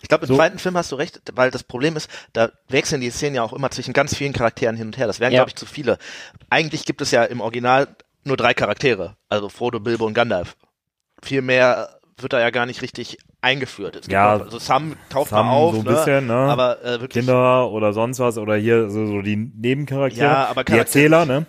Ich 0.00 0.08
glaube, 0.08 0.24
im 0.24 0.28
So. 0.28 0.36
zweiten 0.36 0.58
Film 0.58 0.78
hast 0.78 0.90
du 0.92 0.96
recht, 0.96 1.20
weil 1.34 1.50
das 1.50 1.62
Problem 1.62 1.94
ist, 1.96 2.08
da 2.32 2.50
wechseln 2.68 3.02
die 3.02 3.10
Szenen 3.10 3.34
ja 3.36 3.42
auch 3.42 3.52
immer 3.52 3.70
zwischen 3.70 3.92
ganz 3.92 4.14
vielen 4.16 4.32
Charakteren 4.32 4.76
hin 4.76 4.86
und 4.86 4.96
her. 4.96 5.06
Das 5.06 5.20
wären, 5.20 5.32
Ja. 5.32 5.40
glaube 5.40 5.50
ich, 5.50 5.56
zu 5.56 5.66
viele. 5.66 5.98
Eigentlich 6.48 6.86
gibt 6.86 7.02
es 7.02 7.10
ja 7.10 7.24
im 7.24 7.42
Original 7.42 7.88
nur 8.24 8.38
drei 8.38 8.54
Charaktere. 8.54 9.16
Also 9.28 9.50
Frodo, 9.50 9.78
Bilbo 9.78 10.06
und 10.06 10.14
Gandalf. 10.14 10.56
Viel 11.22 11.42
mehr 11.42 11.98
wird 12.18 12.32
da 12.32 12.40
ja 12.40 12.50
gar 12.50 12.66
nicht 12.66 12.82
richtig 12.82 13.18
eingeführt. 13.40 13.96
Es 13.96 14.02
gibt 14.02 14.12
Ja, 14.12 14.38
noch, 14.38 14.44
also 14.44 14.58
Sam 14.58 14.96
taucht 15.08 15.30
Sam 15.30 15.46
mal 15.46 15.52
auf, 15.52 15.74
so 15.74 15.80
ein 15.80 15.84
ne? 15.84 15.90
bisschen, 15.90 16.26
ne? 16.26 16.34
aber 16.34 16.82
äh, 16.84 17.00
wirklich 17.00 17.24
Kinder 17.24 17.70
oder 17.70 17.92
sonst 17.92 18.18
was 18.20 18.38
oder 18.38 18.54
hier 18.56 18.90
so, 18.90 19.06
so 19.06 19.22
die 19.22 19.36
Nebencharaktere, 19.36 20.24
Ja, 20.24 20.46
aber 20.46 20.62
die 20.64 20.72
Charakter- 20.72 20.78
Erzähler, 20.98 21.24
ne? 21.26 21.46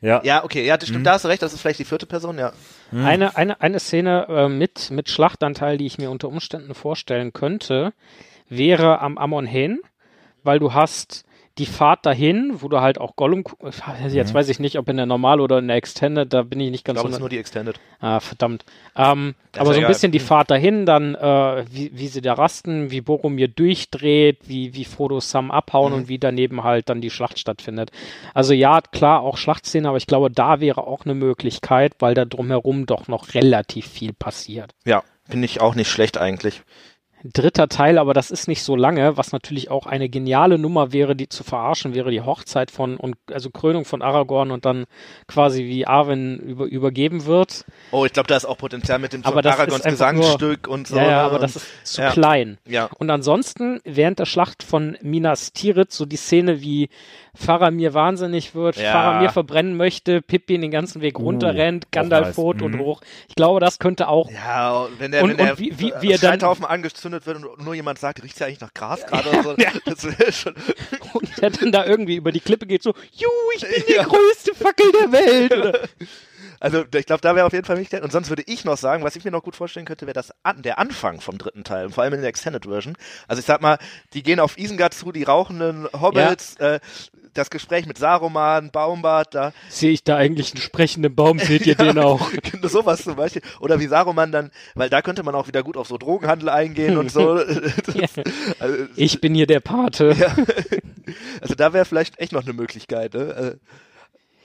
Ja. 0.00 0.22
Ja, 0.24 0.44
okay, 0.44 0.64
ja, 0.64 0.76
das 0.76 0.88
Mhm. 0.88 0.92
stimmt, 0.94 1.06
da 1.06 1.12
hast 1.12 1.24
du 1.24 1.28
recht, 1.28 1.42
das 1.42 1.52
ist 1.52 1.60
vielleicht 1.60 1.78
die 1.80 1.84
vierte 1.84 2.06
Person, 2.06 2.38
ja. 2.38 2.52
Eine, 2.92 3.36
eine, 3.36 3.60
eine 3.60 3.80
Szene 3.80 4.26
äh, 4.28 4.48
mit, 4.48 4.90
mit 4.90 5.08
Schlachtanteil, 5.08 5.78
die 5.78 5.86
ich 5.86 5.98
mir 5.98 6.10
unter 6.10 6.28
Umständen 6.28 6.74
vorstellen 6.74 7.32
könnte, 7.32 7.92
wäre 8.48 9.00
am 9.00 9.18
Amon 9.18 9.46
Hen, 9.46 9.80
weil 10.44 10.58
du 10.60 10.72
hast 10.72 11.24
die 11.58 11.66
Fahrt 11.66 12.04
dahin, 12.04 12.52
wo 12.60 12.68
du 12.68 12.80
halt 12.82 12.98
auch 13.00 13.16
Gollum, 13.16 13.42
jetzt 14.10 14.34
weiß 14.34 14.48
ich 14.50 14.58
nicht, 14.58 14.78
ob 14.78 14.88
in 14.90 14.98
der 14.98 15.06
Normal 15.06 15.40
oder 15.40 15.58
in 15.58 15.68
der 15.68 15.76
Extended, 15.76 16.30
da 16.30 16.42
bin 16.42 16.60
ich 16.60 16.70
nicht 16.70 16.80
Ich 16.80 16.84
ganz 16.84 16.96
glaube, 16.96 17.08
so 17.08 17.12
es 17.12 17.16
ist 17.16 17.20
nur 17.20 17.28
die 17.30 17.38
Extended. 17.38 17.80
Ah, 17.98 18.20
verdammt. 18.20 18.64
Ähm, 18.94 19.34
aber 19.56 19.72
so 19.72 19.80
ein 19.80 19.86
bisschen 19.86 20.12
die 20.12 20.18
Fahrt 20.18 20.50
dahin, 20.50 20.84
dann 20.84 21.14
äh, 21.14 21.64
wie, 21.70 21.90
wie 21.94 22.08
sie 22.08 22.20
da 22.20 22.34
rasten, 22.34 22.90
wie 22.90 23.00
Boromir 23.00 23.48
durchdreht, 23.48 24.40
wie, 24.46 24.74
wie 24.74 24.84
Frodo 24.84 25.20
Sam 25.20 25.50
abhauen 25.50 25.92
Mhm. 25.92 25.98
und 26.00 26.08
wie 26.08 26.18
daneben 26.18 26.62
halt 26.62 26.90
dann 26.90 27.00
die 27.00 27.10
Schlacht 27.10 27.38
stattfindet. 27.38 27.90
Also 28.34 28.52
ja, 28.52 28.80
klar, 28.80 29.20
auch 29.22 29.38
Schlachtszene, 29.38 29.88
aber 29.88 29.96
ich 29.96 30.06
glaube, 30.06 30.30
da 30.30 30.60
wäre 30.60 30.86
auch 30.86 31.04
eine 31.04 31.14
Möglichkeit, 31.14 31.94
weil 32.00 32.14
da 32.14 32.24
drumherum 32.26 32.84
doch 32.86 33.08
noch 33.08 33.32
relativ 33.34 33.86
viel 33.86 34.12
passiert. 34.12 34.72
Ja, 34.84 35.02
finde 35.28 35.46
ich 35.46 35.60
auch 35.60 35.74
nicht 35.74 35.88
schlecht 35.90 36.18
eigentlich. 36.18 36.62
Dritter 37.24 37.68
Teil, 37.68 37.98
aber 37.98 38.14
das 38.14 38.30
ist 38.30 38.46
nicht 38.46 38.62
so 38.62 38.76
lange, 38.76 39.16
was 39.16 39.32
natürlich 39.32 39.70
auch 39.70 39.86
eine 39.86 40.08
geniale 40.08 40.58
Nummer 40.58 40.92
wäre, 40.92 41.16
die 41.16 41.28
zu 41.28 41.44
verarschen 41.44 41.94
wäre, 41.94 42.10
die 42.10 42.20
Hochzeit 42.20 42.70
von 42.70 42.96
und 42.98 43.16
also 43.32 43.50
Krönung 43.50 43.84
von 43.84 44.02
Aragorn 44.02 44.50
und 44.50 44.64
dann 44.64 44.84
quasi 45.26 45.64
wie 45.64 45.86
Arwen 45.86 46.38
über, 46.38 46.66
übergeben 46.66 47.24
wird. 47.26 47.64
Oh, 47.90 48.04
ich 48.04 48.12
glaube, 48.12 48.28
da 48.28 48.36
ist 48.36 48.44
auch 48.44 48.58
Potenzial 48.58 48.98
mit 48.98 49.12
dem 49.12 49.24
Aber 49.24 49.42
das 49.42 49.54
Aragons 49.56 49.78
ist 49.80 49.86
einfach 49.86 50.12
nur- 50.12 50.22
Gesangsstück 50.22 50.68
und 50.68 50.86
so. 50.88 50.96
ja, 50.96 51.04
ja, 51.10 51.22
aber 51.26 51.36
und, 51.36 51.42
das 51.42 51.56
ist 51.56 51.66
zu 51.84 52.02
ja. 52.02 52.10
klein. 52.10 52.58
Ja, 52.66 52.88
Und 52.98 53.10
ansonsten 53.10 53.80
während 53.84 54.18
der 54.18 54.26
Schlacht 54.26 54.62
von 54.62 54.96
Minas 55.02 55.52
Tirith 55.52 55.92
so 55.92 56.04
die 56.06 56.16
Szene, 56.16 56.60
wie 56.60 56.90
Faramir 57.36 57.94
wahnsinnig 57.94 58.54
wird, 58.54 58.76
Ja. 58.76 58.92
Faramir 58.92 59.30
verbrennen 59.30 59.76
möchte, 59.76 60.22
Pippi 60.22 60.58
den 60.58 60.70
ganzen 60.70 61.00
Weg 61.02 61.18
runterrennt, 61.18 61.92
Gandalf 61.92 62.26
nice. 62.28 62.36
tot 62.36 62.62
und 62.62 62.72
Mhm. 62.74 62.78
hoch. 62.80 63.00
Ich 63.28 63.34
glaube, 63.34 63.60
das 63.60 63.78
könnte 63.78 64.08
auch 64.08 64.30
Ja, 64.30 64.86
wenn 64.98 65.12
der, 65.12 65.22
Und- 65.22 65.30
wenn 65.30 65.36
der 65.38 65.58
wie- 65.58 65.78
wie- 65.78 65.92
wie 66.00 66.12
er 66.12 66.18
dann- 66.18 66.40
angezündet 66.64 67.26
wird 67.26 67.36
und 67.44 67.62
nur 67.64 67.74
jemand 67.74 67.98
sagt, 67.98 68.22
riecht's 68.22 68.38
ja 68.38 68.46
eigentlich 68.46 68.60
nach 68.60 68.74
Gras 68.74 69.04
gerade 69.06 69.28
oder 69.28 69.42
so, 69.42 69.54
das 69.84 70.18
wäre 70.18 70.32
schon. 70.32 70.54
und 71.12 71.40
der 71.40 71.50
dann 71.50 71.72
da 71.72 71.84
irgendwie 71.84 72.16
über 72.16 72.32
die 72.32 72.40
Klippe 72.40 72.66
geht 72.66 72.82
so, 72.82 72.94
Juhu, 73.12 73.30
ich 73.56 73.62
bin 73.62 73.82
die 73.88 74.02
größte 74.02 74.54
Fackel 74.54 74.90
der 74.92 75.12
Welt. 75.12 75.52
Oder, 75.56 75.80
Also 76.58 76.84
ich 76.94 77.04
glaube, 77.04 77.20
da 77.20 77.36
wäre 77.36 77.44
auf 77.44 77.52
jeden 77.52 77.66
Fall 77.66 77.76
Möglichkeit. 77.76 78.02
Und 78.02 78.12
sonst 78.12 78.30
würde 78.30 78.42
ich 78.46 78.64
noch 78.64 78.78
sagen, 78.78 79.04
was 79.04 79.14
ich 79.14 79.22
mir 79.26 79.30
noch 79.30 79.42
gut 79.42 79.54
vorstellen 79.54 79.84
könnte, 79.84 80.06
wäre 80.06 80.14
das 80.14 80.32
an, 80.42 80.62
der 80.62 80.78
Anfang 80.78 81.20
vom 81.20 81.36
dritten 81.36 81.64
Teil, 81.64 81.90
vor 81.90 82.02
allem 82.02 82.14
in 82.14 82.20
der 82.22 82.30
Extended 82.30 82.64
Version. 82.64 82.96
Also 83.28 83.40
ich 83.40 83.46
sag 83.46 83.60
mal, 83.60 83.76
die 84.14 84.22
gehen 84.22 84.40
auf 84.40 84.56
Isengard 84.56 84.94
zu, 84.94 85.12
die 85.12 85.22
rauchenden 85.24 85.86
Hobbits, 85.92 86.56
äh, 86.56 86.80
das 87.36 87.50
Gespräch 87.50 87.86
mit 87.86 87.98
Saruman, 87.98 88.70
Baumbart, 88.70 89.34
da 89.34 89.52
Sehe 89.68 89.90
ich 89.92 90.02
da 90.04 90.16
eigentlich 90.16 90.52
einen 90.52 90.60
sprechenden 90.60 91.14
Baum? 91.14 91.38
Seht 91.38 91.66
ihr 91.66 91.74
den 91.76 91.98
auch? 91.98 92.30
Genau, 92.42 92.68
sowas 92.68 93.02
zum 93.02 93.16
Beispiel. 93.16 93.42
Oder 93.60 93.78
wie 93.80 93.86
Saruman 93.86 94.32
dann, 94.32 94.50
weil 94.74 94.88
da 94.90 95.02
könnte 95.02 95.22
man 95.22 95.34
auch 95.34 95.46
wieder 95.48 95.62
gut 95.62 95.76
auf 95.76 95.88
so 95.88 95.98
Drogenhandel 95.98 96.48
eingehen 96.48 96.96
und 96.98 97.10
so. 97.10 97.36
Das, 97.86 98.12
also, 98.58 98.84
Ich 98.96 99.20
bin 99.20 99.34
hier 99.34 99.46
der 99.46 99.60
Pate. 99.60 100.14
ja. 100.18 100.34
also 101.40 101.54
da 101.54 101.72
wäre 101.72 101.84
vielleicht 101.84 102.18
echt 102.18 102.32
noch 102.32 102.42
eine 102.44 102.52
Möglichkeit. 102.52 103.14
Ne? 103.14 103.20
Äh, 103.20 103.24
Oder 103.24 103.58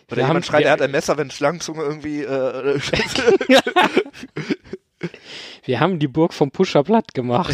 Wir 0.09 0.17
jemand 0.17 0.29
haben- 0.29 0.43
schreit, 0.43 0.59
wir- 0.61 0.67
er 0.67 0.73
hat 0.73 0.81
ein 0.81 0.91
Messer, 0.91 1.17
wenn 1.17 1.31
Schlangenzunge 1.31 1.81
irgendwie 1.83 2.21
äh, 2.23 2.79
Wir 5.65 5.79
haben 5.79 5.99
die 5.99 6.07
Burg 6.07 6.33
vom 6.33 6.51
Pusher 6.51 6.83
platt 6.83 7.13
gemacht. 7.13 7.53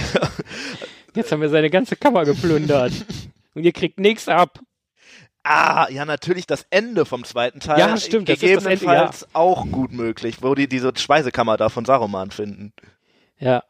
Jetzt 1.15 1.31
haben 1.31 1.41
wir 1.41 1.49
seine 1.49 1.69
ganze 1.69 1.95
Kammer 1.95 2.25
geplündert. 2.25 2.93
Und 3.53 3.63
ihr 3.63 3.71
kriegt 3.73 3.99
nichts 3.99 4.27
ab. 4.27 4.59
Ah, 5.49 5.87
ja, 5.89 6.03
natürlich 6.05 6.45
das 6.45 6.65
Ende 6.69 7.05
vom 7.05 7.23
zweiten 7.23 7.59
Teil. 7.59 7.79
Ja, 7.79 7.95
stimmt, 7.97 8.27
das 8.27 8.43
ist 8.43 8.55
das 8.55 8.65
Ende, 8.65 8.79
Gegebenenfalls 8.79 9.27
auch 9.33 9.65
gut 9.71 9.93
möglich, 9.93 10.37
wo 10.41 10.55
die 10.55 10.67
diese 10.67 10.91
Speisekammer 10.95 11.55
da 11.57 11.69
von 11.69 11.85
Saruman 11.85 12.31
finden. 12.31 12.73
Ja. 13.39 13.63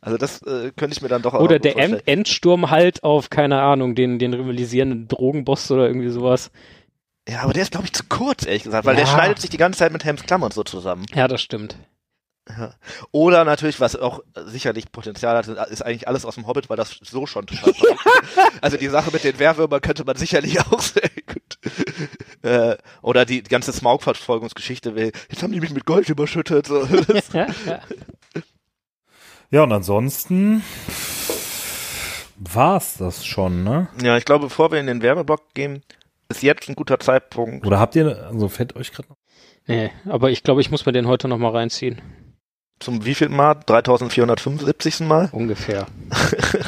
Also 0.00 0.18
das 0.18 0.42
äh, 0.42 0.70
könnte 0.76 0.94
ich 0.94 1.02
mir 1.02 1.08
dann 1.08 1.22
doch 1.22 1.34
auch 1.34 1.40
Oder 1.40 1.58
der. 1.58 1.78
End 1.78 2.06
Endsturm 2.06 2.70
halt 2.70 3.02
auf, 3.02 3.30
keine 3.30 3.62
Ahnung, 3.62 3.94
den, 3.94 4.18
den 4.18 4.34
rivalisierenden 4.34 5.08
Drogenboss 5.08 5.70
oder 5.70 5.86
irgendwie 5.86 6.10
sowas. 6.10 6.50
Ja, 7.28 7.40
aber 7.40 7.54
der 7.54 7.62
ist, 7.62 7.72
glaube 7.72 7.86
ich, 7.86 7.92
zu 7.94 8.04
kurz, 8.08 8.44
ehrlich 8.46 8.64
gesagt, 8.64 8.84
weil 8.84 8.96
der 8.96 9.06
Ja. 9.06 9.10
schneidet 9.10 9.40
sich 9.40 9.48
die 9.50 9.56
ganze 9.56 9.78
Zeit 9.78 9.92
mit 9.92 10.04
Helms 10.04 10.22
Klamm 10.24 10.42
und 10.42 10.52
so 10.52 10.62
zusammen. 10.62 11.06
Ja, 11.14 11.26
das 11.26 11.40
stimmt. 11.40 11.76
Ja. 12.48 12.74
Oder 13.10 13.44
natürlich, 13.44 13.80
was 13.80 13.96
auch 13.96 14.20
sicherlich 14.46 14.92
Potenzial 14.92 15.36
hat, 15.36 15.48
ist 15.68 15.82
eigentlich 15.82 16.08
alles 16.08 16.26
aus 16.26 16.34
dem 16.34 16.46
Hobbit, 16.46 16.68
weil 16.68 16.76
das 16.76 16.98
so 17.02 17.26
schon 17.26 17.46
total 17.46 17.70
ist. 17.70 17.82
Also 18.60 18.76
die 18.76 18.88
Sache 18.88 19.10
mit 19.12 19.24
den 19.24 19.38
Wehrwürmern 19.38 19.80
könnte 19.80 20.04
man 20.04 20.16
sicherlich 20.16 20.60
auch 20.72 20.80
sehr 20.80 21.10
gut. 21.26 21.58
Äh, 22.42 22.76
oder 23.00 23.24
die 23.24 23.42
ganze 23.42 23.72
Smaug-Verfolgungsgeschichte 23.72 24.94
will, 24.94 25.12
jetzt 25.30 25.42
haben 25.42 25.52
die 25.52 25.60
mich 25.60 25.72
mit 25.72 25.86
Gold 25.86 26.08
überschüttet. 26.08 26.66
So. 26.66 26.86
Ja, 29.50 29.62
und 29.62 29.72
ansonsten 29.72 30.64
war's 32.36 32.96
das 32.96 33.24
schon, 33.24 33.62
ne? 33.62 33.86
ja, 34.02 34.16
ich 34.16 34.24
glaube, 34.24 34.46
bevor 34.46 34.72
wir 34.72 34.80
in 34.80 34.88
den 34.88 35.00
Werbeblock 35.00 35.54
gehen, 35.54 35.84
ist 36.28 36.42
jetzt 36.42 36.68
ein 36.68 36.74
guter 36.74 36.98
Zeitpunkt. 36.98 37.64
Oder 37.64 37.78
habt 37.78 37.94
ihr, 37.94 38.26
also 38.26 38.48
fällt 38.48 38.74
euch 38.74 38.90
gerade 38.90 39.10
noch? 39.10 39.16
nee, 39.66 39.92
aber 40.06 40.30
ich 40.30 40.42
glaube, 40.42 40.60
ich 40.60 40.72
muss 40.72 40.84
mir 40.86 40.92
den 40.92 41.06
heute 41.06 41.28
noch 41.28 41.38
mal 41.38 41.50
reinziehen. 41.50 42.00
Zum 42.80 43.04
wievielten 43.04 43.36
Mal? 43.36 43.54
3475. 43.66 45.00
Mal? 45.00 45.28
Ungefähr. 45.32 45.86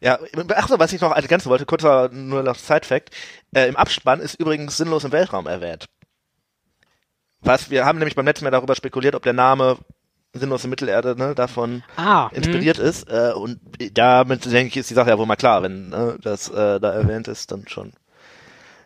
Ja, 0.00 0.18
achso, 0.54 0.78
was 0.78 0.92
ich 0.92 1.00
noch 1.00 1.14
ergänzen 1.14 1.50
wollte, 1.50 1.66
kurzer 1.66 2.08
nur 2.10 2.42
noch 2.42 2.56
Side-Fact. 2.56 3.10
Äh, 3.54 3.68
Im 3.68 3.76
Abspann 3.76 4.20
ist 4.20 4.34
übrigens 4.34 4.76
sinnlos 4.76 5.04
im 5.04 5.12
Weltraum 5.12 5.46
erwähnt. 5.46 5.86
Was, 7.42 7.70
wir 7.70 7.84
haben 7.84 7.98
nämlich 7.98 8.14
beim 8.14 8.24
letzten 8.26 8.44
Mal 8.44 8.50
darüber 8.50 8.74
spekuliert, 8.74 9.14
ob 9.14 9.22
der 9.22 9.32
Name 9.32 9.78
sinnlose 10.32 10.68
Mittelerde 10.68 11.16
ne, 11.16 11.34
davon 11.34 11.82
Ah, 11.96 12.28
inspiriert 12.32 12.78
ist. 12.78 13.10
Äh, 13.10 13.32
und 13.34 13.58
damit, 13.94 14.44
denke 14.44 14.68
ich, 14.68 14.76
ist 14.76 14.90
die 14.90 14.94
Sache 14.94 15.10
ja 15.10 15.18
wohl 15.18 15.26
mal 15.26 15.36
klar, 15.36 15.62
wenn 15.62 15.88
ne, 15.88 16.16
das 16.22 16.48
äh, 16.48 16.78
da 16.78 16.92
erwähnt 16.92 17.28
ist, 17.28 17.50
dann 17.50 17.66
schon. 17.68 17.92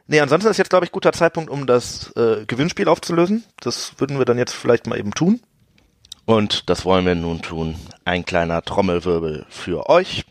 Nee, 0.06 0.20
ansonsten 0.20 0.50
ist 0.50 0.58
jetzt, 0.58 0.70
glaube 0.70 0.84
ich, 0.84 0.92
guter 0.92 1.12
Zeitpunkt, 1.12 1.50
um 1.50 1.66
das 1.66 2.12
äh, 2.16 2.44
Gewinnspiel 2.46 2.88
aufzulösen. 2.88 3.44
Das 3.60 3.94
würden 3.98 4.18
wir 4.18 4.26
dann 4.26 4.38
jetzt 4.38 4.52
vielleicht 4.52 4.86
mal 4.86 4.98
eben 4.98 5.12
tun. 5.12 5.40
Und 6.26 6.68
das 6.70 6.84
wollen 6.84 7.06
wir 7.06 7.14
nun 7.14 7.42
tun. 7.42 7.76
Ein 8.04 8.24
kleiner 8.24 8.62
Trommelwirbel 8.62 9.46
für 9.48 9.88
euch. 9.88 10.24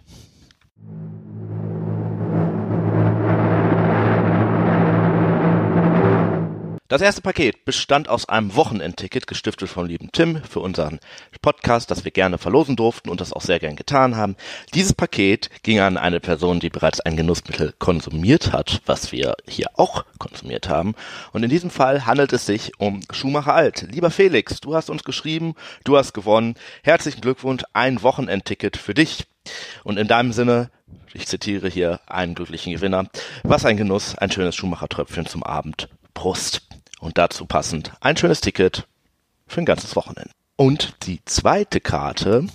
Das 6.89 7.01
erste 7.01 7.21
Paket 7.21 7.63
bestand 7.63 8.09
aus 8.09 8.27
einem 8.27 8.55
Wochenendticket, 8.55 9.25
gestiftet 9.25 9.69
vom 9.69 9.85
lieben 9.85 10.09
Tim 10.11 10.43
für 10.43 10.59
unseren 10.59 10.99
Podcast, 11.41 11.89
das 11.89 12.03
wir 12.03 12.11
gerne 12.11 12.37
verlosen 12.37 12.75
durften 12.75 13.09
und 13.09 13.21
das 13.21 13.31
auch 13.31 13.41
sehr 13.41 13.59
gern 13.59 13.77
getan 13.77 14.17
haben. 14.17 14.35
Dieses 14.73 14.91
Paket 14.91 15.49
ging 15.63 15.79
an 15.79 15.95
eine 15.95 16.19
Person, 16.19 16.59
die 16.59 16.69
bereits 16.69 16.99
ein 16.99 17.15
Genussmittel 17.15 17.73
konsumiert 17.79 18.51
hat, 18.51 18.81
was 18.85 19.13
wir 19.13 19.35
hier 19.47 19.67
auch 19.75 20.03
konsumiert 20.19 20.67
haben. 20.67 20.93
Und 21.31 21.43
in 21.43 21.49
diesem 21.49 21.69
Fall 21.69 22.05
handelt 22.05 22.33
es 22.33 22.45
sich 22.45 22.73
um 22.79 22.99
Schumacher 23.11 23.53
Alt. 23.53 23.87
Lieber 23.89 24.11
Felix, 24.11 24.59
du 24.59 24.75
hast 24.75 24.89
uns 24.89 25.05
geschrieben, 25.05 25.55
du 25.85 25.97
hast 25.97 26.13
gewonnen. 26.13 26.55
Herzlichen 26.83 27.21
Glückwunsch, 27.21 27.63
ein 27.71 28.03
Wochenendticket 28.03 28.75
für 28.75 28.93
dich. 28.93 29.25
Und 29.85 29.97
in 29.97 30.09
deinem 30.09 30.33
Sinne, 30.33 30.69
ich 31.13 31.27
zitiere 31.27 31.69
hier 31.69 32.01
einen 32.07 32.35
glücklichen 32.35 32.73
Gewinner. 32.73 33.07
Was 33.43 33.65
ein 33.65 33.77
Genuss, 33.77 34.17
ein 34.17 34.31
schönes 34.31 34.55
Schumacher-Tröpfchen 34.55 35.25
zum 35.25 35.43
Abend. 35.43 35.87
Prost. 36.13 36.72
Und 37.03 37.17
dazu 37.17 37.45
passend 37.45 37.91
ein 37.99 38.15
schönes 38.15 38.39
Ticket 38.39 38.87
für 39.45 39.59
ein 39.59 39.65
ganzes 39.65 39.97
Wochenende. 39.97 40.31
Und 40.55 40.95
die 41.05 41.19
zweite 41.25 41.81
Karte, 41.81 42.47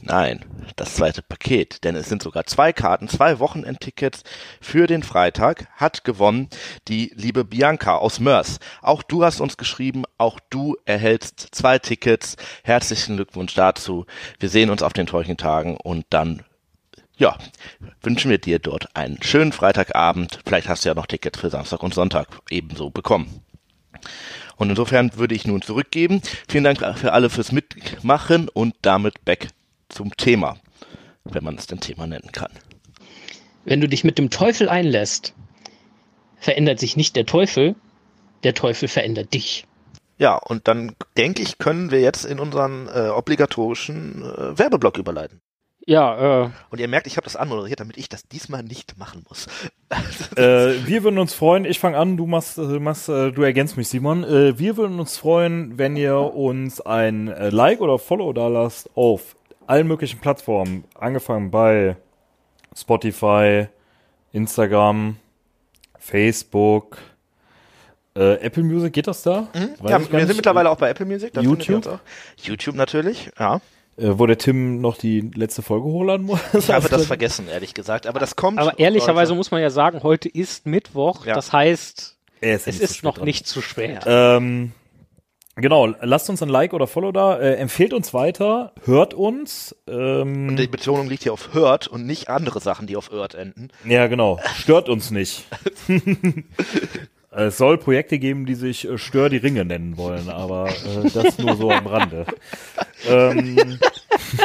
nein, 0.00 0.44
das 0.76 0.94
zweite 0.94 1.22
Paket, 1.22 1.82
denn 1.82 1.96
es 1.96 2.08
sind 2.08 2.22
sogar 2.22 2.46
zwei 2.46 2.72
Karten, 2.72 3.08
zwei 3.08 3.40
Wochenendtickets 3.40 4.22
für 4.60 4.86
den 4.86 5.02
Freitag, 5.02 5.66
hat 5.74 6.04
gewonnen 6.04 6.48
die 6.86 7.10
liebe 7.16 7.44
Bianca 7.44 7.96
aus 7.96 8.20
Mörs. 8.20 8.60
Auch 8.80 9.02
du 9.02 9.24
hast 9.24 9.40
uns 9.40 9.56
geschrieben, 9.56 10.04
auch 10.18 10.38
du 10.50 10.76
erhältst 10.84 11.48
zwei 11.50 11.80
Tickets. 11.80 12.36
Herzlichen 12.62 13.16
Glückwunsch 13.16 13.54
dazu. 13.54 14.06
Wir 14.38 14.50
sehen 14.50 14.70
uns 14.70 14.84
auf 14.84 14.92
den 14.92 15.08
Tagen 15.08 15.76
und 15.76 16.06
dann 16.10 16.44
ja, 17.16 17.36
wünschen 18.02 18.30
wir 18.30 18.38
dir 18.38 18.58
dort 18.60 18.94
einen 18.94 19.20
schönen 19.22 19.52
Freitagabend. 19.52 20.38
Vielleicht 20.44 20.68
hast 20.68 20.84
du 20.84 20.90
ja 20.90 20.94
noch 20.94 21.06
Tickets 21.06 21.40
für 21.40 21.50
Samstag 21.50 21.82
und 21.82 21.94
Sonntag 21.94 22.28
ebenso 22.50 22.90
bekommen. 22.90 23.42
Und 24.56 24.70
insofern 24.70 25.16
würde 25.16 25.34
ich 25.34 25.46
nun 25.46 25.62
zurückgeben. 25.62 26.22
Vielen 26.48 26.64
Dank 26.64 26.78
für 26.98 27.12
alle 27.12 27.30
fürs 27.30 27.52
Mitmachen 27.52 28.48
und 28.48 28.74
damit 28.82 29.24
back 29.24 29.48
zum 29.88 30.16
Thema, 30.16 30.56
wenn 31.24 31.44
man 31.44 31.56
es 31.56 31.66
denn 31.66 31.80
Thema 31.80 32.06
nennen 32.06 32.32
kann. 32.32 32.50
wenn 33.64 33.80
du 33.80 33.88
dich 33.88 34.04
mit 34.04 34.16
dem 34.18 34.30
Teufel 34.30 34.68
einlässt, 34.68 35.34
verändert 36.38 36.78
sich 36.78 36.96
nicht 36.96 37.16
der 37.16 37.26
Teufel, 37.26 37.74
der 38.44 38.54
Teufel 38.54 38.88
verändert 38.88 39.34
dich. 39.34 39.66
Ja, 40.18 40.36
und 40.36 40.66
dann 40.68 40.94
denke 41.16 41.42
ich, 41.42 41.58
können 41.58 41.90
wir 41.90 42.00
jetzt 42.00 42.24
in 42.24 42.38
unseren 42.38 42.88
äh, 42.88 43.08
obligatorischen 43.08 44.22
äh, 44.22 44.58
Werbeblock 44.58 44.98
überleiten. 44.98 45.40
Ja, 45.88 46.42
äh, 46.46 46.50
Und 46.70 46.80
ihr 46.80 46.88
merkt, 46.88 47.06
ich 47.06 47.16
habe 47.16 47.24
das 47.24 47.36
anmoderiert, 47.36 47.78
damit 47.78 47.96
ich 47.96 48.08
das 48.08 48.26
diesmal 48.26 48.62
nicht 48.62 48.98
machen 48.98 49.24
muss. 49.28 49.46
Äh, 50.36 50.84
wir 50.84 51.04
würden 51.04 51.18
uns 51.18 51.32
freuen, 51.32 51.64
ich 51.64 51.78
fange 51.78 51.96
an, 51.96 52.16
du 52.16 52.26
machst, 52.26 52.58
äh, 52.58 52.80
machst 52.80 53.08
äh, 53.08 53.30
du 53.30 53.42
ergänzt 53.42 53.76
mich, 53.76 53.88
Simon. 53.88 54.24
Äh, 54.24 54.58
wir 54.58 54.76
würden 54.76 54.98
uns 54.98 55.16
freuen, 55.16 55.78
wenn 55.78 55.96
ihr 55.96 56.18
uns 56.18 56.80
ein 56.80 57.28
äh, 57.28 57.48
Like 57.50 57.80
oder 57.80 57.98
Follow 57.98 58.32
da 58.32 58.48
lasst 58.48 58.90
auf 58.96 59.36
allen 59.66 59.86
möglichen 59.86 60.18
Plattformen, 60.18 60.84
angefangen 60.94 61.50
bei 61.50 61.96
Spotify, 62.76 63.68
Instagram, 64.32 65.16
Facebook, 65.98 66.98
äh, 68.16 68.34
Apple 68.40 68.64
Music, 68.64 68.92
geht 68.92 69.06
das 69.06 69.22
da? 69.22 69.48
Weiß 69.78 69.90
ja, 69.90 70.12
wir 70.12 70.26
sind 70.26 70.36
mittlerweile 70.36 70.68
auch 70.68 70.78
bei 70.78 70.90
Apple 70.90 71.06
Music. 71.06 71.34
YouTube? 71.36 71.76
uns 71.76 71.86
auch. 71.86 72.00
YouTube 72.42 72.74
natürlich, 72.74 73.30
ja. 73.38 73.60
Äh, 73.98 74.18
wo 74.18 74.26
der 74.26 74.36
Tim 74.38 74.80
noch 74.80 74.98
die 74.98 75.20
letzte 75.34 75.62
Folge 75.62 75.86
holen 75.86 76.22
muss. 76.22 76.40
Ich 76.52 76.70
habe 76.72 76.88
das 76.88 77.06
vergessen, 77.06 77.48
ehrlich 77.48 77.72
gesagt. 77.74 78.06
Aber 78.06 78.18
das 78.20 78.36
kommt. 78.36 78.58
aber 78.58 78.78
ehrlicherweise 78.78 79.34
muss 79.34 79.50
man 79.50 79.62
ja 79.62 79.70
sagen, 79.70 80.02
heute 80.02 80.28
ist 80.28 80.66
Mittwoch, 80.66 81.24
Ja. 81.24 81.34
das 81.34 81.52
heißt, 81.52 82.16
Es 82.40 82.66
es 82.66 82.78
ist 82.80 83.02
noch 83.02 83.20
nicht 83.22 83.46
zu 83.46 83.62
spät. 83.62 84.00
Ähm, 84.04 84.72
genau, 85.54 85.86
lasst 86.02 86.28
uns 86.28 86.42
ein 86.42 86.50
Like 86.50 86.74
oder 86.74 86.86
Follow 86.86 87.10
da, 87.12 87.38
äh, 87.38 87.54
empfehlt 87.54 87.94
uns 87.94 88.12
weiter, 88.12 88.74
hört 88.84 89.14
uns. 89.14 89.74
Ähm, 89.88 90.48
Und 90.48 90.56
die 90.56 90.66
Betonung 90.66 91.08
liegt 91.08 91.22
hier 91.22 91.32
auf 91.32 91.54
hört 91.54 91.88
und 91.88 92.04
nicht 92.04 92.28
andere 92.28 92.60
Sachen, 92.60 92.86
die 92.86 92.96
auf 92.96 93.10
hört 93.10 93.34
enden. 93.34 93.68
ja, 93.86 94.06
genau, 94.08 94.38
stört 94.56 94.90
uns 94.90 95.10
nicht. 95.10 95.46
es 97.44 97.58
soll 97.58 97.78
Projekte 97.78 98.18
geben, 98.18 98.46
die 98.46 98.54
sich 98.54 98.88
äh, 98.88 98.98
Stör 98.98 99.28
die 99.28 99.36
Ringe 99.36 99.64
nennen 99.64 99.96
wollen, 99.96 100.28
aber 100.28 100.68
äh, 100.68 101.10
das 101.12 101.38
nur 101.38 101.56
so 101.56 101.70
am 101.70 101.86
Rande. 101.86 102.26
ähm, 103.08 103.78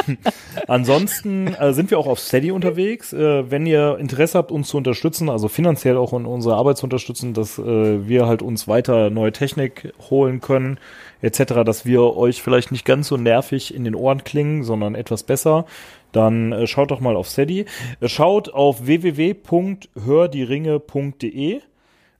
ansonsten 0.68 1.54
äh, 1.54 1.72
sind 1.72 1.90
wir 1.90 1.98
auch 1.98 2.06
auf 2.06 2.20
Steady 2.20 2.50
unterwegs. 2.50 3.12
Äh, 3.12 3.50
wenn 3.50 3.66
ihr 3.66 3.98
Interesse 3.98 4.38
habt, 4.38 4.52
uns 4.52 4.68
zu 4.68 4.76
unterstützen, 4.76 5.28
also 5.28 5.48
finanziell 5.48 5.96
auch 5.96 6.12
in 6.12 6.26
unserer 6.26 6.56
Arbeit 6.56 6.78
zu 6.78 6.84
unterstützen, 6.84 7.34
dass 7.34 7.58
äh, 7.58 8.08
wir 8.08 8.26
halt 8.26 8.42
uns 8.42 8.68
weiter 8.68 9.10
neue 9.10 9.32
Technik 9.32 9.92
holen 10.10 10.40
können, 10.40 10.78
etc., 11.22 11.64
dass 11.64 11.86
wir 11.86 12.16
euch 12.16 12.42
vielleicht 12.42 12.72
nicht 12.72 12.84
ganz 12.84 13.08
so 13.08 13.16
nervig 13.16 13.74
in 13.74 13.84
den 13.84 13.94
Ohren 13.94 14.24
klingen, 14.24 14.64
sondern 14.64 14.94
etwas 14.94 15.22
besser, 15.22 15.64
dann 16.12 16.52
äh, 16.52 16.66
schaut 16.66 16.90
doch 16.90 17.00
mal 17.00 17.16
auf 17.16 17.28
Steady. 17.28 17.64
Äh, 18.00 18.08
schaut 18.08 18.52
auf 18.52 18.84
www.hördieringe.de. 18.86 21.60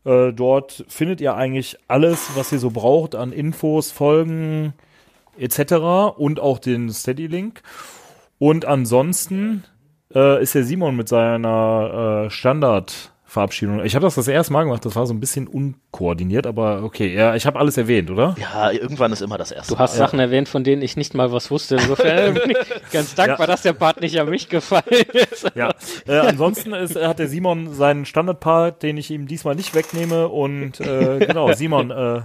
Äh, 0.05 0.33
dort 0.33 0.85
findet 0.89 1.21
ihr 1.21 1.35
eigentlich 1.35 1.77
alles, 1.89 2.31
was 2.35 2.53
ihr 2.53 2.59
so 2.59 2.71
braucht 2.71 3.15
an 3.15 3.33
Infos, 3.33 3.91
Folgen 3.91 4.75
etc. 5.39 6.17
und 6.17 6.41
auch 6.41 6.59
den 6.59 6.91
Steady-Link. 6.91 7.63
Und 8.39 8.65
ansonsten 8.65 9.65
äh, 10.15 10.43
ist 10.43 10.55
der 10.55 10.65
Simon 10.65 10.97
mit 10.97 11.09
seiner 11.09 12.27
äh, 12.27 12.31
Standardverabschiedung. 13.33 13.85
Ich 13.85 13.95
habe 13.95 14.05
das 14.05 14.15
das 14.15 14.29
erste 14.29 14.53
Mal 14.53 14.65
gemacht, 14.65 14.85
das 14.85 14.95
war 14.95 15.07
so 15.07 15.15
ein 15.15 15.21
bisschen 15.21 15.49
unkoordiniert, 15.49 16.47
aber 16.47 16.83
okay, 16.83 17.15
ja, 17.15 17.35
ich 17.35 17.47
habe 17.47 17.59
alles 17.59 17.77
erwähnt, 17.77 18.11
oder? 18.11 18.37
Ja, 18.39 18.71
irgendwann 18.71 19.13
ist 19.13 19.23
immer 19.23 19.39
das 19.39 19.51
erste. 19.51 19.75
Du 19.75 19.79
hast 19.79 19.97
Sachen 19.97 20.19
erwähnt, 20.19 20.49
von 20.49 20.65
denen 20.65 20.83
ich 20.83 20.97
nicht 20.97 21.15
mal 21.15 21.33
was 21.33 21.51
wusste. 21.51 21.77
Insofern 21.77 22.35
bin 22.47 22.51
ich 22.51 22.93
ganz 22.93 23.15
dankbar, 23.15 23.47
dass 23.47 23.63
der 23.63 23.73
Part 23.73 24.01
nicht 24.01 24.21
an 24.21 24.29
mich 24.29 24.49
gefallen 24.49 24.85
ist. 25.13 25.51
Ja. 25.55 25.71
äh, 26.07 26.19
ansonsten 26.19 26.73
ist, 26.75 26.97
hat 26.97 27.19
der 27.19 27.29
Simon 27.29 27.73
seinen 27.73 28.05
Standardpart, 28.05 28.83
den 28.83 28.97
ich 28.97 29.11
ihm 29.11 29.27
diesmal 29.27 29.55
nicht 29.55 29.75
wegnehme. 29.75 30.29
Und 30.29 30.81
äh, 30.81 31.19
genau, 31.27 31.53
Simon, 31.53 31.91
äh, 31.91 32.23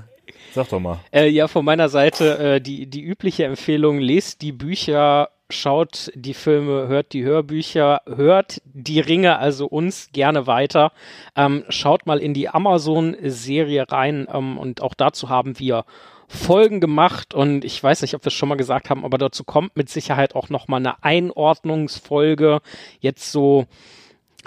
sag 0.54 0.70
doch 0.70 0.80
mal. 0.80 1.00
Äh, 1.14 1.30
ja, 1.30 1.48
von 1.48 1.64
meiner 1.64 1.90
Seite 1.90 2.38
äh, 2.38 2.62
die, 2.62 2.88
die 2.88 3.04
übliche 3.04 3.46
Empfehlung, 3.46 4.00
lest 4.00 4.42
die 4.42 4.52
Bücher, 4.52 5.30
schaut 5.50 6.12
die 6.16 6.34
Filme, 6.34 6.88
hört 6.88 7.14
die 7.14 7.24
Hörbücher, 7.24 8.02
hört 8.06 8.62
die 8.66 9.00
Ringe, 9.00 9.40
also 9.40 9.68
uns 9.68 10.10
gerne 10.12 10.48
weiter. 10.48 10.92
Ähm, 11.36 11.64
schaut 11.70 12.06
mal 12.06 12.20
in 12.20 12.34
die 12.34 12.50
Amazon-Serie 12.50 13.86
rein 13.90 14.28
ähm, 14.32 14.58
und 14.58 14.82
auch 14.82 14.94
dazu 14.94 15.30
haben 15.30 15.60
wir 15.60 15.86
Folgen 16.30 16.82
gemacht 16.82 17.34
und 17.34 17.64
ich 17.64 17.82
weiß 17.82 18.02
nicht, 18.02 18.14
ob 18.14 18.26
wir 18.26 18.28
es 18.28 18.34
schon 18.34 18.50
mal 18.50 18.56
gesagt 18.56 18.90
haben, 18.90 19.06
aber 19.06 19.18
dazu 19.18 19.46
kommt 19.46 19.78
mit 19.78 19.90
Sicherheit 19.90 20.36
auch 20.36 20.50
noch 20.50 20.68
mal 20.68 20.78
eine 20.78 21.02
Einordnungsfolge. 21.02 22.60
Jetzt 23.00 23.32
so 23.32 23.66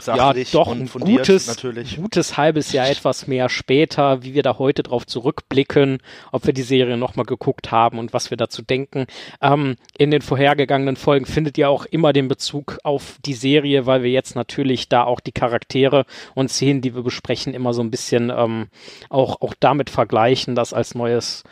ja, 0.07 0.17
Sachlich 0.17 0.51
doch 0.53 0.69
und 0.69 0.83
ein 0.83 0.89
fundiert 0.89 1.27
gutes, 1.27 1.47
natürlich. 1.47 1.97
gutes 1.97 2.37
halbes 2.37 2.73
Jahr 2.73 2.89
etwas 2.89 3.27
mehr 3.27 3.49
später, 3.49 4.23
wie 4.23 4.35
wir 4.35 4.43
da 4.43 4.59
heute 4.59 4.83
drauf 4.83 5.07
zurückblicken, 5.07 5.99
ob 6.33 6.47
wir 6.47 6.53
die 6.53 6.63
Serie 6.63 6.97
nochmal 6.97 7.27
geguckt 7.27 7.71
haben 7.71 7.99
und 7.99 8.13
was 8.13 8.31
wir 8.31 8.37
dazu 8.37 8.63
denken. 8.63 9.07
Ähm, 9.41 9.77
in 9.97 10.11
den 10.11 10.23
vorhergegangenen 10.23 10.97
Folgen 10.97 11.27
findet 11.27 11.59
ihr 11.59 11.69
auch 11.69 11.87
immer 11.87 12.13
den 12.13 12.29
Bezug 12.29 12.79
auf 12.85 13.19
die 13.25 13.35
Serie, 13.35 13.87
weil 13.87 14.03
wir 14.03 14.11
jetzt 14.11 14.37
natürlich 14.37 14.89
da 14.89 15.05
auch 15.05 15.21
die 15.21 15.33
Charaktere 15.33 16.05
und 16.35 16.51
Szenen, 16.51 16.81
die 16.81 16.95
wir 16.95 17.03
besprechen, 17.03 17.55
immer 17.55 17.75
so 17.75 17.83
ein 17.83 17.91
bisschen 17.91 18.31
ähm, 18.31 18.69
auch, 19.09 19.41
auch 19.41 19.55
damit 19.59 19.91
vergleichen, 19.91 20.55
das 20.55 20.73
als 20.73 20.95
neues 20.95 21.45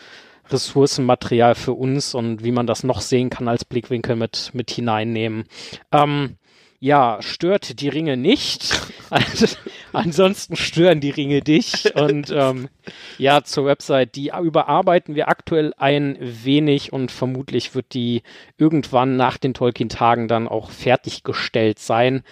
Ressourcenmaterial 0.51 1.55
für 1.55 1.73
uns 1.73 2.15
und 2.15 2.43
wie 2.43 2.53
man 2.53 2.67
das 2.67 2.85
noch 2.85 3.01
sehen 3.01 3.31
kann 3.31 3.49
als 3.49 3.65
Blickwinkel 3.65 4.17
mit, 4.17 4.51
mit 4.55 4.71
hineinnehmen. 4.71 5.45
Ähm, 5.93 6.37
ja, 6.81 7.19
stört 7.21 7.81
die 7.81 7.89
Ringe 7.89 8.17
nicht. 8.17 8.81
Also, 9.11 9.47
ansonsten 9.95 10.55
stören 10.55 11.01
die 11.01 11.09
Ringe 11.09 11.41
dich. 11.41 11.95
Und 11.95 12.31
ähm, 12.31 12.69
ja, 13.17 13.43
zur 13.43 13.65
Website, 13.65 14.17
die 14.17 14.33
überarbeiten 14.39 15.15
wir 15.15 15.29
aktuell 15.29 15.73
ein 15.79 16.19
wenig 16.21 16.93
und 16.93 17.11
vermutlich 17.11 17.75
wird 17.75 17.95
die 17.95 18.23
irgendwann 18.59 19.17
nach 19.17 19.39
den 19.39 19.55
Tolkien-Tagen 19.55 20.29
dann 20.29 20.47
auch 20.47 20.69
fertiggestellt 20.69 21.79
sein. 21.79 22.23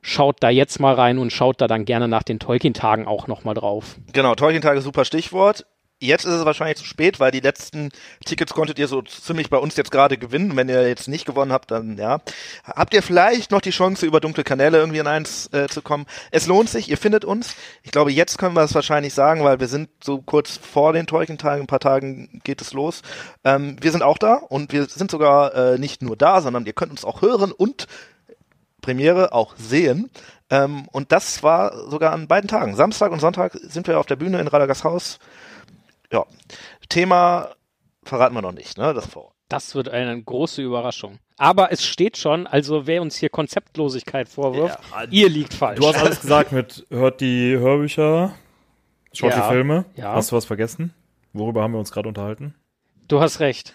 Schaut 0.00 0.38
da 0.40 0.48
jetzt 0.48 0.80
mal 0.80 0.94
rein 0.94 1.18
und 1.18 1.34
schaut 1.34 1.60
da 1.60 1.66
dann 1.66 1.84
gerne 1.84 2.08
nach 2.08 2.22
den 2.22 2.38
Tolkien-Tagen 2.38 3.06
auch 3.06 3.26
nochmal 3.26 3.52
drauf. 3.54 3.96
Genau, 4.14 4.34
Tolkien-Tage, 4.34 4.80
super 4.80 5.04
Stichwort. 5.04 5.66
Jetzt 6.02 6.24
ist 6.24 6.32
es 6.32 6.44
wahrscheinlich 6.44 6.78
zu 6.78 6.84
spät, 6.84 7.20
weil 7.20 7.30
die 7.30 7.40
letzten 7.40 7.90
Tickets 8.24 8.52
konntet 8.52 8.78
ihr 8.80 8.88
so 8.88 9.02
ziemlich 9.02 9.50
bei 9.50 9.56
uns 9.56 9.76
jetzt 9.76 9.92
gerade 9.92 10.18
gewinnen. 10.18 10.56
Wenn 10.56 10.68
ihr 10.68 10.88
jetzt 10.88 11.06
nicht 11.06 11.24
gewonnen 11.24 11.52
habt, 11.52 11.70
dann 11.70 11.96
ja. 11.96 12.20
Habt 12.64 12.92
ihr 12.92 13.02
vielleicht 13.02 13.52
noch 13.52 13.60
die 13.60 13.70
Chance, 13.70 14.04
über 14.04 14.18
dunkle 14.18 14.42
Kanäle 14.42 14.78
irgendwie 14.78 14.98
in 14.98 15.06
eins 15.06 15.48
äh, 15.52 15.68
zu 15.68 15.80
kommen? 15.80 16.06
Es 16.32 16.48
lohnt 16.48 16.68
sich, 16.68 16.90
ihr 16.90 16.98
findet 16.98 17.24
uns. 17.24 17.54
Ich 17.84 17.92
glaube, 17.92 18.10
jetzt 18.10 18.36
können 18.36 18.56
wir 18.56 18.62
es 18.62 18.74
wahrscheinlich 18.74 19.14
sagen, 19.14 19.44
weil 19.44 19.60
wir 19.60 19.68
sind 19.68 19.90
so 20.02 20.20
kurz 20.20 20.56
vor 20.56 20.92
den 20.92 21.06
Tolkien-Tagen, 21.06 21.62
ein 21.62 21.66
paar 21.68 21.78
Tagen 21.78 22.40
geht 22.42 22.60
es 22.60 22.72
los. 22.72 23.02
Ähm, 23.44 23.76
wir 23.80 23.92
sind 23.92 24.02
auch 24.02 24.18
da 24.18 24.34
und 24.34 24.72
wir 24.72 24.86
sind 24.86 25.10
sogar 25.10 25.54
äh, 25.54 25.78
nicht 25.78 26.02
nur 26.02 26.16
da, 26.16 26.40
sondern 26.40 26.66
ihr 26.66 26.72
könnt 26.72 26.90
uns 26.90 27.04
auch 27.04 27.22
hören 27.22 27.52
und 27.52 27.86
Premiere 28.80 29.32
auch 29.32 29.54
sehen. 29.56 30.10
Ähm, 30.50 30.86
und 30.92 31.12
das 31.12 31.42
war 31.42 31.88
sogar 31.88 32.12
an 32.12 32.28
beiden 32.28 32.48
Tagen. 32.48 32.76
Samstag 32.76 33.12
und 33.12 33.20
Sonntag 33.20 33.56
sind 33.62 33.86
wir 33.86 33.98
auf 33.98 34.06
der 34.06 34.16
Bühne 34.16 34.40
in 34.40 34.48
Radagers 34.48 34.84
Haus. 34.84 35.18
Ja, 36.12 36.26
Thema 36.88 37.50
verraten 38.04 38.34
wir 38.34 38.42
noch 38.42 38.52
nicht, 38.52 38.76
ne? 38.78 38.92
Das 38.94 39.06
vor. 39.06 39.32
Das 39.48 39.74
wird 39.74 39.88
eine 39.88 40.20
große 40.22 40.62
Überraschung. 40.62 41.18
Aber 41.36 41.72
es 41.72 41.84
steht 41.84 42.16
schon, 42.16 42.46
also 42.46 42.86
wer 42.86 43.02
uns 43.02 43.16
hier 43.16 43.28
Konzeptlosigkeit 43.28 44.28
vorwirft, 44.28 44.78
Ja, 44.92 45.04
ihr 45.10 45.28
liegt 45.28 45.54
falsch. 45.54 45.78
Du 45.80 45.86
hast 45.88 45.98
alles 45.98 46.20
gesagt 46.20 46.52
mit 46.52 46.86
hört 46.90 47.20
die 47.20 47.56
Hörbücher, 47.58 48.34
schaut 49.12 49.30
Ja, 49.30 49.42
die 49.48 49.52
Filme. 49.54 49.84
ja. 49.96 50.12
Hast 50.14 50.32
du 50.32 50.36
was 50.36 50.44
vergessen? 50.44 50.94
Worüber 51.32 51.62
haben 51.62 51.72
wir 51.72 51.78
uns 51.78 51.92
gerade 51.92 52.08
unterhalten? 52.08 52.54
Du 53.08 53.20
hast 53.20 53.40
recht. 53.40 53.74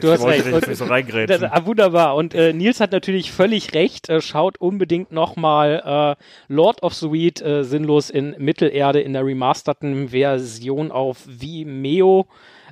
Du 0.00 0.10
hast 0.10 0.24
recht. 0.24 0.46
nicht 0.46 0.76
so 0.76 0.86
Das, 0.86 1.42
ah, 1.42 1.66
wunderbar. 1.66 2.16
Und 2.16 2.34
äh, 2.34 2.52
Nils 2.52 2.80
hat 2.80 2.92
natürlich 2.92 3.32
völlig 3.32 3.74
recht. 3.74 4.08
Äh, 4.08 4.20
schaut 4.20 4.58
unbedingt 4.58 5.12
nochmal 5.12 6.16
äh, 6.18 6.52
Lord 6.52 6.82
of 6.82 6.94
the 6.94 7.12
Weed 7.12 7.40
äh, 7.42 7.64
sinnlos 7.64 8.10
in 8.10 8.34
Mittelerde 8.38 9.00
in 9.00 9.12
der 9.12 9.24
remasterten 9.24 10.08
Version 10.08 10.90
auf 10.90 11.18
Vimeo. 11.26 12.26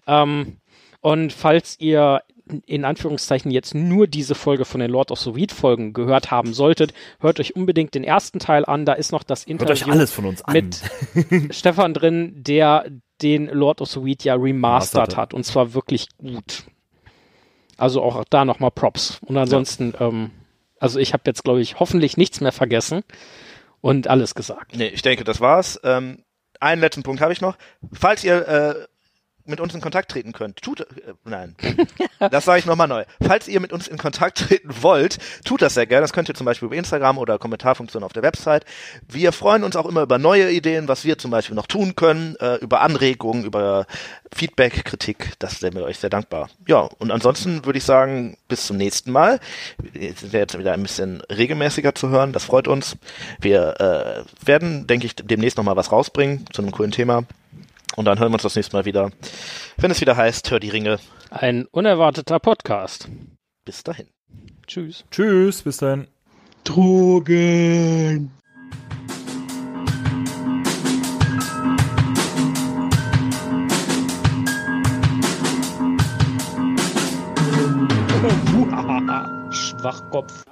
Ähm, 0.06 0.58
und 1.00 1.32
falls 1.32 1.76
ihr 1.80 2.22
in 2.66 2.84
Anführungszeichen 2.84 3.50
jetzt 3.50 3.74
nur 3.74 4.06
diese 4.06 4.34
Folge 4.34 4.64
von 4.64 4.80
den 4.80 4.90
Lord 4.90 5.10
of 5.10 5.18
the 5.18 5.34
Weed 5.34 5.52
Folgen 5.52 5.92
gehört 5.92 6.30
haben 6.30 6.52
solltet, 6.52 6.92
hört 7.20 7.40
euch 7.40 7.56
unbedingt 7.56 7.94
den 7.94 8.04
ersten 8.04 8.38
Teil 8.38 8.64
an. 8.64 8.84
Da 8.84 8.92
ist 8.92 9.12
noch 9.12 9.22
das 9.22 9.40
Hört 9.40 9.50
Interview 9.50 9.72
euch 9.72 9.86
alles 9.90 10.12
von 10.12 10.26
uns 10.26 10.42
an. 10.42 10.52
mit 10.52 10.82
Stefan 11.54 11.94
drin, 11.94 12.32
der 12.36 12.86
den 13.22 13.46
Lord 13.46 13.80
of 13.80 13.88
the 13.88 14.04
Weed 14.04 14.24
ja 14.24 14.34
remastert 14.34 15.16
hat. 15.16 15.32
Und 15.32 15.44
zwar 15.44 15.72
wirklich 15.74 16.08
gut. 16.18 16.64
Also 17.78 18.02
auch 18.02 18.24
da 18.30 18.44
nochmal 18.44 18.70
Props. 18.70 19.20
Und 19.26 19.36
ansonsten, 19.36 19.94
ähm, 20.00 20.30
also 20.78 20.98
ich 20.98 21.12
habe 21.12 21.22
jetzt, 21.26 21.44
glaube 21.44 21.60
ich, 21.60 21.80
hoffentlich 21.80 22.16
nichts 22.16 22.40
mehr 22.40 22.52
vergessen 22.52 23.02
und 23.80 24.08
alles 24.08 24.34
gesagt. 24.34 24.76
Nee, 24.76 24.88
ich 24.88 25.02
denke, 25.02 25.24
das 25.24 25.40
war's. 25.40 25.80
Ähm, 25.84 26.24
einen 26.60 26.80
letzten 26.80 27.02
Punkt 27.02 27.20
habe 27.20 27.32
ich 27.32 27.40
noch. 27.40 27.56
Falls 27.92 28.24
ihr 28.24 28.48
äh, 28.48 28.74
mit 29.46 29.60
uns 29.60 29.74
in 29.74 29.80
Kontakt 29.80 30.10
treten 30.10 30.32
könnt, 30.32 30.62
tut 30.62 30.80
äh, 30.80 31.14
nein, 31.24 31.54
das 32.30 32.44
sage 32.44 32.60
ich 32.60 32.66
nochmal 32.66 32.88
neu. 32.88 33.04
Falls 33.22 33.48
ihr 33.48 33.60
mit 33.60 33.72
uns 33.72 33.88
in 33.88 33.98
Kontakt 33.98 34.38
treten 34.38 34.70
wollt, 34.82 35.18
tut 35.44 35.62
das 35.62 35.74
sehr 35.74 35.86
gerne. 35.86 36.02
Das 36.02 36.12
könnt 36.12 36.28
ihr 36.28 36.34
zum 36.34 36.44
Beispiel 36.44 36.66
über 36.66 36.76
Instagram 36.76 37.18
oder 37.18 37.38
Kommentarfunktion 37.38 38.02
auf 38.02 38.12
der 38.12 38.22
Website. 38.22 38.64
Wir 39.08 39.32
freuen 39.32 39.64
uns 39.64 39.76
auch 39.76 39.86
immer 39.86 40.02
über 40.02 40.18
neue 40.18 40.50
Ideen, 40.50 40.88
was 40.88 41.04
wir 41.04 41.18
zum 41.18 41.30
Beispiel 41.30 41.54
noch 41.54 41.66
tun 41.66 41.94
können, 41.94 42.36
äh, 42.36 42.56
über 42.56 42.80
Anregungen, 42.80 43.44
über 43.44 43.86
Feedback, 44.34 44.84
Kritik. 44.84 45.32
Das 45.38 45.62
wären 45.62 45.74
wir 45.74 45.84
euch 45.84 45.98
sehr 45.98 46.10
dankbar. 46.10 46.48
Ja, 46.66 46.88
und 46.98 47.10
ansonsten 47.10 47.64
würde 47.64 47.78
ich 47.78 47.84
sagen, 47.84 48.36
bis 48.48 48.66
zum 48.66 48.76
nächsten 48.76 49.12
Mal. 49.12 49.40
Jetzt 49.92 50.20
sind 50.20 50.32
wir 50.32 50.40
jetzt 50.40 50.58
wieder 50.58 50.72
ein 50.72 50.82
bisschen 50.82 51.20
regelmäßiger 51.22 51.94
zu 51.94 52.08
hören. 52.08 52.32
Das 52.32 52.44
freut 52.44 52.68
uns. 52.68 52.96
Wir 53.40 53.80
äh, 53.80 54.46
werden, 54.46 54.86
denke 54.86 55.06
ich, 55.06 55.14
demnächst 55.16 55.58
nochmal 55.58 55.76
was 55.76 55.92
rausbringen 55.92 56.46
zu 56.52 56.62
einem 56.62 56.72
coolen 56.72 56.90
Thema. 56.90 57.24
Und 57.96 58.06
dann 58.06 58.18
hören 58.18 58.30
wir 58.30 58.34
uns 58.34 58.42
das 58.42 58.56
nächste 58.56 58.76
Mal 58.76 58.84
wieder, 58.84 59.10
wenn 59.76 59.90
es 59.90 60.00
wieder 60.00 60.16
heißt, 60.16 60.50
hör 60.50 60.60
die 60.60 60.70
Ringe. 60.70 60.98
Ein 61.30 61.66
unerwarteter 61.70 62.40
Podcast. 62.40 63.08
Bis 63.64 63.82
dahin. 63.82 64.08
Tschüss. 64.66 65.04
Tschüss, 65.10 65.62
bis 65.62 65.76
dahin. 65.78 66.08
Drogen. 66.64 68.30
Schwachkopf. 79.84 80.44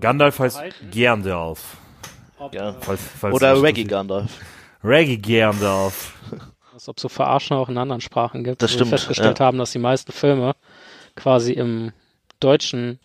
Gandalf 0.00 0.38
heißt 0.38 0.60
Gandalf. 0.94 1.76
Ja. 2.52 2.74
Falls, 2.80 3.00
falls 3.18 3.34
Oder 3.34 3.60
Reggae 3.60 3.84
Gandalf. 3.84 4.30
Reggae 4.84 5.16
Gandalf. 5.16 6.14
Als 6.76 6.90
ob 6.90 7.00
so 7.00 7.08
Verarschen 7.08 7.56
auch 7.56 7.70
in 7.70 7.78
anderen 7.78 8.02
Sprachen 8.02 8.44
gibt. 8.44 8.60
Das 8.60 8.70
wo 8.70 8.74
stimmt, 8.74 8.90
Wir 8.90 8.98
festgestellt 8.98 9.38
ja. 9.38 9.46
haben, 9.46 9.56
dass 9.56 9.72
die 9.72 9.78
meisten 9.78 10.12
Filme 10.12 10.54
quasi 11.14 11.54
im 11.54 11.92
Deutschen 12.38 12.98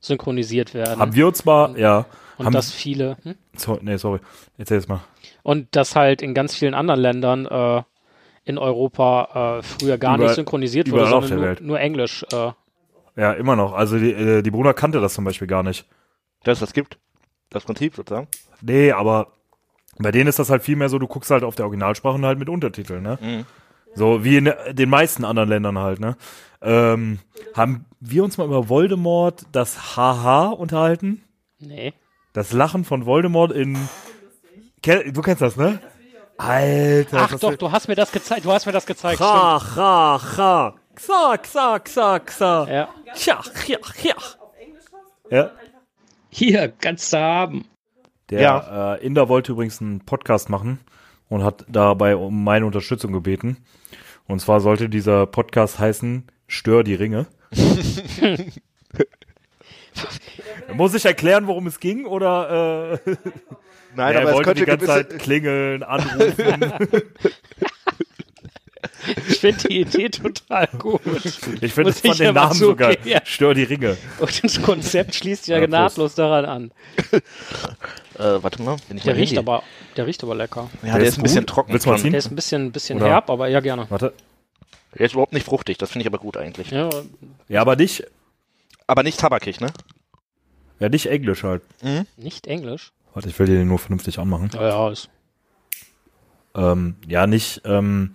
synchronisiert 0.00 0.74
werden. 0.74 0.98
Haben 0.98 1.14
wir 1.14 1.28
uns 1.28 1.44
mal, 1.44 1.78
ja. 1.78 2.06
und 2.36 2.46
haben, 2.46 2.52
dass 2.52 2.72
viele, 2.72 3.16
hm? 3.22 3.36
so, 3.56 3.78
nee, 3.80 3.96
sorry. 3.96 4.18
Erzähl 4.58 4.78
jetzt 4.78 4.88
mal. 4.88 5.02
und 5.44 5.68
dass 5.76 5.94
halt 5.94 6.20
in 6.20 6.34
ganz 6.34 6.56
vielen 6.56 6.74
anderen 6.74 6.98
Ländern 6.98 7.46
äh, 7.46 7.82
in 8.44 8.58
Europa 8.58 9.58
äh, 9.60 9.62
früher 9.62 9.98
gar 9.98 10.16
Überall- 10.16 10.26
nicht 10.30 10.34
synchronisiert 10.34 10.90
wurde, 10.90 11.06
sondern 11.06 11.30
der 11.40 11.54
nur, 11.60 11.60
nur 11.60 11.78
Englisch. 11.80 12.26
Äh, 12.32 12.50
Ja, 13.14 13.34
immer 13.34 13.54
noch. 13.54 13.72
Also 13.72 14.00
die, 14.00 14.10
äh, 14.10 14.42
die 14.42 14.50
Bruna 14.50 14.72
kannte 14.72 15.00
das 15.00 15.14
zum 15.14 15.24
Beispiel 15.24 15.46
gar 15.46 15.62
nicht. 15.62 15.86
Dass 16.42 16.54
es 16.56 16.60
das 16.60 16.72
gibt. 16.72 16.98
Das 17.50 17.62
Prinzip 17.62 17.94
sozusagen. 17.94 18.26
Nee, 18.62 18.90
aber 18.90 19.28
bei 19.98 20.10
denen 20.10 20.28
ist 20.28 20.38
das 20.38 20.50
halt 20.50 20.62
viel 20.62 20.76
mehr 20.76 20.88
so, 20.88 20.98
du 20.98 21.06
guckst 21.06 21.30
halt 21.30 21.44
auf 21.44 21.54
der 21.54 21.66
Originalsprache 21.66 22.14
und 22.14 22.24
halt 22.26 22.38
mit 22.38 22.48
Untertiteln, 22.48 23.02
ne? 23.02 23.18
Mhm. 23.20 23.46
So 23.94 24.24
wie 24.24 24.38
in 24.38 24.50
den 24.70 24.88
meisten 24.88 25.24
anderen 25.24 25.48
Ländern 25.48 25.78
halt, 25.78 26.00
ne? 26.00 26.16
Ähm, 26.62 27.18
haben 27.54 27.84
wir 28.00 28.24
uns 28.24 28.38
mal 28.38 28.46
über 28.46 28.68
Voldemort 28.68 29.44
das 29.52 29.96
Haha 29.96 30.48
unterhalten? 30.48 31.22
nee. 31.58 31.92
Das 32.34 32.52
Lachen 32.54 32.84
von 32.86 33.04
Voldemort 33.04 33.52
in. 33.52 33.76
Ken- 34.82 35.12
Du 35.12 35.20
kennst 35.20 35.42
das, 35.42 35.56
ne? 35.56 35.80
Alter. 36.38 37.18
Ach 37.30 37.38
doch, 37.38 37.56
du 37.56 37.70
hast 37.70 37.88
mir 37.88 37.94
das 37.94 38.10
gezeigt. 38.10 38.46
Du 38.46 38.52
hast 38.52 38.64
mir 38.64 38.72
das 38.72 38.86
gezeigt. 38.86 39.20
Ha, 39.20 39.60
ha, 39.76 40.20
ha. 40.38 40.74
Xa, 40.94 41.36
xa, 41.36 41.78
xa, 41.80 42.18
xa. 42.20 42.66
Ja. 42.70 42.88
Tja, 43.14 43.40
ja, 43.66 43.78
ja. 44.02 44.14
Ja. 45.30 45.50
Hier, 46.30 46.68
kannst 46.80 47.12
du 47.12 47.18
haben. 47.18 47.66
Der 48.38 48.98
äh, 49.00 49.06
Inder 49.06 49.28
wollte 49.28 49.52
übrigens 49.52 49.80
einen 49.80 50.00
Podcast 50.00 50.48
machen 50.48 50.80
und 51.28 51.44
hat 51.44 51.64
dabei 51.68 52.16
um 52.16 52.44
meine 52.44 52.66
Unterstützung 52.66 53.12
gebeten. 53.12 53.58
Und 54.26 54.40
zwar 54.40 54.60
sollte 54.60 54.88
dieser 54.88 55.26
Podcast 55.26 55.78
heißen 55.78 56.24
Stör 56.46 56.84
die 56.84 56.94
Ringe. 56.94 57.26
Muss 60.74 60.94
ich 60.94 61.04
erklären, 61.04 61.46
worum 61.46 61.66
es 61.66 61.80
ging? 61.80 62.06
Oder 62.06 62.98
äh, 63.06 63.16
Nein, 63.94 64.14
er 64.14 64.22
aber 64.22 64.30
es 64.30 64.36
wollte 64.36 64.54
die 64.54 64.64
könnte 64.64 64.86
ganze 64.86 65.02
gewisse, 65.02 65.08
Zeit 65.08 65.22
klingeln, 65.22 65.82
anrufen. 65.82 66.72
Ich 69.28 69.38
finde 69.40 69.68
die 69.68 69.80
Idee 69.80 70.08
total 70.08 70.68
gut. 70.78 71.00
Ich 71.60 71.72
finde 71.72 71.90
Muss 71.90 72.00
von 72.00 72.10
ich 72.12 72.18
den 72.18 72.34
Namen 72.34 72.54
so 72.54 72.70
zugeben, 72.72 73.02
ja. 73.08 73.20
Stör 73.24 73.54
die 73.54 73.64
Ringe. 73.64 73.96
Und 74.20 74.44
das 74.44 74.62
Konzept 74.62 75.14
schließt 75.14 75.48
ja, 75.48 75.58
Ja, 75.58 75.66
nahtlos 75.66 76.14
daran 76.14 76.44
an. 76.44 76.70
äh, 78.18 78.42
warte 78.42 78.62
mal, 78.62 78.76
bin 78.88 78.98
ich 78.98 79.02
Der 79.04 79.16
riecht 79.16 79.36
aber, 79.38 79.62
der 79.96 80.06
riecht 80.06 80.22
aber 80.22 80.34
lecker. 80.34 80.70
Ja, 80.82 80.98
der, 80.98 81.08
ist 81.08 81.18
ein 81.18 81.22
bisschen 81.22 81.46
trocken. 81.46 81.72
Willst 81.72 81.86
du 81.86 81.90
mal 81.90 81.98
ziehen? 81.98 82.12
Der 82.12 82.18
ist 82.18 82.30
ein 82.30 82.36
bisschen, 82.36 82.70
bisschen 82.72 82.98
Oder- 82.98 83.08
herb, 83.08 83.30
aber 83.30 83.48
ja 83.48 83.60
gerne. 83.60 83.86
Warte. 83.90 84.12
Der 84.96 85.06
ist 85.06 85.12
überhaupt 85.12 85.32
nicht 85.32 85.46
fruchtig, 85.46 85.78
das 85.78 85.90
finde 85.90 86.02
ich 86.02 86.06
aber 86.06 86.18
gut 86.18 86.36
eigentlich. 86.36 86.70
Ja, 86.70 86.90
Ja, 87.48 87.60
aber 87.62 87.76
nicht, 87.76 88.04
Aber 88.86 89.02
nicht 89.02 89.18
tabakig, 89.18 89.60
ne? 89.60 89.68
ja, 90.80 90.88
nicht 90.88 91.06
Englisch 91.06 91.42
halt. 91.44 91.62
nicht 92.16 92.46
Englisch. 92.46 92.92
Warte, 93.14 93.28
ich 93.28 93.38
will 93.38 93.46
den 93.46 93.68
nur 93.68 93.78
vernünftig 93.78 94.18
anmachen. 94.18 94.50
Ja, 94.54 94.68
ja, 94.68 94.90
ist, 94.90 95.08
Ähm, 96.54 96.96
ja, 97.08 97.26
nicht, 97.26 97.62
ähm, 97.64 98.14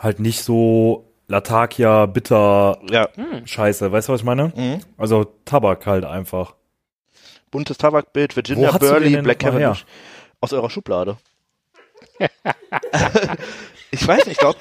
halt 0.00 0.18
nicht 0.18 0.42
so 0.42 1.06
Latakia, 1.28 2.06
bitter, 2.06 2.80
Ja. 2.90 3.08
Scheiße. 3.44 3.92
Weißt 3.92 4.08
du, 4.08 4.12
was 4.12 4.22
ich 4.22 4.24
meine? 4.24 4.52
Mhm. 4.56 4.80
Also 4.96 5.24
Tabak 5.44 5.86
halt 5.86 6.04
einfach. 6.04 6.56
Buntes 7.52 7.78
Tabakbild, 7.78 8.34
Virginia 8.34 8.72
Burley, 8.76 9.16
Black? 9.22 9.38
Cavendish. 9.38 9.84
Aus 10.40 10.52
eurer 10.52 10.70
Schublade. 10.70 11.18
ich 13.90 14.06
weiß 14.06 14.26
nicht, 14.26 14.32
ich 14.32 14.38
glaube, 14.38 14.58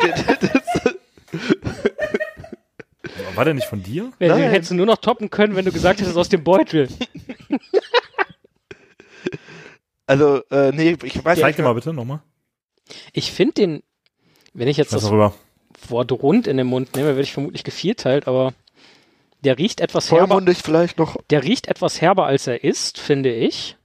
War 3.36 3.46
der 3.46 3.54
nicht 3.54 3.68
von 3.68 3.82
dir? 3.82 4.12
Ja, 4.20 4.36
den 4.36 4.40
Nein. 4.42 4.52
hättest 4.52 4.72
du 4.72 4.76
nur 4.76 4.86
noch 4.86 4.98
toppen 4.98 5.30
können, 5.30 5.56
wenn 5.56 5.66
du 5.66 5.72
gesagt 5.72 6.02
hättest 6.02 6.18
aus 6.18 6.30
dem 6.30 6.44
Beutel. 6.44 6.90
also, 10.08 10.42
äh, 10.52 10.72
nee, 10.72 10.98
ich 11.04 11.24
weiß 11.24 11.40
Zeig 11.40 11.48
nicht. 11.48 11.60
dir 11.60 11.64
mal 11.64 11.74
bitte 11.74 11.94
nochmal. 11.94 12.22
Ich 13.14 13.32
finde 13.32 13.54
den, 13.54 13.84
wenn 14.60 14.68
ich 14.68 14.78
jetzt 14.78 14.94
Was 14.94 15.04
das 15.04 15.12
rüber? 15.12 15.34
Wort 15.88 16.12
rund 16.12 16.46
in 16.46 16.58
den 16.58 16.68
Mund 16.68 16.94
nehme, 16.96 17.10
werde 17.10 17.22
ich 17.22 17.32
vermutlich 17.32 17.64
gevierteilt, 17.64 18.28
aber 18.28 18.54
der 19.42 19.58
riecht 19.58 19.80
etwas 19.80 20.12
herber. 20.12 20.28
Vollmundig 20.28 20.58
vielleicht 20.58 20.98
noch. 20.98 21.16
Der 21.30 21.44
riecht 21.44 21.68
etwas 21.68 22.02
herber, 22.02 22.26
als 22.26 22.46
er 22.46 22.62
ist, 22.62 23.00
finde 23.00 23.34
ich. 23.34 23.78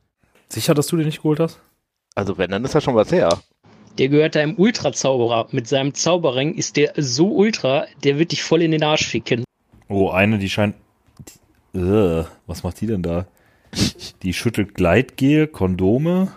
Sicher, 0.48 0.74
dass 0.74 0.88
du 0.88 0.96
den 0.96 1.06
nicht 1.06 1.18
geholt 1.18 1.38
hast? 1.38 1.60
Also, 2.16 2.38
wenn, 2.38 2.50
dann 2.50 2.64
ist 2.64 2.74
das 2.74 2.82
schon 2.82 2.96
was 2.96 3.12
her. 3.12 3.40
Der 3.98 4.08
gehört 4.08 4.34
da 4.34 4.40
im 4.40 4.58
Ultra-Zauberer. 4.58 5.46
Mit 5.52 5.68
seinem 5.68 5.94
Zauberring 5.94 6.54
ist 6.54 6.76
der 6.76 6.94
so 6.96 7.28
ultra, 7.28 7.86
der 8.02 8.18
wird 8.18 8.32
dich 8.32 8.42
voll 8.42 8.62
in 8.62 8.72
den 8.72 8.82
Arsch 8.82 9.06
ficken. 9.06 9.44
Oh, 9.88 10.10
eine, 10.10 10.38
die 10.38 10.50
scheint. 10.50 10.74
Die, 11.72 11.78
äh, 11.78 12.24
was 12.48 12.64
macht 12.64 12.80
die 12.80 12.88
denn 12.88 13.02
da? 13.02 13.26
Die 14.24 14.32
schüttelt 14.32 14.74
Gleitgel, 14.74 15.46
Kondome, 15.46 16.32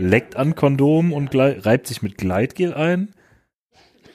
leckt 0.00 0.36
an 0.36 0.54
Kondom 0.54 1.12
und 1.12 1.34
reibt 1.34 1.86
sich 1.86 2.02
mit 2.02 2.16
Gleitgel 2.18 2.74
ein. 2.74 3.14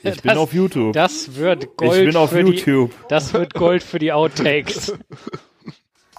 Ich 0.03 0.21
bin 0.21 0.29
Das- 0.29 0.37
auf 0.37 0.53
YouTube. 0.53 0.93
Das 0.93 1.35
wird 1.35 1.77
Gold 1.77 1.99
ich 1.99 2.05
bin 2.07 2.15
auf 2.15 2.29
für 2.29 2.41
YouTube. 2.41 2.91
Die, 2.91 3.07
das 3.09 3.33
wird 3.33 3.53
Gold 3.53 3.81
für 3.83 3.99
die 3.99 4.11
Outtakes. 4.11 4.93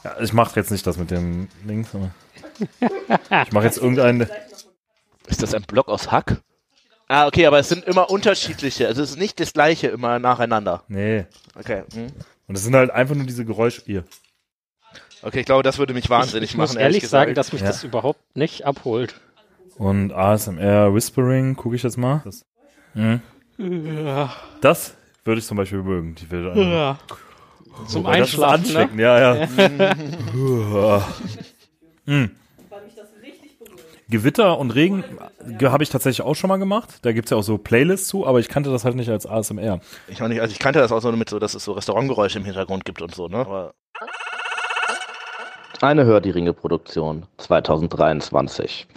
Ja, 0.04 0.20
ich 0.20 0.32
mache 0.32 0.54
jetzt 0.60 0.70
nicht 0.70 0.86
das 0.86 0.98
mit 0.98 1.10
dem 1.10 1.48
Links. 1.66 1.88
Ich 2.60 3.50
mache 3.52 3.64
jetzt 3.64 3.78
irgendeinen. 3.78 4.28
Ist 5.26 5.42
das 5.42 5.52
ein 5.52 5.62
Block 5.62 5.88
aus 5.88 6.12
Hack? 6.12 6.42
Ah, 7.08 7.26
okay, 7.26 7.44
aber 7.46 7.58
es 7.58 7.68
sind 7.68 7.84
immer 7.84 8.08
unterschiedliche. 8.08 8.86
Also, 8.86 9.02
es 9.02 9.10
ist 9.10 9.18
nicht 9.18 9.40
das 9.40 9.52
gleiche 9.52 9.88
immer 9.88 10.20
nacheinander. 10.20 10.84
Nee. 10.86 11.26
Okay. 11.58 11.82
Hm. 11.92 12.06
Und 12.46 12.54
es 12.54 12.62
sind 12.62 12.76
halt 12.76 12.92
einfach 12.92 13.16
nur 13.16 13.26
diese 13.26 13.44
Geräusche. 13.44 13.82
Hier. 13.84 14.04
Okay, 15.22 15.40
ich 15.40 15.46
glaube, 15.46 15.64
das 15.64 15.78
würde 15.78 15.92
mich 15.92 16.08
wahnsinnig 16.08 16.44
ich, 16.44 16.50
ich 16.50 16.56
machen. 16.56 16.74
muss 16.74 16.76
ehrlich 16.76 17.08
sagen, 17.08 17.30
gesagt. 17.34 17.38
dass 17.38 17.52
mich 17.52 17.62
Ja. 17.62 17.68
das 17.68 17.82
überhaupt 17.82 18.36
nicht 18.36 18.64
abholt. 18.64 19.20
Und 19.78 20.12
ASMR 20.12 20.94
Whispering, 20.94 21.54
gucke 21.56 21.76
ich 21.76 21.82
jetzt 21.82 21.98
mal. 21.98 22.22
Das, 22.24 22.44
mhm. 22.94 23.20
das 24.60 24.94
würde 25.24 25.38
ich 25.40 25.46
zum 25.46 25.56
Beispiel 25.56 25.82
mögen. 25.82 26.14
Die 26.14 26.30
will 26.30 26.52
Ja. 26.56 26.98
Zum 27.86 28.04
Wobei, 28.04 28.20
das 28.20 28.32
ist 28.32 28.40
Einschlafen, 28.40 28.96
ne? 28.96 29.02
ja, 29.02 29.34
ja. 29.36 31.06
Hm. 32.06 32.30
Gewitter 34.08 34.58
und 34.58 34.70
Regen 34.70 35.02
ge- 35.58 35.68
habe 35.70 35.82
ich 35.82 35.90
tatsächlich 35.90 36.24
auch 36.24 36.34
schon 36.36 36.46
mal 36.48 36.58
gemacht. 36.58 37.00
Da 37.02 37.10
gibt's 37.12 37.32
ja 37.32 37.36
auch 37.36 37.42
so 37.42 37.58
Playlists 37.58 38.06
zu, 38.06 38.24
aber 38.26 38.38
ich 38.38 38.48
kannte 38.48 38.70
das 38.70 38.84
halt 38.84 38.94
nicht 38.94 39.10
als 39.10 39.26
ASMR. 39.26 39.80
Ich, 40.06 40.20
meine, 40.20 40.40
also 40.40 40.52
ich 40.52 40.60
kannte 40.60 40.78
das 40.78 40.92
auch 40.92 41.00
so 41.00 41.10
mit 41.10 41.28
so, 41.28 41.40
dass 41.40 41.54
es 41.54 41.64
so 41.64 41.72
Restaurantgeräusche 41.72 42.38
im 42.38 42.44
Hintergrund 42.44 42.84
gibt 42.84 43.02
und 43.02 43.12
so, 43.14 43.26
ne? 43.26 43.38
Aber 43.38 43.74
Eine 45.80 46.04
Hör 46.04 46.20
die 46.20 46.30
Ringe 46.30 46.52
Produktion 46.52 47.26
2023. 47.38 48.86